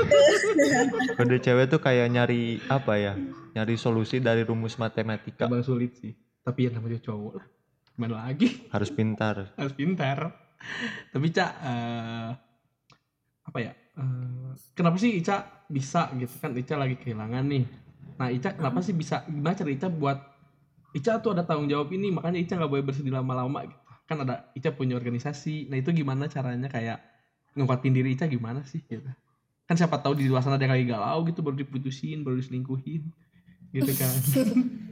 kode 1.20 1.37
cewek 1.39 1.68
tuh 1.68 1.78
kayak 1.84 2.11
nyari 2.11 2.59
apa 2.66 2.97
ya 2.97 3.12
nyari 3.57 3.80
solusi 3.80 4.20
dari 4.20 4.44
rumus 4.44 4.76
matematika 4.76 5.48
Gampang 5.48 5.64
sulit 5.64 5.96
sih. 5.96 6.12
Tapi 6.44 6.68
yang 6.68 6.76
namanya 6.76 7.00
cowok 7.00 7.32
lah. 7.40 7.46
Gimana 7.96 8.28
lagi? 8.28 8.68
harus 8.68 8.92
pintar 8.92 9.48
Harus 9.61 9.72
pintar. 9.72 10.18
Tapi 11.09 11.26
Cak, 11.32 11.52
eh, 11.64 12.30
apa 13.48 13.59
ya? 13.59 13.72
eh, 13.72 14.50
kenapa 14.76 15.00
sih 15.00 15.16
Ica 15.16 15.64
bisa 15.72 16.12
gitu 16.20 16.36
kan? 16.36 16.52
Ica 16.52 16.76
lagi 16.76 17.00
kehilangan 17.00 17.44
nih. 17.48 17.64
Nah 18.20 18.28
Ica 18.28 18.52
kenapa 18.52 18.84
sih 18.84 18.92
bisa? 18.92 19.24
Gimana 19.24 19.57
cara 19.57 19.72
Ica 19.72 19.88
buat 19.88 20.18
Ica 20.96 21.20
tuh 21.20 21.36
ada 21.36 21.44
tanggung 21.44 21.68
jawab 21.68 21.92
ini 21.92 22.09
makanya 22.09 22.40
Ica 22.40 22.57
nggak 22.57 22.72
boleh 22.72 22.84
bersedih 22.84 23.12
lama-lama 23.12 23.68
gitu. 23.68 23.84
kan 24.09 24.22
ada 24.24 24.48
Ica 24.57 24.72
punya 24.72 24.96
organisasi 24.96 25.68
nah 25.68 25.76
itu 25.76 25.92
gimana 25.92 26.24
caranya 26.24 26.72
kayak 26.72 27.04
ngekuatin 27.52 27.92
diri 27.92 28.16
Ica 28.16 28.24
gimana 28.24 28.64
sih 28.64 28.80
gitu 28.88 29.04
kan 29.66 29.74
siapa 29.76 29.98
tahu 30.00 30.16
di 30.16 30.30
luar 30.30 30.46
sana 30.46 30.57
ada 30.57 30.64
yang 30.64 30.72
lagi 30.78 30.86
galau 30.88 31.26
gitu 31.28 31.42
baru 31.44 31.59
diputusin 31.59 32.22
baru 32.22 32.38
diselingkuhin 32.40 33.12
gitu 33.72 33.92
kan 33.96 34.14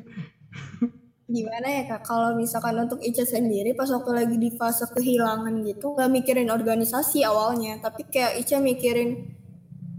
Gimana 1.24 1.66
ya 1.66 1.82
kak, 1.88 2.04
kalau 2.04 2.36
misalkan 2.36 2.76
untuk 2.84 3.00
Ica 3.00 3.24
sendiri 3.24 3.72
pas 3.72 3.88
waktu 3.88 4.12
lagi 4.12 4.36
di 4.36 4.52
fase 4.60 4.84
kehilangan 4.92 5.64
gitu, 5.64 5.96
nggak 5.96 6.10
mikirin 6.12 6.52
organisasi 6.52 7.24
awalnya, 7.24 7.80
tapi 7.80 8.04
kayak 8.04 8.44
Ica 8.44 8.60
mikirin 8.60 9.32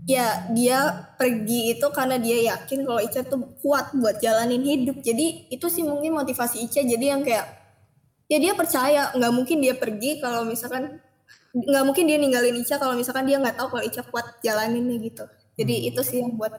ya 0.05 0.45
dia 0.53 1.09
pergi 1.17 1.73
itu 1.73 1.87
karena 1.89 2.21
dia 2.21 2.53
yakin 2.53 2.85
kalau 2.85 3.01
Ica 3.01 3.25
tuh 3.25 3.57
kuat 3.65 3.97
buat 3.97 4.21
jalanin 4.21 4.61
hidup. 4.61 5.01
Jadi 5.01 5.49
itu 5.49 5.65
sih 5.65 5.81
mungkin 5.81 6.13
motivasi 6.13 6.61
Ica. 6.61 6.85
Jadi 6.85 7.05
yang 7.09 7.25
kayak 7.25 7.45
ya 8.29 8.37
dia 8.37 8.53
percaya 8.53 9.09
nggak 9.17 9.33
mungkin 9.33 9.65
dia 9.65 9.73
pergi 9.73 10.21
kalau 10.21 10.45
misalkan 10.45 11.01
nggak 11.57 11.83
mungkin 11.89 12.05
dia 12.05 12.21
ninggalin 12.21 12.53
Ica 12.61 12.77
kalau 12.77 12.93
misalkan 12.93 13.25
dia 13.25 13.41
nggak 13.41 13.57
tahu 13.57 13.73
kalau 13.73 13.83
Ica 13.83 14.05
kuat 14.05 14.45
jalaninnya 14.45 15.01
gitu. 15.01 15.25
Jadi 15.57 15.89
itu 15.89 16.01
sih 16.05 16.21
yang 16.21 16.37
buat 16.37 16.53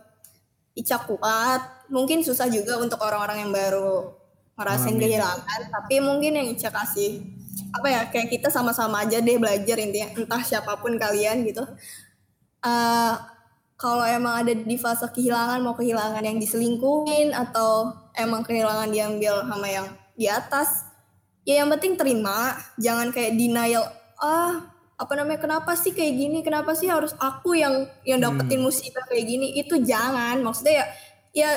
Ica 0.77 1.01
kuat. 1.09 1.89
Mungkin 1.89 2.21
susah 2.21 2.47
juga 2.53 2.77
untuk 2.77 3.01
orang-orang 3.01 3.49
yang 3.49 3.53
baru 3.55 4.13
ngerasain 4.57 4.97
kehilangan, 4.97 5.61
tapi 5.69 6.01
mungkin 6.01 6.37
yang 6.37 6.49
Ica 6.53 6.69
kasih 6.73 7.25
apa 7.73 7.89
ya 7.89 8.01
kayak 8.09 8.29
kita 8.33 8.49
sama-sama 8.53 9.05
aja 9.05 9.21
deh 9.21 9.37
belajar 9.41 9.77
intinya 9.81 10.13
entah 10.13 10.43
siapa 10.45 10.77
pun 10.81 10.97
kalian 11.01 11.45
gitu. 11.49 11.65
Eh 12.65 13.15
kalau 13.77 14.05
emang 14.09 14.41
ada 14.41 14.53
di 14.57 14.77
fase 14.81 15.05
kehilangan 15.13 15.61
mau 15.61 15.77
kehilangan 15.77 16.25
yang 16.25 16.41
diselingkuhin 16.41 17.37
atau 17.37 17.93
emang 18.17 18.41
kehilangan 18.41 18.89
diambil 18.89 19.45
sama 19.45 19.69
yang 19.69 19.87
di 20.17 20.25
atas 20.33 20.89
ya 21.45 21.61
yang 21.61 21.69
penting 21.77 22.01
terima 22.01 22.57
jangan 22.81 23.13
kayak 23.13 23.37
denial 23.37 23.85
ah 24.17 24.76
apa 24.97 25.13
namanya 25.13 25.41
kenapa 25.45 25.77
sih 25.77 25.93
kayak 25.93 26.15
gini? 26.17 26.39
Kenapa 26.41 26.73
sih 26.73 26.89
harus 26.89 27.13
aku 27.21 27.53
yang 27.53 27.85
yang 28.09 28.17
dapetin 28.17 28.65
musibah 28.65 29.05
kayak 29.05 29.29
gini? 29.29 29.53
Itu 29.61 29.77
jangan. 29.85 30.41
Maksudnya 30.41 30.75
ya 30.81 30.87
ya 31.37 31.51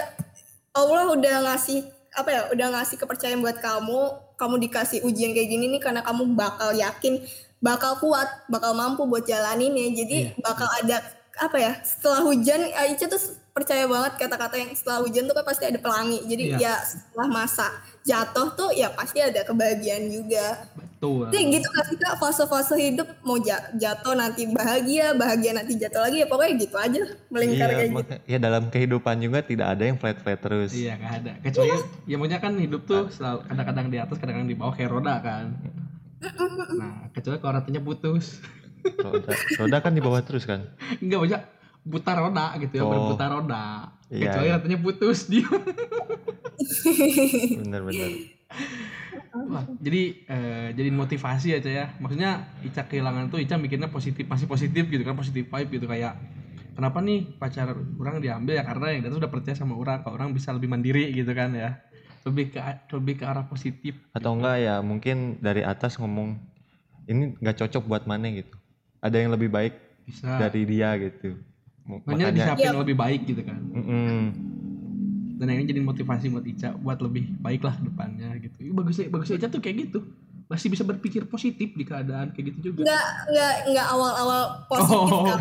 Allah 0.75 1.15
udah 1.15 1.35
ngasih 1.47 1.87
apa 2.19 2.29
ya 2.29 2.41
udah 2.51 2.67
ngasih 2.75 2.99
kepercayaan 2.99 3.39
buat 3.39 3.63
kamu 3.63 3.99
kamu 4.35 4.55
dikasih 4.67 4.99
ujian 5.07 5.31
kayak 5.31 5.49
gini 5.51 5.71
nih 5.71 5.81
karena 5.81 6.01
kamu 6.03 6.35
bakal 6.35 6.75
yakin 6.75 7.23
bakal 7.63 7.95
kuat 7.99 8.27
bakal 8.51 8.75
mampu 8.75 9.03
buat 9.07 9.23
jalanin 9.23 9.71
ya 9.75 9.87
jadi 10.03 10.17
Iya. 10.31 10.41
bakal 10.41 10.67
ada 10.83 10.99
apa 11.39 11.57
ya 11.57 11.73
setelah 11.81 12.19
hujan 12.21 12.61
Aicha 12.73 13.05
tuh 13.05 13.19
percaya 13.49 13.83
banget 13.83 14.13
kata-kata 14.17 14.55
yang 14.55 14.71
setelah 14.71 14.99
hujan 14.99 15.23
tuh 15.23 15.33
kan 15.33 15.43
pasti 15.43 15.63
ada 15.63 15.75
pelangi 15.75 16.19
jadi 16.23 16.43
Iya. 16.45 16.57
ya 16.59 16.73
setelah 16.79 17.27
masa 17.27 17.67
jatuh 18.01 18.47
tuh 18.53 18.69
ya 18.71 18.87
pasti 18.89 19.19
ada 19.19 19.41
kebahagiaan 19.41 20.07
juga 20.07 20.67
betul 20.73 21.27
Jadi 21.27 21.43
gitu 21.53 21.67
kan 21.69 21.85
kita 21.87 22.07
fase-fase 22.17 22.75
hidup 22.77 23.07
mau 23.21 23.35
ja- 23.37 23.71
jatuh 23.73 24.13
nanti 24.13 24.47
bahagia 24.47 25.11
bahagia 25.13 25.51
nanti 25.53 25.75
jatuh 25.75 26.01
lagi 26.01 26.19
ya 26.19 26.27
pokoknya 26.27 26.53
gitu 26.57 26.75
aja 26.75 27.01
melingkar 27.29 27.67
Iya, 27.67 27.75
kayak 27.77 27.89
gitu 27.89 28.15
ya 28.25 28.37
dalam 28.37 28.63
kehidupan 28.67 29.15
juga 29.17 29.39
tidak 29.41 29.67
ada 29.69 29.83
yang 29.85 29.97
flat-flat 29.97 30.39
terus. 30.39 30.71
Iya 30.71 30.95
nggak 30.95 31.13
ada. 31.17 31.31
Kecuali 31.41 31.71
ya 32.05 32.15
maunya 32.15 32.37
kan 32.37 32.53
hidup 32.53 32.83
tuh 32.83 33.07
selalu 33.09 33.43
kadang-kadang 33.45 33.87
di 33.87 33.97
atas, 33.97 34.15
kadang-kadang 34.17 34.47
di 34.47 34.57
bawah 34.57 34.73
kayak 34.73 34.89
roda 34.89 35.15
kan. 35.19 35.45
Nah 36.75 37.07
kecuali 37.09 37.37
kalau 37.37 37.53
rantainya 37.53 37.79
putus, 37.79 38.43
Roda, 38.99 39.31
roda 39.59 39.77
kan 39.79 39.95
di 39.95 40.01
bawah 40.03 40.19
terus 40.23 40.43
kan. 40.43 40.67
nggak 40.99 41.19
banyak 41.19 41.41
buta 41.87 42.11
roda 42.13 42.45
gitu 42.59 42.73
ya, 42.75 42.83
Oh. 42.83 42.91
berputar 42.91 43.29
roda. 43.31 43.65
Iya, 44.09 44.33
Kecuali 44.33 44.49
iya. 44.49 44.77
putus 44.81 45.29
dia. 45.29 45.45
Bener-bener. 47.61 48.09
Wah, 49.29 49.63
jadi 49.77 50.01
eh, 50.25 50.67
jadi 50.73 50.89
motivasi 50.89 51.55
aja 51.55 51.69
ya. 51.69 51.85
Maksudnya 52.01 52.49
Ica 52.65 52.89
kehilangan 52.89 53.29
tuh 53.29 53.39
Ica 53.41 53.55
mikirnya 53.55 53.93
positif, 53.93 54.25
masih 54.25 54.49
positif 54.49 54.89
gitu 54.89 55.05
kan, 55.05 55.15
positif 55.15 55.47
vibe 55.47 55.79
gitu 55.79 55.85
kayak 55.85 56.17
kenapa 56.73 56.99
nih 56.99 57.37
pacar 57.37 57.75
orang 57.75 58.23
diambil 58.23 58.57
ya 58.57 58.63
karena 58.65 58.97
yang 58.97 59.01
itu 59.05 59.21
udah 59.21 59.31
percaya 59.31 59.55
sama 59.55 59.77
orang, 59.77 60.01
kalau 60.01 60.17
orang 60.17 60.33
bisa 60.33 60.51
lebih 60.51 60.67
mandiri 60.67 61.13
gitu 61.13 61.31
kan 61.31 61.53
ya. 61.55 61.79
Lebih 62.27 62.51
ke 62.51 62.59
lebih 62.91 63.21
ke 63.21 63.25
arah 63.25 63.47
positif. 63.47 63.95
Atau 64.11 64.35
enggak 64.35 64.59
ya 64.59 64.75
mungkin 64.83 65.39
dari 65.39 65.63
atas 65.63 65.95
ngomong 65.95 66.35
ini 67.07 67.39
nggak 67.39 67.63
cocok 67.65 67.83
buat 67.87 68.03
mana 68.05 68.27
gitu. 68.33 68.58
Ada 68.99 69.15
yang 69.17 69.31
lebih 69.31 69.47
baik 69.47 69.73
Bisa. 70.03 70.37
dari 70.37 70.63
dia 70.63 70.95
gitu. 70.95 71.39
Makanya 71.85 72.29
disiapin 72.29 72.61
Iya. 72.61 72.69
yang 72.69 72.81
lebih 72.81 72.95
baik 72.95 73.21
gitu 73.25 73.41
kan. 73.41 73.59
Mm-mm. 73.71 74.21
Dan 75.35 75.47
ini 75.49 75.63
jadi 75.65 75.79
motivasi 75.79 76.27
buat 76.27 76.43
Ica 76.43 76.75
buat 76.75 76.99
lebih 76.99 77.31
baik 77.37 77.61
lah 77.61 77.75
depannya 77.77 78.35
gitu. 78.37 78.59
Bagusnya 78.69 79.07
bagusnya 79.07 79.35
Ica 79.37 79.47
tuh 79.47 79.57
kayak 79.57 79.87
gitu. 79.87 79.99
Masih 80.45 80.67
bisa 80.67 80.81
berpikir 80.81 81.23
positif 81.25 81.71
di 81.71 81.83
keadaan 81.83 82.29
kayak 82.29 82.51
gitu 82.51 82.73
juga. 82.73 82.83
nggak 82.83 83.05
nggak 83.29 83.53
nggak 83.69 83.87
awal-awal 83.87 84.41
positif 84.65 84.97
Oh. 84.99 85.23
kan 85.23 85.39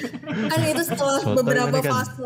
kan 0.50 0.58
itu 0.64 0.82
setelah 0.84 1.18
Sotoy 1.18 1.36
beberapa 1.36 1.76
kan. 1.76 1.92
fase 1.92 2.22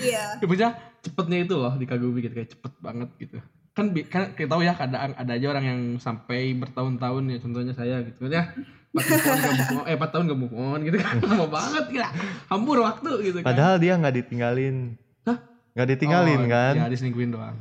iya 0.00 0.34
Ya, 0.34 0.42
maksudnya 0.42 0.70
cepetnya 1.00 1.38
itu 1.40 1.54
loh 1.54 1.72
dikagumi 1.72 2.18
gitu 2.20 2.34
kayak 2.34 2.50
cepet 2.52 2.72
banget 2.76 3.08
gitu. 3.16 3.38
Kan 3.70 3.86
kan 4.04 4.34
kita 4.34 4.48
tahu 4.48 4.60
ya 4.60 4.74
kadang 4.74 5.14
ada 5.14 5.32
aja 5.32 5.46
orang 5.48 5.64
yang 5.64 5.80
sampai 5.96 6.52
bertahun-tahun 6.54 7.22
ya 7.24 7.38
contohnya 7.38 7.72
saya 7.72 8.02
gitu 8.02 8.26
ya. 8.26 8.50
4 8.90 9.06
tahun 9.06 9.38
gak 9.38 9.54
move 9.54 9.70
on, 9.78 9.84
eh 9.86 9.94
4 9.94 10.10
tahun 10.10 10.24
gak 10.26 10.40
move 10.40 10.56
on 10.58 10.78
gitu 10.82 10.98
kan. 10.98 11.14
Lama 11.22 11.46
banget 11.46 11.84
gila. 11.94 12.08
Hampur 12.50 12.76
waktu 12.82 13.10
gitu 13.22 13.38
kan. 13.38 13.46
Padahal 13.54 13.74
dia 13.78 13.94
nggak 13.94 14.14
ditinggalin. 14.18 14.98
Hah? 15.22 15.38
Nggak 15.78 15.88
ditinggalin 15.94 16.40
Oh, 16.42 16.50
kan? 16.50 16.74
ya 16.74 16.90
diselingkuhin 16.90 17.30
doang. 17.30 17.56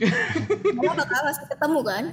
Karena 0.00 0.92
bakal 0.96 1.20
masih 1.28 1.44
ketemu 1.44 1.80
kan? 1.84 2.04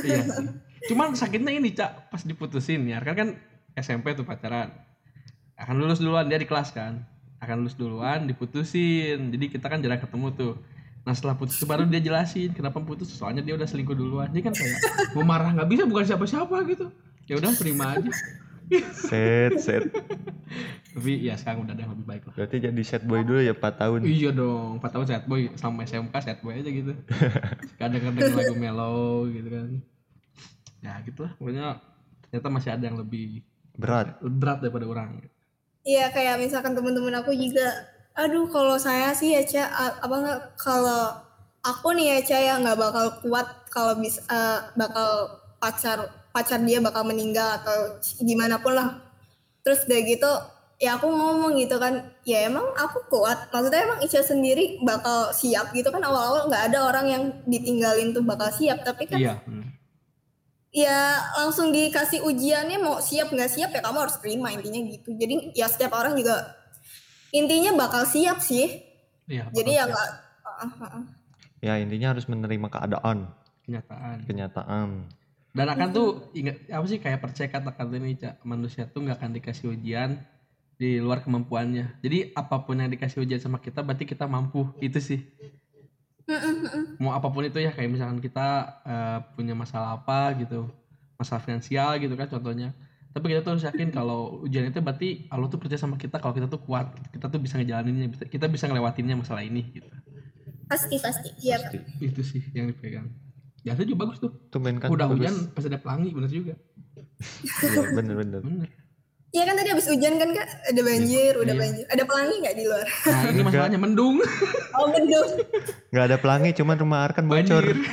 Iya 0.00 0.18
sih. 0.24 0.46
Cuman 0.88 1.12
sakitnya 1.12 1.52
ini 1.52 1.68
cak 1.76 2.08
pas 2.08 2.24
diputusin 2.24 2.88
ya. 2.88 2.96
Kan 3.04 3.14
kan 3.14 3.28
SMP 3.76 4.16
tuh 4.16 4.24
pacaran. 4.24 4.72
Akan 5.60 5.76
lulus 5.76 6.00
duluan 6.00 6.32
dia 6.32 6.40
di 6.40 6.48
kelas 6.48 6.72
kan. 6.72 7.04
Akan 7.44 7.60
lulus 7.60 7.76
duluan 7.76 8.24
diputusin. 8.24 9.36
Jadi 9.36 9.52
kita 9.52 9.68
kan 9.68 9.84
jarang 9.84 10.00
ketemu 10.00 10.32
tuh. 10.32 10.54
Nah 11.04 11.12
setelah 11.12 11.36
putus 11.36 11.60
itu 11.60 11.68
baru 11.68 11.84
dia 11.84 12.00
jelasin 12.00 12.56
kenapa 12.56 12.80
putus. 12.80 13.12
Soalnya 13.12 13.44
dia 13.44 13.52
udah 13.52 13.68
selingkuh 13.68 13.92
duluan. 13.92 14.32
Jadi 14.32 14.48
kan 14.48 14.52
kayak 14.56 15.12
mau 15.12 15.28
marah 15.28 15.52
nggak 15.52 15.68
bisa 15.68 15.84
bukan 15.84 16.08
siapa-siapa 16.08 16.56
gitu 16.64 16.88
ya 17.30 17.38
udah 17.38 17.50
terima 17.54 17.94
aja. 17.94 18.10
Set, 18.92 19.52
set. 19.58 19.82
tapi 20.90 21.22
ya 21.22 21.34
sekarang 21.34 21.66
udah 21.66 21.74
ada 21.74 21.82
yang 21.82 21.92
lebih 21.94 22.06
baik 22.06 22.22
lah. 22.26 22.34
Berarti 22.34 22.56
jadi 22.58 22.82
set 22.82 23.02
boy 23.02 23.22
dulu 23.22 23.38
ya 23.38 23.54
4 23.54 23.62
tahun. 23.78 23.98
iya 24.02 24.30
dong 24.30 24.78
4 24.78 24.90
tahun 24.90 25.06
sad 25.06 25.24
boy. 25.26 25.50
Sama 25.54 25.82
SMK 25.82 26.14
sad 26.18 26.38
boy 26.38 26.54
aja 26.54 26.70
gitu. 26.70 26.92
Kadang-kadang 27.78 28.30
lagu 28.30 28.54
mellow 28.54 29.26
gitu 29.26 29.48
kan. 29.48 29.68
Ya 30.82 30.98
gitulah. 31.02 31.32
Pokoknya 31.34 31.78
ternyata 32.26 32.48
masih 32.48 32.70
ada 32.74 32.84
yang 32.84 32.98
lebih 32.98 33.42
Berat. 33.74 34.18
berat 34.20 34.58
daripada 34.60 34.86
orang. 34.86 35.08
Iya 35.80 36.12
kayak 36.12 36.38
misalkan 36.38 36.76
temen-temen 36.76 37.14
aku 37.16 37.32
juga, 37.32 37.64
aduh 38.12 38.44
kalau 38.52 38.76
saya 38.76 39.16
sih 39.16 39.32
ya 39.32 39.42
Ca, 39.42 39.64
a- 39.66 39.98
apa 40.04 40.14
nggak 40.14 40.40
kalau 40.60 41.16
aku 41.64 41.96
nih 41.96 42.06
ya 42.12 42.18
Ca 42.20 42.38
ya 42.38 42.54
nggak 42.60 42.76
bakal 42.76 43.06
kuat 43.24 43.48
kalau 43.72 43.96
bisa 43.96 44.20
eh, 44.28 44.58
bakal 44.76 45.08
pacar 45.56 46.19
pacar 46.40 46.58
dia 46.64 46.80
bakal 46.80 47.04
meninggal 47.04 47.60
atau 47.60 48.00
gimana 48.24 48.56
pun 48.64 48.72
lah. 48.72 48.96
Terus 49.60 49.84
udah 49.84 50.00
gitu 50.08 50.32
ya 50.80 50.96
aku 50.96 51.12
ngomong 51.12 51.60
gitu 51.60 51.76
kan, 51.76 52.08
ya 52.24 52.48
emang 52.48 52.64
aku 52.80 53.04
kuat. 53.12 53.52
Maksudnya 53.52 53.84
emang 53.84 54.00
Ica 54.00 54.24
sendiri 54.24 54.80
bakal 54.80 55.36
siap 55.36 55.76
gitu 55.76 55.92
kan 55.92 56.00
awal-awal 56.00 56.48
nggak 56.48 56.72
ada 56.72 56.78
orang 56.88 57.06
yang 57.12 57.22
ditinggalin 57.44 58.16
tuh 58.16 58.24
bakal 58.24 58.48
siap, 58.48 58.80
tapi 58.80 59.04
kan 59.04 59.20
iya 59.20 59.36
hmm. 59.44 59.68
ya 60.72 61.20
langsung 61.36 61.68
dikasih 61.68 62.24
ujiannya 62.24 62.80
mau 62.80 62.96
siap 63.04 63.28
nggak 63.28 63.52
siap 63.52 63.70
ya 63.76 63.84
kamu 63.84 64.08
harus 64.08 64.16
terima 64.22 64.48
intinya 64.54 64.80
gitu 64.86 65.12
jadi 65.18 65.52
ya 65.52 65.66
setiap 65.68 65.98
orang 65.98 66.14
juga 66.14 66.56
intinya 67.34 67.74
bakal 67.74 68.06
siap 68.06 68.38
sih 68.38 68.80
iya 69.28 69.50
jadi 69.52 69.82
ya 69.82 69.84
bakal 69.90 70.08
nggak 70.64 70.90
ah. 70.94 71.04
Ya 71.60 71.76
intinya 71.76 72.16
harus 72.16 72.24
menerima 72.24 72.72
keadaan, 72.72 73.28
kenyataan 73.68 74.16
kenyataan. 74.24 74.88
Dan 75.50 75.66
akan 75.66 75.88
tuh 75.90 76.08
ingat 76.30 76.62
apa 76.70 76.86
sih 76.86 77.02
kayak 77.02 77.18
percaya 77.18 77.50
kata-kata 77.50 77.98
ini 77.98 78.14
Cak. 78.14 78.46
manusia 78.46 78.86
tuh 78.86 79.02
nggak 79.02 79.18
akan 79.18 79.30
dikasih 79.34 79.74
ujian 79.74 80.22
di 80.78 81.02
luar 81.02 81.26
kemampuannya. 81.26 81.98
Jadi 82.00 82.30
apa 82.38 82.62
pun 82.62 82.78
yang 82.78 82.88
dikasih 82.88 83.26
ujian 83.26 83.42
sama 83.42 83.58
kita 83.58 83.82
berarti 83.82 84.06
kita 84.06 84.30
mampu. 84.30 84.70
Itu 84.78 85.02
sih. 85.02 85.26
Mau 87.02 87.10
apa 87.10 87.26
pun 87.34 87.42
itu 87.42 87.58
ya 87.58 87.74
kayak 87.74 87.90
misalkan 87.90 88.22
kita 88.22 88.78
eh, 88.86 89.18
punya 89.34 89.58
masalah 89.58 89.98
apa 89.98 90.38
gitu 90.38 90.70
masalah 91.18 91.42
finansial 91.42 91.98
gitu 91.98 92.14
kan 92.14 92.30
contohnya. 92.30 92.70
Tapi 93.10 93.34
kita 93.34 93.42
tuh 93.42 93.58
harus 93.58 93.66
yakin 93.66 93.90
kalau 93.90 94.46
ujian 94.46 94.70
itu 94.70 94.78
berarti 94.78 95.26
Allah 95.34 95.50
tuh 95.50 95.58
percaya 95.58 95.82
sama 95.82 95.98
kita 95.98 96.22
kalau 96.22 96.30
kita 96.30 96.46
tuh 96.46 96.62
kuat 96.62 96.94
kita 97.10 97.26
tuh 97.26 97.42
bisa 97.42 97.58
ngejalaninnya 97.58 98.22
kita 98.30 98.46
bisa 98.46 98.70
ngelewatinnya 98.70 99.18
masalah 99.18 99.42
ini 99.42 99.66
gitu. 99.74 99.90
Pasti 100.70 100.94
pasti. 101.02 101.34
Iya. 101.42 101.58
Pasti. 101.58 101.78
itu 101.98 102.22
sih 102.22 102.42
yang 102.54 102.70
dipegang 102.70 103.10
ya 103.60 103.72
itu 103.72 103.84
juga 103.86 104.04
bagus 104.04 104.18
tuh 104.18 104.32
Tumben 104.48 104.76
kan 104.76 104.88
udah 104.88 105.06
bagus. 105.06 105.20
hujan 105.20 105.34
pas 105.50 105.64
ada 105.64 105.76
pelangi 105.76 106.08
bener 106.10 106.30
juga 106.30 106.54
Iya, 107.60 107.92
bener-bener. 107.92 108.40
bener 108.40 108.68
Iya 109.30 109.46
kan 109.46 109.54
tadi 109.54 109.68
habis 109.68 109.86
hujan 109.86 110.14
kan 110.16 110.28
kak 110.32 110.42
ada 110.66 110.80
banjir, 110.82 111.32
udah 111.36 111.54
Iya. 111.54 111.62
banjir. 111.62 111.84
Ada 111.86 112.02
pelangi 112.02 112.34
nggak 112.40 112.56
di 112.56 112.64
luar? 112.66 112.82
Nah 112.82 113.20
ini 113.28 113.42
masalahnya 113.44 113.78
mendung, 113.78 114.16
Oh 114.74 114.86
mendung. 114.88 115.30
Nggak 115.88 116.04
ada 116.04 116.16
pelangi, 116.16 116.50
cuman 116.52 116.76
rumah 116.76 116.98
Arkan 117.04 117.24
bocor. 117.24 117.62
banjir. 117.62 117.78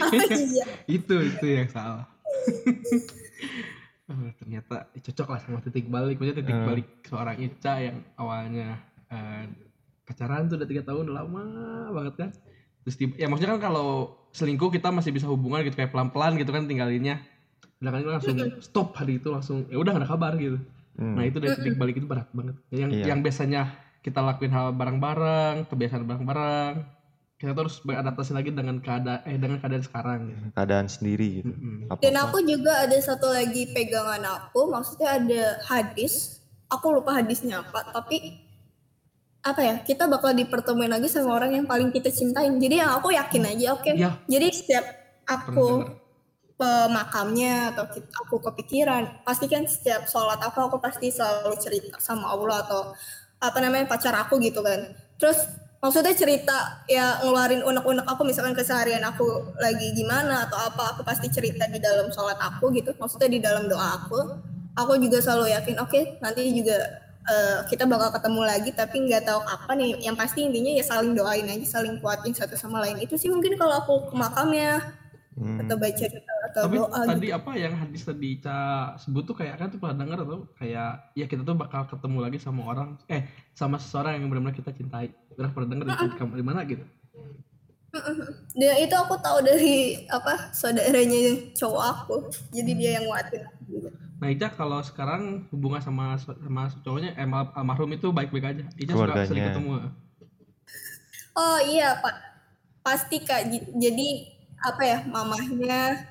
Oh, 0.00 0.14
iya. 0.16 0.64
itu 0.88 1.14
itu 1.24 1.46
yang 1.48 1.66
salah. 1.66 2.06
Oh, 4.06 4.26
ternyata 4.36 4.90
cocok 4.92 5.28
lah 5.28 5.38
sama 5.38 5.58
titik 5.60 5.86
balik. 5.86 6.18
Maksudnya 6.18 6.38
titik 6.40 6.56
Hmm. 6.56 6.66
balik 6.66 6.86
seorang 7.04 7.36
Ica 7.36 7.74
yang 7.80 7.96
awalnya 8.14 8.68
eh, 9.08 9.42
pacaran 10.04 10.46
tuh 10.46 10.54
udah 10.54 10.66
tiga 10.66 10.82
tahun 10.84 11.02
udah 11.04 11.16
lama 11.16 11.44
banget 11.92 12.14
kan. 12.16 12.30
Terus 12.86 12.96
tiba, 12.96 13.12
ya 13.20 13.26
maksudnya 13.28 13.56
kan 13.56 13.72
kalau 13.72 14.16
selingkuh 14.32 14.70
kita 14.72 14.88
masih 14.94 15.10
bisa 15.12 15.26
hubungan 15.28 15.60
gitu 15.66 15.76
kayak 15.76 15.92
pelan-pelan 15.92 16.38
gitu 16.40 16.50
kan 16.50 16.64
tinggalinnya. 16.64 17.20
Sedangkan 17.80 18.00
itu 18.00 18.10
langsung 18.12 18.36
stop 18.60 18.88
hari 18.96 19.20
itu 19.20 19.28
langsung 19.32 19.68
ya 19.68 19.76
udah 19.80 19.96
gak 19.96 20.02
ada 20.04 20.08
kabar 20.08 20.32
gitu. 20.36 20.58
Hmm. 21.00 21.16
Nah 21.16 21.24
itu 21.24 21.36
dari 21.40 21.56
titik 21.56 21.76
balik 21.80 21.96
itu 22.00 22.06
berat 22.08 22.28
banget. 22.32 22.56
Yang 22.72 22.90
Iya. 22.92 23.04
yang 23.08 23.20
biasanya 23.24 23.62
kita 24.00 24.20
lakuin 24.24 24.52
hal 24.52 24.72
bareng-bareng, 24.76 25.68
kebiasaan 25.68 26.04
bareng-bareng, 26.08 26.72
kita 27.40 27.56
terus 27.56 27.80
beradaptasi 27.80 28.36
lagi 28.36 28.52
dengan 28.52 28.84
keadaan 28.84 29.20
eh 29.24 29.36
dengan 29.40 29.58
keadaan 29.64 29.84
sekarang. 29.84 30.20
Gitu. 30.28 30.40
Keadaan 30.56 30.86
sendiri 30.92 31.28
gitu. 31.40 31.52
Mm-mm. 31.52 31.88
Apa-apa. 31.88 32.00
Dan 32.04 32.14
aku 32.20 32.38
juga 32.44 32.72
ada 32.84 32.98
satu 33.00 33.32
lagi 33.32 33.72
pegangan 33.72 34.24
aku, 34.24 34.68
maksudnya 34.68 35.08
ada 35.16 35.42
hadis. 35.64 36.36
Aku 36.70 36.94
lupa 36.94 37.16
hadisnya 37.16 37.66
apa, 37.66 37.82
tapi 37.90 38.46
apa 39.40 39.60
ya? 39.64 39.74
Kita 39.80 40.04
bakal 40.04 40.36
dipertemuin 40.36 40.92
lagi 40.92 41.08
sama 41.08 41.32
orang 41.36 41.56
yang 41.56 41.66
paling 41.68 41.88
kita 41.88 42.12
cintain. 42.12 42.60
Jadi 42.60 42.80
yang 42.80 42.92
aku 43.00 43.08
yakin 43.12 43.42
aja, 43.56 43.66
oke. 43.76 43.90
Ya. 43.96 44.20
Jadi 44.28 44.46
setiap 44.52 44.84
aku 45.24 45.84
dengar. 45.84 45.96
ke 46.60 46.70
makamnya 46.92 47.72
atau 47.72 47.88
ki- 47.88 48.12
aku 48.20 48.36
kepikiran, 48.52 49.24
pasti 49.24 49.48
kan 49.48 49.64
setiap 49.64 50.04
sholat 50.04 50.36
aku 50.44 50.60
aku 50.60 50.76
pasti 50.76 51.08
selalu 51.08 51.56
cerita 51.56 51.96
sama 51.96 52.28
Allah 52.36 52.60
atau 52.68 52.92
apa 53.40 53.58
namanya 53.64 53.88
pacar 53.88 54.12
aku 54.12 54.36
gitu 54.44 54.60
kan. 54.60 54.92
Terus 55.16 55.40
maksudnya 55.80 56.12
cerita 56.12 56.84
ya 56.84 57.24
ngeluarin 57.24 57.64
unek-unek 57.64 58.04
aku 58.04 58.28
misalkan 58.28 58.52
keseharian 58.52 59.00
aku 59.08 59.56
lagi 59.56 59.96
gimana 59.96 60.44
atau 60.44 60.60
apa 60.60 60.92
aku 60.92 61.00
pasti 61.00 61.32
cerita 61.32 61.64
di 61.64 61.80
dalam 61.80 62.12
sholat 62.12 62.36
aku 62.36 62.68
gitu. 62.76 62.92
Maksudnya 63.00 63.28
di 63.32 63.40
dalam 63.40 63.64
doa 63.64 63.96
aku. 64.04 64.20
Aku 64.76 65.00
juga 65.00 65.18
selalu 65.24 65.50
yakin 65.56 65.76
oke 65.80 66.00
nanti 66.20 66.46
juga 66.52 66.76
eh, 67.28 67.58
kita 67.68 67.84
bakal 67.84 68.08
ketemu 68.14 68.40
lagi 68.46 68.70
tapi 68.72 68.96
nggak 69.04 69.22
tahu 69.28 69.40
kapan 69.44 69.76
nih. 69.82 69.90
Yang 70.08 70.16
pasti 70.16 70.38
intinya 70.46 70.72
ya 70.72 70.84
saling 70.86 71.12
doain 71.12 71.46
aja, 71.46 71.66
saling 71.80 72.00
kuatin 72.00 72.32
satu 72.32 72.56
sama 72.56 72.80
lain. 72.80 72.96
Itu 73.02 73.20
sih 73.20 73.28
mungkin 73.28 73.58
kalau 73.60 73.82
aku 73.84 74.12
ke 74.12 74.14
makamnya 74.16 74.80
Hmm. 75.40 75.56
atau 75.56 75.72
baca 75.80 76.04
atau 76.52 76.62
Tapi 76.68 76.76
doa 76.76 77.00
tadi 77.06 77.32
gitu. 77.32 77.38
apa 77.40 77.50
yang 77.56 77.72
hadis 77.72 78.04
tadi 78.04 78.36
Ica 78.36 78.92
sebut 79.00 79.24
tuh 79.24 79.32
kayak 79.32 79.56
kan 79.56 79.72
tuh 79.72 79.80
pernah 79.80 80.04
denger 80.04 80.18
tuh 80.28 80.40
kayak 80.58 81.16
ya 81.16 81.24
kita 81.24 81.48
tuh 81.48 81.56
bakal 81.56 81.88
ketemu 81.88 82.18
lagi 82.20 82.36
sama 82.36 82.68
orang 82.68 83.00
eh 83.08 83.24
sama 83.56 83.80
seseorang 83.80 84.20
yang 84.20 84.28
benar-benar 84.28 84.52
kita 84.52 84.68
cintai. 84.76 85.08
Pernah 85.32 85.50
pernah 85.56 85.68
denger 85.72 85.86
di, 85.86 85.94
di, 85.96 86.24
di 86.36 86.44
mana 86.44 86.60
gitu? 86.68 86.84
Dan 88.52 88.74
itu 88.84 88.94
aku 88.94 89.16
tahu 89.18 89.38
dari 89.40 90.04
apa 90.12 90.52
saudaranya 90.52 91.54
cowok 91.56 91.84
aku. 91.88 92.16
Jadi 92.52 92.70
dia 92.76 92.90
yang 93.00 93.08
nguatin. 93.08 93.40
aku 93.40 93.60
juga. 93.64 93.90
Nah 94.20 94.28
Ica 94.28 94.52
kalau 94.52 94.84
sekarang 94.84 95.48
hubungan 95.48 95.80
sama 95.80 96.20
sama 96.20 96.68
cowoknya 96.84 97.16
eh, 97.16 97.24
al- 97.24 97.52
almarhum 97.56 97.88
itu 97.96 98.12
baik-baik 98.12 98.44
aja. 98.44 98.64
Ica 98.76 98.92
suka 98.92 99.24
sering 99.24 99.44
ketemu. 99.48 99.72
Oh 101.32 101.58
iya 101.64 101.96
pak, 102.04 102.14
pasti 102.84 103.24
kak. 103.24 103.48
Jadi 103.80 104.08
apa 104.60 104.82
ya 104.84 104.98
mamahnya 105.08 106.04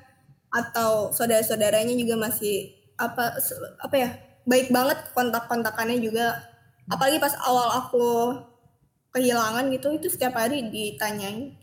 atau 0.50 1.14
saudara-saudaranya 1.14 1.94
juga 1.94 2.18
masih 2.18 2.74
apa 2.98 3.38
apa 3.78 3.94
ya 3.94 4.10
baik 4.42 4.74
banget 4.74 4.98
kontak-kontakannya 5.14 6.02
juga. 6.02 6.34
Apalagi 6.90 7.22
pas 7.22 7.38
awal 7.46 7.78
aku 7.78 8.06
kehilangan 9.14 9.70
gitu 9.70 9.94
itu 9.94 10.10
setiap 10.10 10.34
hari 10.34 10.66
ditanyain. 10.66 11.54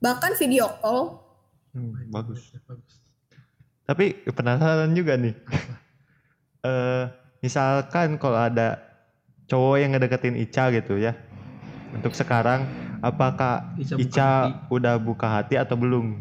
Bahkan 0.00 0.32
video 0.40 0.72
call. 0.80 1.20
Hmm, 1.76 1.92
bagus. 2.08 2.56
Bagus. 2.64 2.97
Tapi 3.88 4.28
penasaran 4.28 4.92
juga 4.92 5.16
nih. 5.16 5.34
Eh, 6.58 7.04
misalkan 7.38 8.18
kalau 8.18 8.34
ada 8.34 8.82
cowok 9.46 9.78
yang 9.78 9.94
ngedeketin 9.94 10.34
Ica 10.34 10.74
gitu 10.74 10.98
ya. 10.98 11.14
Untuk 11.94 12.18
sekarang 12.18 12.66
apakah 12.98 13.78
Ica 13.78 13.94
buka 13.94 14.02
Ica 14.02 14.26
hati. 14.26 14.50
udah 14.66 14.94
buka 14.98 15.26
hati 15.38 15.54
atau 15.54 15.78
belum? 15.78 16.18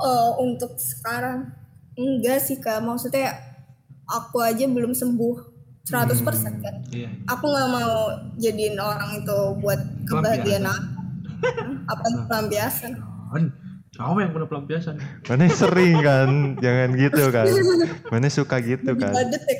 Eh, 0.00 0.30
untuk 0.40 0.80
sekarang 0.80 1.52
enggak 1.92 2.40
sih 2.40 2.56
kak. 2.56 2.80
Maksudnya 2.80 3.36
aku 4.08 4.40
aja 4.40 4.64
belum 4.64 4.96
sembuh 4.96 5.44
100% 5.84 6.64
kan. 6.64 6.74
Iya. 6.90 7.12
aku 7.30 7.44
nggak 7.46 7.68
mau 7.70 7.92
jadiin 8.40 8.80
orang 8.80 9.22
itu 9.22 9.38
buat 9.62 9.78
kebahagiaan 10.08 10.66
aku 10.66 10.88
apa 11.92 12.06
pelampiasan 12.26 12.96
Cowok 13.96 14.20
yang 14.20 14.32
pernah 14.36 14.48
pelampiasan. 14.48 14.94
Mana 15.24 15.48
sering 15.48 15.96
kan, 16.04 16.30
jangan 16.60 16.88
gitu 17.00 17.22
kan. 17.32 17.46
Mana 18.12 18.28
suka 18.28 18.60
gitu 18.60 18.92
kan. 18.92 19.12
badut 19.16 19.42
ya 19.48 19.58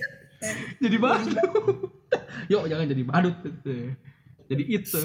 jadi 0.81 0.97
badut. 1.01 1.49
Yuk 2.53 2.63
jangan 2.71 2.87
jadi 2.87 3.03
badut. 3.03 3.37
Jadi 4.47 4.63
itu. 4.69 5.01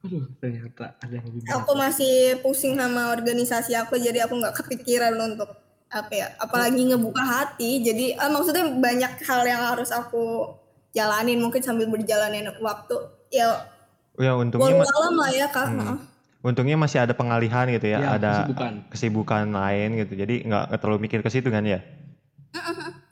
Aduh, 0.00 0.24
ternyata 0.40 0.96
ada 0.96 1.12
yang 1.12 1.28
lebih 1.28 1.44
aku 1.44 1.72
masih 1.76 2.40
pusing 2.40 2.72
sama 2.72 3.12
organisasi 3.12 3.76
aku 3.76 4.00
jadi 4.00 4.24
aku 4.24 4.40
nggak 4.40 4.56
kepikiran 4.56 5.12
untuk 5.12 5.52
apa 5.92 6.08
ya 6.08 6.26
apalagi 6.40 6.88
ngebuka 6.88 7.20
hati 7.20 7.84
jadi 7.84 8.16
ah, 8.16 8.32
maksudnya 8.32 8.64
banyak 8.80 9.12
hal 9.20 9.44
yang 9.44 9.60
harus 9.60 9.92
aku 9.92 10.56
jalanin 10.96 11.36
mungkin 11.36 11.60
sambil 11.60 11.84
berjalannya 11.92 12.48
waktu 12.64 12.96
ya 13.28 13.68
Ya 14.16 14.32
untungnya 14.32 14.88
lah 14.88 15.30
ya 15.30 15.46
kak 15.52 15.68
Hmm. 15.68 16.09
Untungnya 16.40 16.76
masih 16.80 17.04
ada 17.04 17.12
pengalihan 17.12 17.68
gitu 17.68 17.84
ya, 17.84 17.98
Ya, 18.00 18.08
ada 18.16 18.32
kesibukan. 18.48 18.72
kesibukan 18.88 19.44
lain 19.52 19.88
gitu. 20.00 20.12
Jadi 20.16 20.48
nggak 20.48 20.72
terlalu 20.80 21.04
mikir 21.08 21.20
ke 21.20 21.28
situ 21.28 21.52
kan 21.52 21.64
ya. 21.64 21.84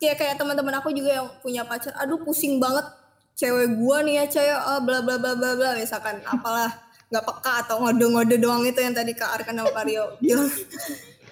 kayak 0.00 0.16
kayak 0.20 0.34
teman-teman 0.40 0.74
aku 0.80 0.90
juga 0.90 1.22
yang 1.22 1.28
punya 1.44 1.62
pacar 1.62 1.94
aduh 1.94 2.18
pusing 2.26 2.58
banget 2.58 2.82
cewek 3.38 3.70
gua 3.78 4.02
nih 4.02 4.18
ya 4.18 4.24
cewek 4.26 4.50
ah 4.50 4.82
bla 4.82 4.98
bla 4.98 5.14
bla 5.14 5.38
bla 5.38 5.54
bla 5.54 5.70
misalkan 5.78 6.18
apalah 6.34 6.74
nggak 7.08 7.24
peka 7.24 7.52
atau 7.64 7.76
ngode-ngode 7.86 8.36
doang 8.36 8.66
itu 8.66 8.82
yang 8.82 8.92
tadi 8.92 9.14
kak 9.14 9.30
Arkan 9.30 9.62
sama 9.62 9.70
Mario 9.72 10.12
bilang 10.20 10.50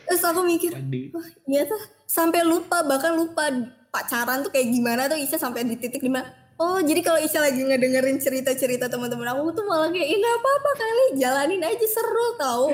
terus 0.06 0.22
aku 0.22 0.40
mikir 0.46 0.70
wah 1.10 1.26
iya 1.50 1.66
tuh 1.66 1.82
sampai 2.06 2.46
lupa 2.46 2.86
bahkan 2.86 3.12
lupa 3.18 3.50
pacaran 3.90 4.46
tuh 4.46 4.54
kayak 4.54 4.70
gimana 4.70 5.10
tuh 5.10 5.18
Isya 5.18 5.36
sampai 5.42 5.66
di 5.66 5.74
titik 5.74 5.98
di 6.00 6.08
mana 6.08 6.30
oh 6.56 6.78
jadi 6.78 7.00
kalau 7.00 7.18
Isya 7.18 7.40
lagi 7.42 7.60
ngedengerin 7.60 8.16
cerita-cerita 8.16 8.86
teman-teman 8.86 9.28
aku 9.28 9.52
tuh 9.52 9.64
malah 9.64 9.88
kayak 9.88 10.08
ini 10.08 10.26
apa 10.26 10.48
apa 10.50 10.70
kali 10.74 11.04
jalanin 11.14 11.62
aja 11.62 11.86
seru 11.86 12.28
tau 12.34 12.72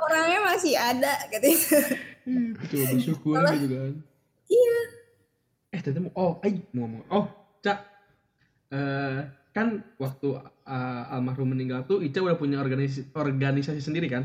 orangnya 0.00 0.40
masih 0.44 0.74
ada 0.74 1.14
gitu 1.28 1.50
Coba 2.66 2.84
bersyukur 2.90 3.34
Malah- 3.34 3.54
gitu 3.54 3.74
kan. 3.74 3.94
iya 4.46 4.78
Eh, 5.68 5.80
tadi 5.80 5.98
mau 5.98 6.08
oh, 6.14 6.32
ay, 6.40 6.56
mau 6.72 6.88
ngomong. 6.88 7.04
Oh, 7.08 7.26
Cak. 7.60 7.84
Eh, 8.68 9.18
kan 9.52 9.66
waktu 9.96 10.26
eh, 10.64 11.12
almarhum 11.12 11.48
meninggal 11.48 11.84
tuh 11.84 12.00
Ica 12.00 12.18
udah 12.18 12.34
punya 12.34 12.56
organisasi 12.56 13.12
organisasi 13.12 13.80
sendiri 13.80 14.06
kan? 14.06 14.24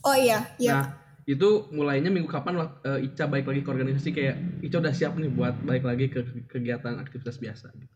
oh 0.00 0.14
iya 0.14 0.46
iya 0.56 0.72
Nah, 0.74 0.86
itu 1.28 1.68
mulainya 1.76 2.08
minggu 2.08 2.24
kapan 2.24 2.56
eh, 2.88 3.04
Ica 3.04 3.28
balik 3.28 3.52
lagi 3.52 3.60
ke 3.60 3.68
organisasi 3.68 4.08
kayak 4.16 4.36
Ica 4.64 4.80
udah 4.80 4.96
siap 4.96 5.12
nih 5.20 5.28
buat 5.28 5.60
balik 5.60 5.84
lagi 5.84 6.08
ke 6.08 6.24
kegiatan 6.48 6.96
aktivitas 6.96 7.36
biasa 7.36 7.68
gitu. 7.76 7.94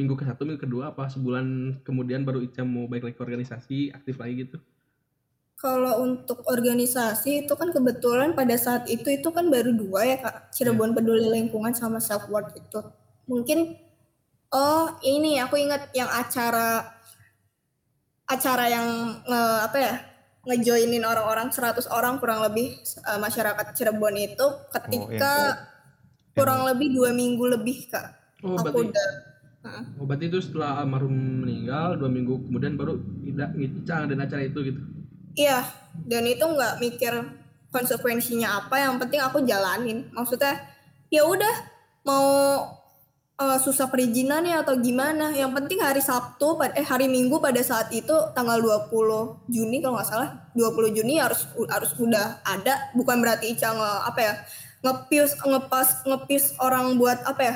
Minggu 0.00 0.16
ke 0.16 0.24
satu, 0.24 0.48
minggu 0.48 0.64
kedua 0.64 0.96
apa 0.96 1.12
sebulan 1.12 1.76
kemudian 1.84 2.24
baru 2.24 2.40
Ica 2.40 2.64
mau 2.64 2.88
balik 2.88 3.12
lagi 3.12 3.16
ke 3.20 3.22
organisasi 3.28 3.76
aktif 3.92 4.16
lagi 4.16 4.48
gitu. 4.48 4.56
Kalau 5.60 6.08
untuk 6.08 6.40
organisasi 6.48 7.44
itu 7.44 7.52
kan 7.52 7.68
kebetulan 7.68 8.32
pada 8.32 8.56
saat 8.56 8.88
itu 8.88 9.12
itu 9.12 9.28
kan 9.28 9.52
baru 9.52 9.76
dua 9.76 10.08
ya 10.08 10.16
kak 10.16 10.56
Cirebon 10.56 10.96
Peduli 10.96 11.28
Lingkungan 11.28 11.76
sama 11.76 12.00
Self 12.00 12.32
Worth 12.32 12.56
itu 12.56 12.80
mungkin 13.28 13.76
oh 14.56 14.96
ini 15.04 15.36
aku 15.36 15.60
ingat 15.60 15.92
yang 15.92 16.08
acara 16.08 16.96
acara 18.24 18.64
yang 18.72 18.88
nge, 19.20 19.42
apa 19.68 19.76
ya 19.76 19.94
ngejoinin 20.40 21.04
orang-orang 21.04 21.52
100 21.52 21.84
orang 21.92 22.16
kurang 22.16 22.40
lebih 22.40 22.80
eh, 22.80 23.18
masyarakat 23.20 23.66
Cirebon 23.76 24.16
itu 24.16 24.46
ketika 24.72 25.34
kurang 26.32 26.64
lebih 26.64 26.96
dua 26.96 27.10
minggu 27.12 27.44
lebih 27.58 27.90
kak 27.92 28.16
Oh, 28.40 28.56
aku 28.56 28.72
berarti 28.72 28.88
udah 28.88 29.08
Heeh. 29.60 29.84
oh, 30.00 30.04
berarti 30.08 30.24
itu 30.32 30.38
setelah 30.40 30.80
almarhum 30.80 31.44
meninggal 31.44 32.00
dua 32.00 32.08
minggu 32.08 32.48
kemudian 32.48 32.80
baru 32.80 32.96
Ida- 33.20 33.52
Ica 33.52 33.94
ngadain 34.00 34.24
acara 34.24 34.42
itu 34.48 34.58
gitu. 34.64 34.80
Iya, 35.36 35.68
dan 36.08 36.24
itu 36.24 36.40
nggak 36.40 36.80
mikir 36.80 37.12
konsekuensinya 37.68 38.64
apa, 38.64 38.80
yang 38.80 38.96
penting 38.96 39.20
aku 39.20 39.44
jalanin. 39.44 40.08
Maksudnya, 40.16 40.64
ya 41.12 41.28
udah 41.28 41.54
mau 42.08 42.24
eh, 43.40 43.58
susah 43.64 43.88
perizinannya 43.88 44.60
atau 44.60 44.76
gimana, 44.76 45.32
yang 45.32 45.50
penting 45.56 45.80
hari 45.80 46.04
Sabtu, 46.04 46.60
eh 46.76 46.84
hari 46.84 47.08
Minggu 47.08 47.40
pada 47.40 47.58
saat 47.64 47.88
itu 47.90 48.12
tanggal 48.36 48.60
20 48.60 49.48
Juni 49.48 49.80
kalau 49.80 49.96
nggak 49.96 50.08
salah, 50.08 50.30
20 50.52 50.92
Juni 50.96 51.16
harus 51.16 51.48
harus 51.72 51.90
udah 51.96 52.44
ada, 52.44 52.92
bukan 52.92 53.16
berarti 53.24 53.56
Ica 53.56 53.72
nge, 53.72 53.90
apa 54.12 54.20
ya 54.20 54.34
ngepius 54.80 55.36
ngepas 55.44 56.08
ngepius 56.08 56.56
orang 56.56 56.96
buat 56.96 57.20
apa 57.28 57.42
ya 57.44 57.54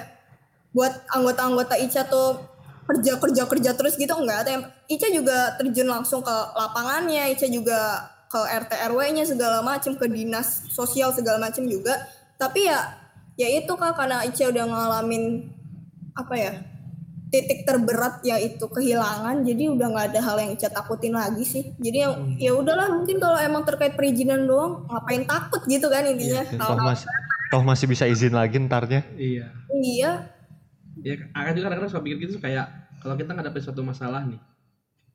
buat 0.74 0.92
anggota-anggota 1.14 1.78
Ica 1.78 2.02
tuh 2.10 2.42
kerja 2.84 3.16
kerja 3.16 3.42
kerja 3.48 3.70
terus 3.78 3.94
gitu. 3.96 4.12
Enggak 4.12 4.50
Ica 4.90 5.08
juga 5.08 5.56
terjun 5.56 5.88
langsung 5.88 6.20
ke 6.20 6.34
lapangannya. 6.58 7.32
Ica 7.32 7.46
juga 7.48 8.10
ke 8.28 8.40
RT 8.42 8.72
RW-nya 8.90 9.24
segala 9.24 9.62
macam 9.62 9.94
ke 9.94 10.10
dinas 10.10 10.66
sosial 10.74 11.14
segala 11.14 11.38
macam 11.38 11.64
juga. 11.64 11.94
Tapi 12.36 12.66
ya 12.66 12.98
ya 13.38 13.48
itu 13.54 13.70
kak 13.70 13.94
karena 13.94 14.26
Ica 14.26 14.50
udah 14.50 14.64
ngalamin 14.66 15.53
apa 16.14 16.34
ya 16.34 16.52
titik 17.28 17.66
terberat 17.66 18.22
yaitu 18.22 18.62
kehilangan 18.70 19.42
jadi 19.42 19.74
udah 19.74 19.86
nggak 19.90 20.06
ada 20.14 20.20
hal 20.22 20.36
yang 20.38 20.54
Ica 20.54 20.70
takutin 20.70 21.18
lagi 21.18 21.42
sih 21.42 21.74
jadi 21.82 22.06
yang 22.06 22.14
ya 22.38 22.54
udahlah 22.54 22.94
mungkin 22.94 23.18
kalau 23.18 23.38
emang 23.42 23.66
terkait 23.66 23.98
perizinan 23.98 24.46
doang 24.46 24.86
ngapain 24.86 25.26
takut 25.26 25.66
gitu 25.66 25.90
kan 25.90 26.06
intinya 26.06 26.46
Ya, 26.46 26.58
toh 26.62 26.78
masih 26.78 27.08
toh 27.50 27.62
masih 27.66 27.86
bisa 27.90 28.06
izin 28.06 28.30
lagi 28.30 28.62
ntarnya 28.62 29.02
Iya. 29.18 29.50
iya 29.74 30.10
Ya, 31.02 31.20
akan 31.34 31.52
juga 31.52 31.68
kadang-kadang 31.68 31.90
suka 31.90 32.04
pikir 32.06 32.16
gitu 32.22 32.38
kayak 32.38 32.64
kalau 33.02 33.18
kita 33.18 33.34
ngadepin 33.34 33.60
suatu 33.60 33.82
masalah 33.84 34.24
nih. 34.24 34.40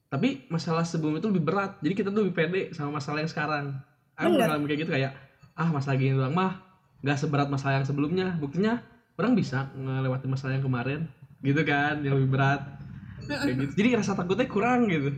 Tapi 0.06 0.46
masalah 0.46 0.86
sebelum 0.86 1.18
itu 1.18 1.34
lebih 1.34 1.42
berat. 1.42 1.82
Jadi 1.82 1.94
kita 1.98 2.10
tuh 2.14 2.28
lebih 2.28 2.36
pede 2.36 2.62
sama 2.78 3.02
masalah 3.02 3.26
yang 3.26 3.32
sekarang. 3.32 3.66
Aku 4.14 4.36
pernah 4.36 4.54
ngalamin 4.54 4.68
kayak 4.70 4.80
gitu 4.86 4.92
kayak 4.94 5.12
ah 5.56 5.70
masalah 5.72 5.96
gini 5.98 6.14
doang 6.14 6.36
mah 6.36 6.62
nggak 7.02 7.18
seberat 7.18 7.48
masalah 7.50 7.82
yang 7.82 7.88
sebelumnya. 7.88 8.38
Buktinya 8.38 8.86
orang 9.20 9.36
bisa 9.36 9.68
ngelewatin 9.76 10.32
masalah 10.32 10.56
yang 10.56 10.64
kemarin 10.64 11.00
gitu 11.44 11.62
kan 11.62 12.00
yang 12.00 12.16
lebih 12.16 12.32
berat. 12.32 12.62
Kayak 13.28 13.56
gitu. 13.68 13.74
Jadi 13.76 13.90
rasa 14.00 14.16
takutnya 14.16 14.48
kurang 14.48 14.88
gitu. 14.88 15.12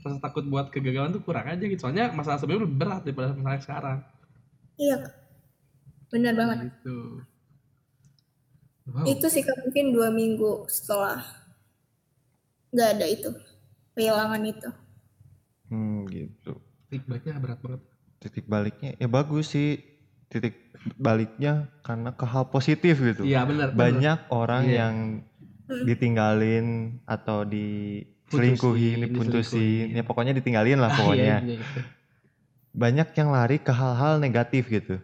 Rasa 0.00 0.22
takut 0.22 0.46
buat 0.46 0.70
kegagalan 0.70 1.10
tuh 1.12 1.20
kurang 1.20 1.50
aja 1.50 1.60
gitu. 1.60 1.80
Soalnya 1.82 2.14
masalah 2.14 2.38
sebelumnya 2.38 2.70
lebih 2.70 2.78
berat 2.78 3.02
daripada 3.02 3.34
masalah 3.34 3.60
sekarang. 3.60 3.98
iya 4.74 4.96
Kak. 4.98 5.14
benar 6.10 6.34
banget 6.34 6.58
Gitu. 6.66 6.96
Wow. 8.84 9.04
itu 9.08 9.26
sih 9.28 9.42
Kak, 9.42 9.58
mungkin 9.64 9.90
dua 9.90 10.12
minggu 10.12 10.68
setelah 10.68 11.24
nggak 12.70 12.88
ada 12.98 13.06
itu 13.06 13.30
kehilangan 13.94 14.42
itu 14.44 14.70
hmm 15.70 15.98
gitu 16.10 16.52
Titik 16.86 17.06
baliknya 17.06 17.38
berat 17.38 17.58
banget. 17.62 17.80
titik 18.18 18.44
baliknya 18.44 18.90
ya 18.98 19.06
bagus 19.06 19.54
sih 19.54 19.78
titik 20.26 20.58
baliknya 20.94 21.52
karena 21.80 22.12
ke 22.12 22.24
hal 22.24 22.44
positif 22.46 23.00
gitu 23.00 23.24
Iya 23.24 23.48
benar. 23.48 23.72
banyak 23.72 24.18
orang 24.28 24.64
Iya. 24.64 24.76
yang 24.78 24.94
ditinggalin 25.64 26.66
atau 27.04 27.42
diselingkuhin, 27.42 29.00
Putusin, 29.00 29.04
diputusin, 29.08 29.86
ya 29.90 30.02
pokoknya 30.04 30.36
ditinggalin 30.36 30.76
lah 30.76 30.92
Ah, 30.92 30.96
pokoknya. 30.96 31.24
iya, 31.24 31.36
iya, 31.40 31.56
gitu. 31.56 31.80
Banyak 32.74 33.08
yang 33.14 33.28
lari 33.30 33.56
ke 33.58 33.70
hal-hal 33.70 34.18
negatif 34.18 34.68
gitu. 34.68 35.00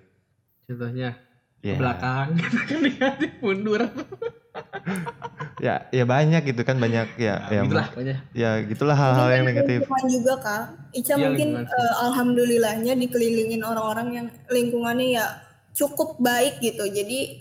Contohnya 0.66 1.16
Ya, 1.60 1.76
ke 1.76 1.80
belakang 1.80 2.28
kan 2.68 2.78
negatif 2.80 3.30
mundur. 3.40 3.80
ya, 5.64 5.84
ya 5.88 6.04
banyak 6.04 6.42
gitu 6.46 6.62
kan 6.64 6.76
banyak 6.76 7.08
ya, 7.16 7.34
Nah, 7.36 7.52
ya, 7.52 7.60
gitulah 7.64 7.86
ya 8.32 8.50
gitulah 8.64 8.96
hal-hal 8.96 9.28
yang 9.30 9.44
negatif. 9.44 9.78
lingkungan 9.84 10.06
juga 10.08 10.34
kak 10.40 10.62
Ica 10.90 11.14
Iya, 11.14 11.28
mungkin 11.28 11.48
eh, 11.62 11.92
alhamdulillahnya 12.02 12.92
dikelilingin 12.96 13.60
orang-orang 13.60 14.08
yang 14.10 14.26
lingkungannya 14.48 15.08
ya 15.16 15.24
cukup 15.72 16.18
baik 16.18 16.58
gitu 16.58 16.82
jadi 16.84 17.40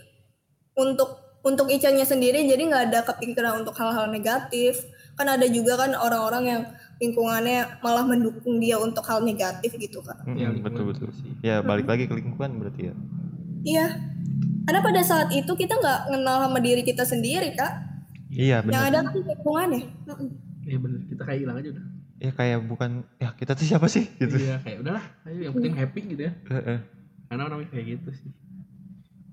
untuk 0.74 1.10
untuk 1.40 1.66
Icanya 1.66 2.04
sendiri 2.04 2.44
jadi 2.44 2.60
nggak 2.60 2.84
ada 2.86 3.00
kepikiran 3.04 3.60
untuk 3.60 3.72
hal-hal 3.74 4.06
negatif 4.06 4.76
kan 5.14 5.26
ada 5.26 5.44
juga 5.44 5.76
kan 5.76 5.92
orang-orang 5.92 6.44
yang 6.46 6.62
lingkungannya 6.96 7.80
malah 7.80 8.04
mendukung 8.04 8.56
dia 8.56 8.76
untuk 8.76 9.00
hal 9.02 9.20
negatif 9.20 9.72
gitu 9.74 10.00
kak 10.00 10.20
Mm, 10.22 10.36
Iya, 10.36 10.48
betul 10.54 10.84
betul. 10.86 11.08
juga 11.08 11.16
sih. 11.16 11.30
Ya 11.40 11.60
balik 11.60 11.86
lagi 11.86 12.04
ke 12.04 12.14
lingkungan 12.14 12.50
berarti 12.56 12.82
ya. 12.88 12.94
iya 13.62 13.86
karena 14.62 14.80
pada 14.80 15.00
saat 15.00 15.28
itu 15.30 15.48
kita 15.50 15.74
nggak 15.74 16.00
kenal 16.08 16.36
sama 16.40 16.58
diri 16.58 16.80
kita 16.80 17.02
sendiri 17.02 17.52
kak 17.52 17.72
Iya 18.30 18.62
yang 18.62 18.68
benar. 18.84 18.84
ada 18.86 18.98
kan 19.02 19.14
lingkungannya. 19.18 19.82
Iya 20.62 20.76
bener, 20.78 21.00
kita 21.08 21.22
kayak 21.24 21.40
hilang 21.40 21.56
aja 21.56 21.68
udah. 21.72 21.84
Ya 22.20 22.30
kayak 22.30 22.58
bukan 22.62 22.90
ya 23.16 23.28
kita 23.34 23.52
tuh 23.52 23.64
siapa 23.66 23.86
sih 23.86 24.04
gitu. 24.14 24.36
Iya 24.36 24.60
kayak 24.60 24.78
udahlah, 24.78 25.04
ayo 25.24 25.38
yang 25.42 25.54
penting 25.56 25.74
happy 25.74 26.00
gitu 26.06 26.22
ya. 26.22 26.32
Karena 27.30 27.46
orang 27.46 27.62
kayak 27.70 27.86
gitu 27.86 28.10
sih. 28.10 28.30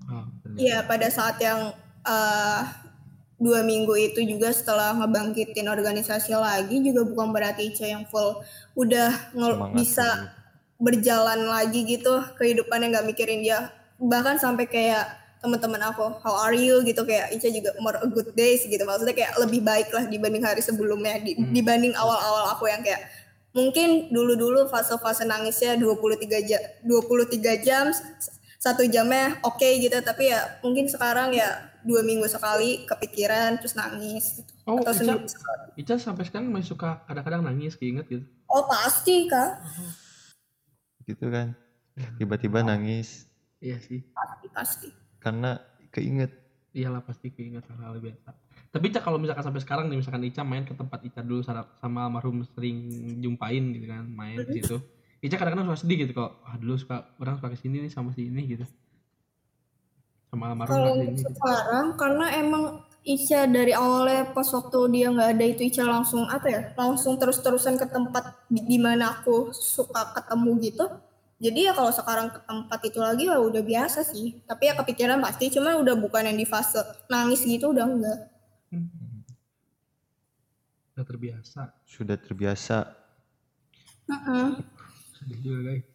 Oh. 0.08 0.24
Iya 0.56 0.86
pada 0.86 1.10
saat 1.10 1.42
yang 1.42 1.74
eh, 2.06 2.62
dua 3.38 3.62
minggu 3.62 3.92
itu 3.98 4.22
juga 4.24 4.50
setelah 4.50 4.94
ngebangkitin 4.96 5.68
organisasi 5.68 6.32
lagi 6.32 6.80
juga 6.80 7.04
bukan 7.04 7.30
berarti 7.30 7.70
Ica 7.70 7.86
yang 7.86 8.06
full 8.08 8.40
udah 8.74 9.12
Semangat 9.34 9.76
bisa 9.76 10.08
gitu. 10.08 10.26
berjalan 10.78 11.46
lagi 11.46 11.82
gitu 11.84 12.22
kehidupannya 12.34 12.94
nggak 12.94 13.06
mikirin 13.06 13.42
dia 13.42 13.70
bahkan 13.98 14.38
sampai 14.38 14.66
kayak 14.66 15.06
teman-teman 15.38 15.78
aku 15.86 16.18
how 16.22 16.34
are 16.40 16.58
you 16.58 16.82
gitu 16.82 17.02
kayak 17.04 17.30
Ica 17.30 17.50
juga 17.50 17.78
more 17.78 17.98
a 17.98 18.08
good 18.08 18.34
days 18.34 18.64
gitu 18.64 18.82
maksudnya 18.82 19.14
kayak 19.14 19.38
lebih 19.38 19.62
baik 19.62 19.90
lah 19.90 20.06
dibanding 20.06 20.42
hari 20.42 20.62
sebelumnya 20.62 21.18
di- 21.20 21.38
Hmm. 21.38 21.54
dibanding 21.54 21.94
awal-awal 21.94 22.54
aku 22.54 22.66
yang 22.66 22.82
kayak 22.82 23.06
mungkin 23.56 24.12
dulu-dulu 24.14 24.68
fase-fase 24.70 25.24
nangisnya 25.24 25.80
23 25.80 26.50
jam 26.50 26.62
23 26.84 27.66
jam 27.66 27.90
satu 28.58 28.84
jamnya 28.90 29.38
oke 29.46 29.66
gitu 29.80 29.96
tapi 30.02 30.34
ya 30.34 30.60
mungkin 30.66 30.90
sekarang 30.90 31.32
ya 31.32 31.72
dua 31.86 32.04
minggu 32.04 32.28
sekali 32.28 32.84
kepikiran 32.84 33.62
terus 33.62 33.78
nangis 33.78 34.42
gitu. 34.42 34.52
Oh, 34.68 34.84
atau 34.84 34.92
Ica, 34.92 35.16
Ica 35.80 35.96
sampai 35.96 36.28
sekarang 36.28 36.52
masih 36.52 36.76
suka 36.76 37.00
kadang-kadang 37.08 37.48
nangis 37.48 37.80
keinget 37.80 38.04
gitu. 38.12 38.26
oh 38.52 38.68
pasti 38.68 39.30
kak 39.32 39.64
Gitu 41.08 41.32
kan. 41.32 41.56
Tiba-tiba 42.20 42.68
nangis 42.68 43.32
Iya 43.64 43.80
sih. 43.80 44.04
pasti 44.12 44.48
pasti 44.52 44.90
karena 45.24 45.58
keinget. 45.90 46.30
Iyalah 46.76 47.02
pasti 47.04 47.32
keinget 47.32 47.64
hal-hal 47.72 48.00
biasa. 48.00 48.30
Tapi 48.68 48.92
Ica 48.92 49.00
kalau 49.00 49.18
misalkan 49.18 49.44
sampai 49.48 49.62
sekarang 49.64 49.86
nih 49.88 49.98
misalkan 50.04 50.24
Ica 50.28 50.44
main 50.44 50.68
ke 50.68 50.76
tempat 50.76 51.00
Ica 51.02 51.24
dulu 51.24 51.42
sama, 51.42 51.66
sama 51.80 52.08
almarhum 52.08 52.44
sering 52.54 52.78
jumpain 53.24 53.64
gitu 53.74 53.88
kan, 53.88 54.04
main 54.06 54.44
di 54.44 54.62
situ. 54.62 54.78
Ica 55.24 55.40
kadang-kadang 55.40 55.74
suka 55.74 55.80
sedih 55.88 55.98
gitu 56.06 56.14
kok. 56.14 56.44
Ah 56.46 56.60
dulu 56.60 56.78
suka 56.78 57.08
orang 57.18 57.40
suka 57.40 57.50
ke 57.56 57.58
sini 57.58 57.88
nih 57.88 57.92
sama 57.92 58.12
si 58.14 58.28
ini 58.28 58.44
gitu. 58.46 58.66
Sama 60.30 60.52
almarhum 60.52 60.76
kalau 60.76 60.94
gitu. 61.02 61.26
sekarang 61.32 61.86
karena 61.96 62.26
emang 62.36 62.64
Ica 63.08 63.48
dari 63.48 63.72
awalnya 63.72 64.36
pas 64.36 64.52
waktu 64.52 64.80
dia 64.92 65.08
nggak 65.08 65.30
ada 65.40 65.46
itu 65.48 65.62
Ica 65.72 65.88
langsung 65.88 66.28
apa 66.28 66.48
ya 66.52 66.62
langsung 66.76 67.16
terus-terusan 67.16 67.80
ke 67.80 67.88
tempat 67.88 68.36
di, 68.52 68.60
di 68.68 68.76
mana 68.76 69.16
aku 69.16 69.56
suka 69.56 70.12
ketemu 70.12 70.52
gitu 70.60 70.86
jadi 71.38 71.70
ya 71.70 71.72
kalau 71.78 71.94
sekarang 71.94 72.34
ke 72.34 72.40
tempat 72.44 72.80
itu 72.82 73.00
lagi 73.02 73.30
ya 73.30 73.38
udah 73.38 73.62
biasa 73.62 74.02
sih 74.02 74.42
tapi 74.50 74.70
ya 74.70 74.74
kepikiran 74.74 75.22
pasti 75.22 75.54
cuma 75.54 75.78
udah 75.78 75.94
bukan 75.94 76.34
yang 76.34 76.38
di 76.38 76.48
fase 76.50 76.82
nangis 77.10 77.46
gitu 77.46 77.70
udah 77.72 77.86
enggak 77.86 78.20
Udah 80.98 81.06
terbiasa. 81.06 81.78
Sudah 81.86 82.18
terbiasa. 82.18 82.90
Heeh. 84.10 84.50
Sedih 85.14 85.38
juga 85.46 85.60
guys. 85.70 85.86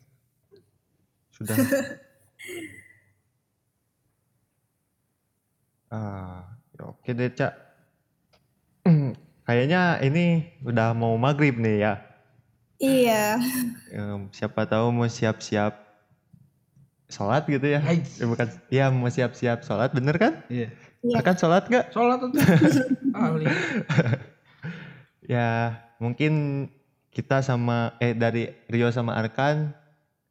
Sudah. 1.35 1.57
ah, 5.91 6.55
ya 6.71 6.83
oke 6.87 7.11
deh, 7.19 7.35
Cak. 7.35 7.51
Kayaknya 9.51 9.99
ini 10.07 10.55
udah 10.63 10.95
mau 10.95 11.19
maghrib 11.19 11.59
nih 11.59 11.83
ya. 11.83 11.99
Iya 12.83 13.39
siapa 14.35 14.67
tahu 14.67 14.91
mau 14.91 15.07
siap-siap 15.07 15.93
sholat 17.13 17.45
gitu 17.45 17.69
ya. 17.69 17.81
Hai. 17.85 18.01
Ya, 18.17 18.25
bukan, 18.25 18.49
ya 18.73 18.85
mau 18.89 19.13
siap-siap 19.13 19.61
sholat, 19.69 19.93
bener 19.93 20.17
kan? 20.17 20.33
Iya. 20.49 20.73
Iya. 21.05 21.17
Akan 21.21 21.37
sholat 21.37 21.69
gak? 21.69 21.93
Sholat 21.93 22.19
tuh. 22.25 22.33
ah. 23.19 23.37
Ya, 25.29 25.77
mungkin 26.01 26.67
kita 27.13 27.45
sama 27.45 27.93
eh 28.01 28.17
dari 28.17 28.49
Rio 28.73 28.89
sama 28.89 29.13
Arkan 29.21 29.77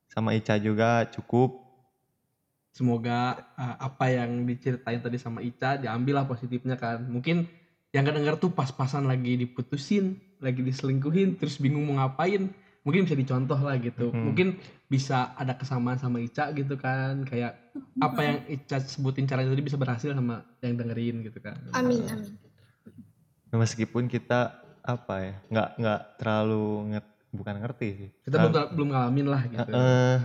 sama 0.10 0.34
Ica 0.34 0.58
juga 0.58 1.06
cukup. 1.14 1.62
Semoga 2.72 3.52
uh, 3.60 3.76
apa 3.78 4.10
yang 4.10 4.47
diceritain 4.47 5.04
tadi 5.04 5.20
sama 5.22 5.43
Ica 5.45 5.78
diambil 5.78 6.24
lah 6.24 6.26
positifnya 6.26 6.80
kan. 6.80 7.04
Mungkin 7.04 7.45
yang 7.91 8.08
kedenger 8.08 8.39
tuh 8.39 8.52
pas-pasan 8.56 9.06
lagi 9.06 9.36
diputusin, 9.36 10.18
lagi 10.42 10.60
diselingkuhin, 10.60 11.38
terus 11.38 11.56
bingung 11.56 11.86
mau 11.86 12.02
ngapain. 12.02 12.50
Mungkin 12.82 13.06
bisa 13.06 13.14
dicontoh 13.14 13.62
lah 13.62 13.78
gitu. 13.78 14.10
Mhm. 14.10 14.22
Mungkin 14.26 14.48
bisa 14.89 15.38
ada 15.38 15.54
kesamaan 15.54 16.02
sama 16.02 16.18
Ica 16.18 16.50
gitu 16.50 16.74
kan. 16.76 17.22
Kayak 17.24 17.62
apa 18.02 18.20
yang 18.20 18.38
Ica 18.50 18.82
sebutin 18.82 19.30
caranya 19.30 19.54
tadi 19.54 19.62
bisa 19.62 19.78
berhasil 19.78 20.10
sama 20.10 20.42
yang 20.60 20.76
dengerin 20.76 21.22
gitu 21.22 21.38
kan. 21.38 21.62
amin 21.72 22.02
amin 22.04 22.34
Meskipun 23.52 24.08
kita 24.08 24.56
apa 24.82 25.16
ya, 25.22 25.34
nggak 25.48 25.70
nggak 25.78 26.00
terlalu 26.18 26.66
nget- 26.89 27.14
bukan 27.30 27.56
ngerti 27.62 27.88
sih. 27.94 28.10
Kita 28.26 28.36
belum 28.42 28.54
belum 28.74 28.89
ngalamin 28.92 29.28
lah 29.30 29.42
gitu. 29.46 29.72
Eh, 29.72 30.18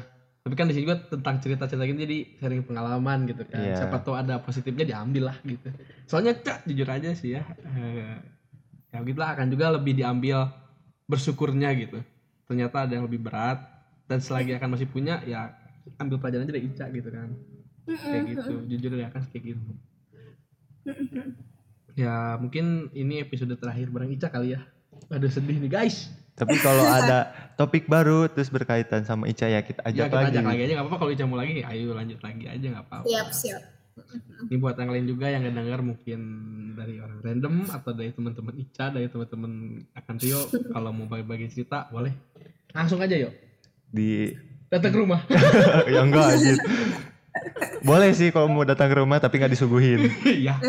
Tapi 0.47 0.55
kan 0.55 0.71
di 0.71 0.79
sini 0.79 0.87
juga 0.87 1.03
tentang 1.03 1.43
cerita-cerita 1.43 1.83
gini 1.83 1.99
jadi 2.07 2.19
sharing 2.39 2.63
pengalaman 2.63 3.27
gitu 3.27 3.43
kan. 3.45 3.59
Iya. 3.59 3.83
Siapa 3.83 3.99
tahu 3.99 4.15
ada 4.15 4.39
positifnya 4.39 4.87
diambil 4.87 5.35
lah 5.35 5.37
gitu. 5.43 5.75
Soalnya 6.07 6.39
cak 6.39 6.65
jujur 6.65 6.87
aja 6.87 7.11
sih 7.13 7.35
ya. 7.35 7.43
eh, 7.67 8.17
ya 8.97 9.05
gitu 9.05 9.19
lah 9.21 9.37
akan 9.37 9.47
juga 9.53 9.67
lebih 9.77 9.93
diambil 9.93 10.49
bersyukurnya 11.05 11.71
gitu. 11.77 12.01
Ternyata 12.49 12.89
ada 12.89 12.93
yang 12.97 13.05
lebih 13.05 13.21
berat 13.21 13.61
dan 14.09 14.19
selagi 14.25 14.57
akan 14.57 14.75
masih 14.79 14.89
punya 14.89 15.21
ya 15.29 15.53
ambil 16.01 16.19
pelajaran 16.19 16.49
aja 16.49 16.53
dari 16.57 16.65
Ica 16.67 16.87
gitu 16.91 17.09
kan. 17.13 17.31
kayak 17.87 18.23
gitu 18.35 18.67
jujur 18.67 18.99
ya 18.99 19.07
kan 19.15 19.23
kayak 19.31 19.55
gitu 19.55 19.63
ya 21.95 22.35
mungkin 22.43 22.91
ini 22.93 23.23
episode 23.23 23.55
terakhir 23.55 23.95
bareng 23.95 24.11
Ica 24.11 24.27
kali 24.27 24.59
ya 24.59 24.61
aduh 25.07 25.31
sedih 25.31 25.63
nih 25.63 25.71
guys 25.71 26.11
Tapi 26.37 26.53
kalau 26.61 26.85
ada 26.85 27.33
topik 27.57 27.89
baru 27.89 28.29
terus 28.29 28.53
berkaitan 28.53 29.07
sama 29.09 29.25
Ica 29.31 29.49
ya 29.49 29.65
kita 29.65 29.81
ya 29.87 29.89
ajak 29.89 30.05
kita 30.11 30.17
lagi. 30.19 30.29
ajak 30.35 30.45
lagi 30.45 30.61
aja 30.67 30.73
nggak 30.77 30.85
apa-apa 30.85 30.99
kalau 31.01 31.13
Ica 31.15 31.25
mau 31.25 31.39
lagi 31.41 31.53
ayo 31.65 31.95
lanjut 31.97 32.21
lagi 32.21 32.45
aja 32.45 32.67
nggak 32.75 32.85
apa-apa 32.91 33.07
Siap, 33.09 33.29
siap. 33.33 33.63
Ini 34.47 34.57
buat 34.57 34.77
yang 34.77 34.93
lain 34.93 35.07
juga 35.07 35.27
yang 35.27 35.43
ngedenger 35.43 35.81
mungkin 35.81 36.21
dari 36.77 37.01
orang 37.01 37.19
random 37.21 37.55
atau 37.67 37.91
dari 37.91 38.13
teman-teman 38.13 38.55
Ica 38.57 38.93
dari 38.93 39.09
teman-teman 39.09 39.53
akan 39.95 40.15
Rio 40.17 40.41
kalau 40.69 40.91
mau 40.93 41.09
bagi-bagi 41.09 41.49
cerita 41.49 41.89
boleh 41.89 42.13
langsung 42.71 43.01
aja 43.01 43.17
yuk 43.17 43.33
Di 43.89 44.37
datang 44.69 44.93
ke 44.93 44.99
rumah 44.99 45.21
ya 45.93 46.03
enggak 46.03 46.27
anjir. 46.29 46.57
Boleh 47.81 48.11
sih 48.13 48.29
kalau 48.29 48.49
mau 48.49 48.65
datang 48.65 48.89
ke 48.89 48.97
rumah 48.97 49.17
tapi 49.17 49.39
nggak 49.39 49.53
disuguhin. 49.53 50.11
iya 50.45 50.61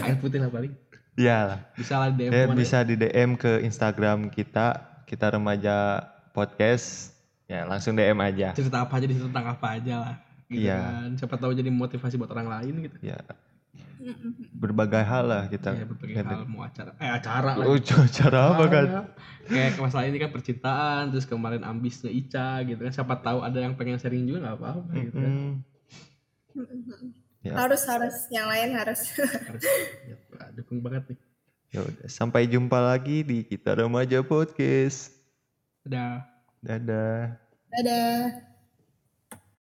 air 0.00 0.16
putih 0.16 0.38
lah 0.38 0.48
paling 0.48 0.72
Iyalah. 1.12 1.60
bisa 1.76 2.00
lah 2.00 2.08
DM 2.08 2.32
Ya, 2.32 2.44
ke 2.44 2.48
mana 2.48 2.56
bisa 2.56 2.78
di 2.80 2.94
DM 2.96 3.36
ke 3.36 3.60
Instagram 3.60 4.32
kita, 4.32 4.80
kita 5.04 5.28
remaja 5.28 6.00
podcast. 6.32 7.12
Ya, 7.44 7.68
langsung 7.68 7.92
DM 7.92 8.16
aja. 8.16 8.56
cerita 8.56 8.80
apa 8.80 8.96
aja 8.96 9.04
di 9.04 9.12
situ 9.12 9.28
tentang 9.28 9.52
apa 9.52 9.76
aja 9.76 9.94
lah 10.00 10.14
gitu 10.52 10.62
Iya. 10.62 10.78
kan 10.78 11.10
siapa 11.16 11.34
tahu 11.34 11.52
jadi 11.52 11.68
motivasi 11.68 12.14
buat 12.14 12.30
orang 12.30 12.48
lain 12.50 12.74
gitu 12.82 12.96
Ya, 13.02 13.18
berbagai 14.52 14.98
hal 15.00 15.24
lah 15.24 15.42
kita. 15.46 15.72
ya 15.72 15.86
berbagai 15.86 16.20
hal 16.20 16.42
mau 16.44 16.62
acara 16.62 16.90
eh 16.96 17.06
acara 17.08 17.54
lah 17.54 17.64
Oh, 17.64 17.78
cara 18.18 18.38
apa 18.50 18.64
kan? 18.66 18.86
kayak 19.44 19.74
masalah 19.76 20.04
ini 20.04 20.18
kan 20.18 20.28
percintaan 20.28 21.08
terus 21.08 21.24
kemarin 21.24 21.62
ambisnya 21.62 22.08
Ica 22.08 22.62
gitu 22.62 22.78
kan 22.78 22.92
siapa 22.92 23.14
tahu 23.16 23.40
ada 23.40 23.58
yang 23.58 23.72
pengen 23.72 23.96
sharing 23.96 24.22
juga 24.22 24.38
nggak 24.44 24.56
apa-apa 24.56 24.92
gitu 25.00 25.16
kan 25.16 25.32
Mm, 26.52 27.10
Ya. 27.40 27.56
Harus, 27.56 27.82
harus. 27.84 28.14
Yang 28.28 28.46
lain 28.46 28.68
harus. 28.72 29.00
harus 29.48 29.64
ya, 30.04 30.14
dukung 30.52 30.78
banget 30.78 31.10
nih 31.10 31.18
Ya 31.70 31.80
udah, 31.80 32.06
sampai 32.06 32.44
jumpa 32.44 32.76
lagi 32.76 33.24
di 33.24 33.42
kita 33.42 33.72
remaja 33.74 34.20
podcast. 34.20 35.10
udah 35.82 36.22
Dadah. 36.60 37.34
Dadah. 37.68 38.51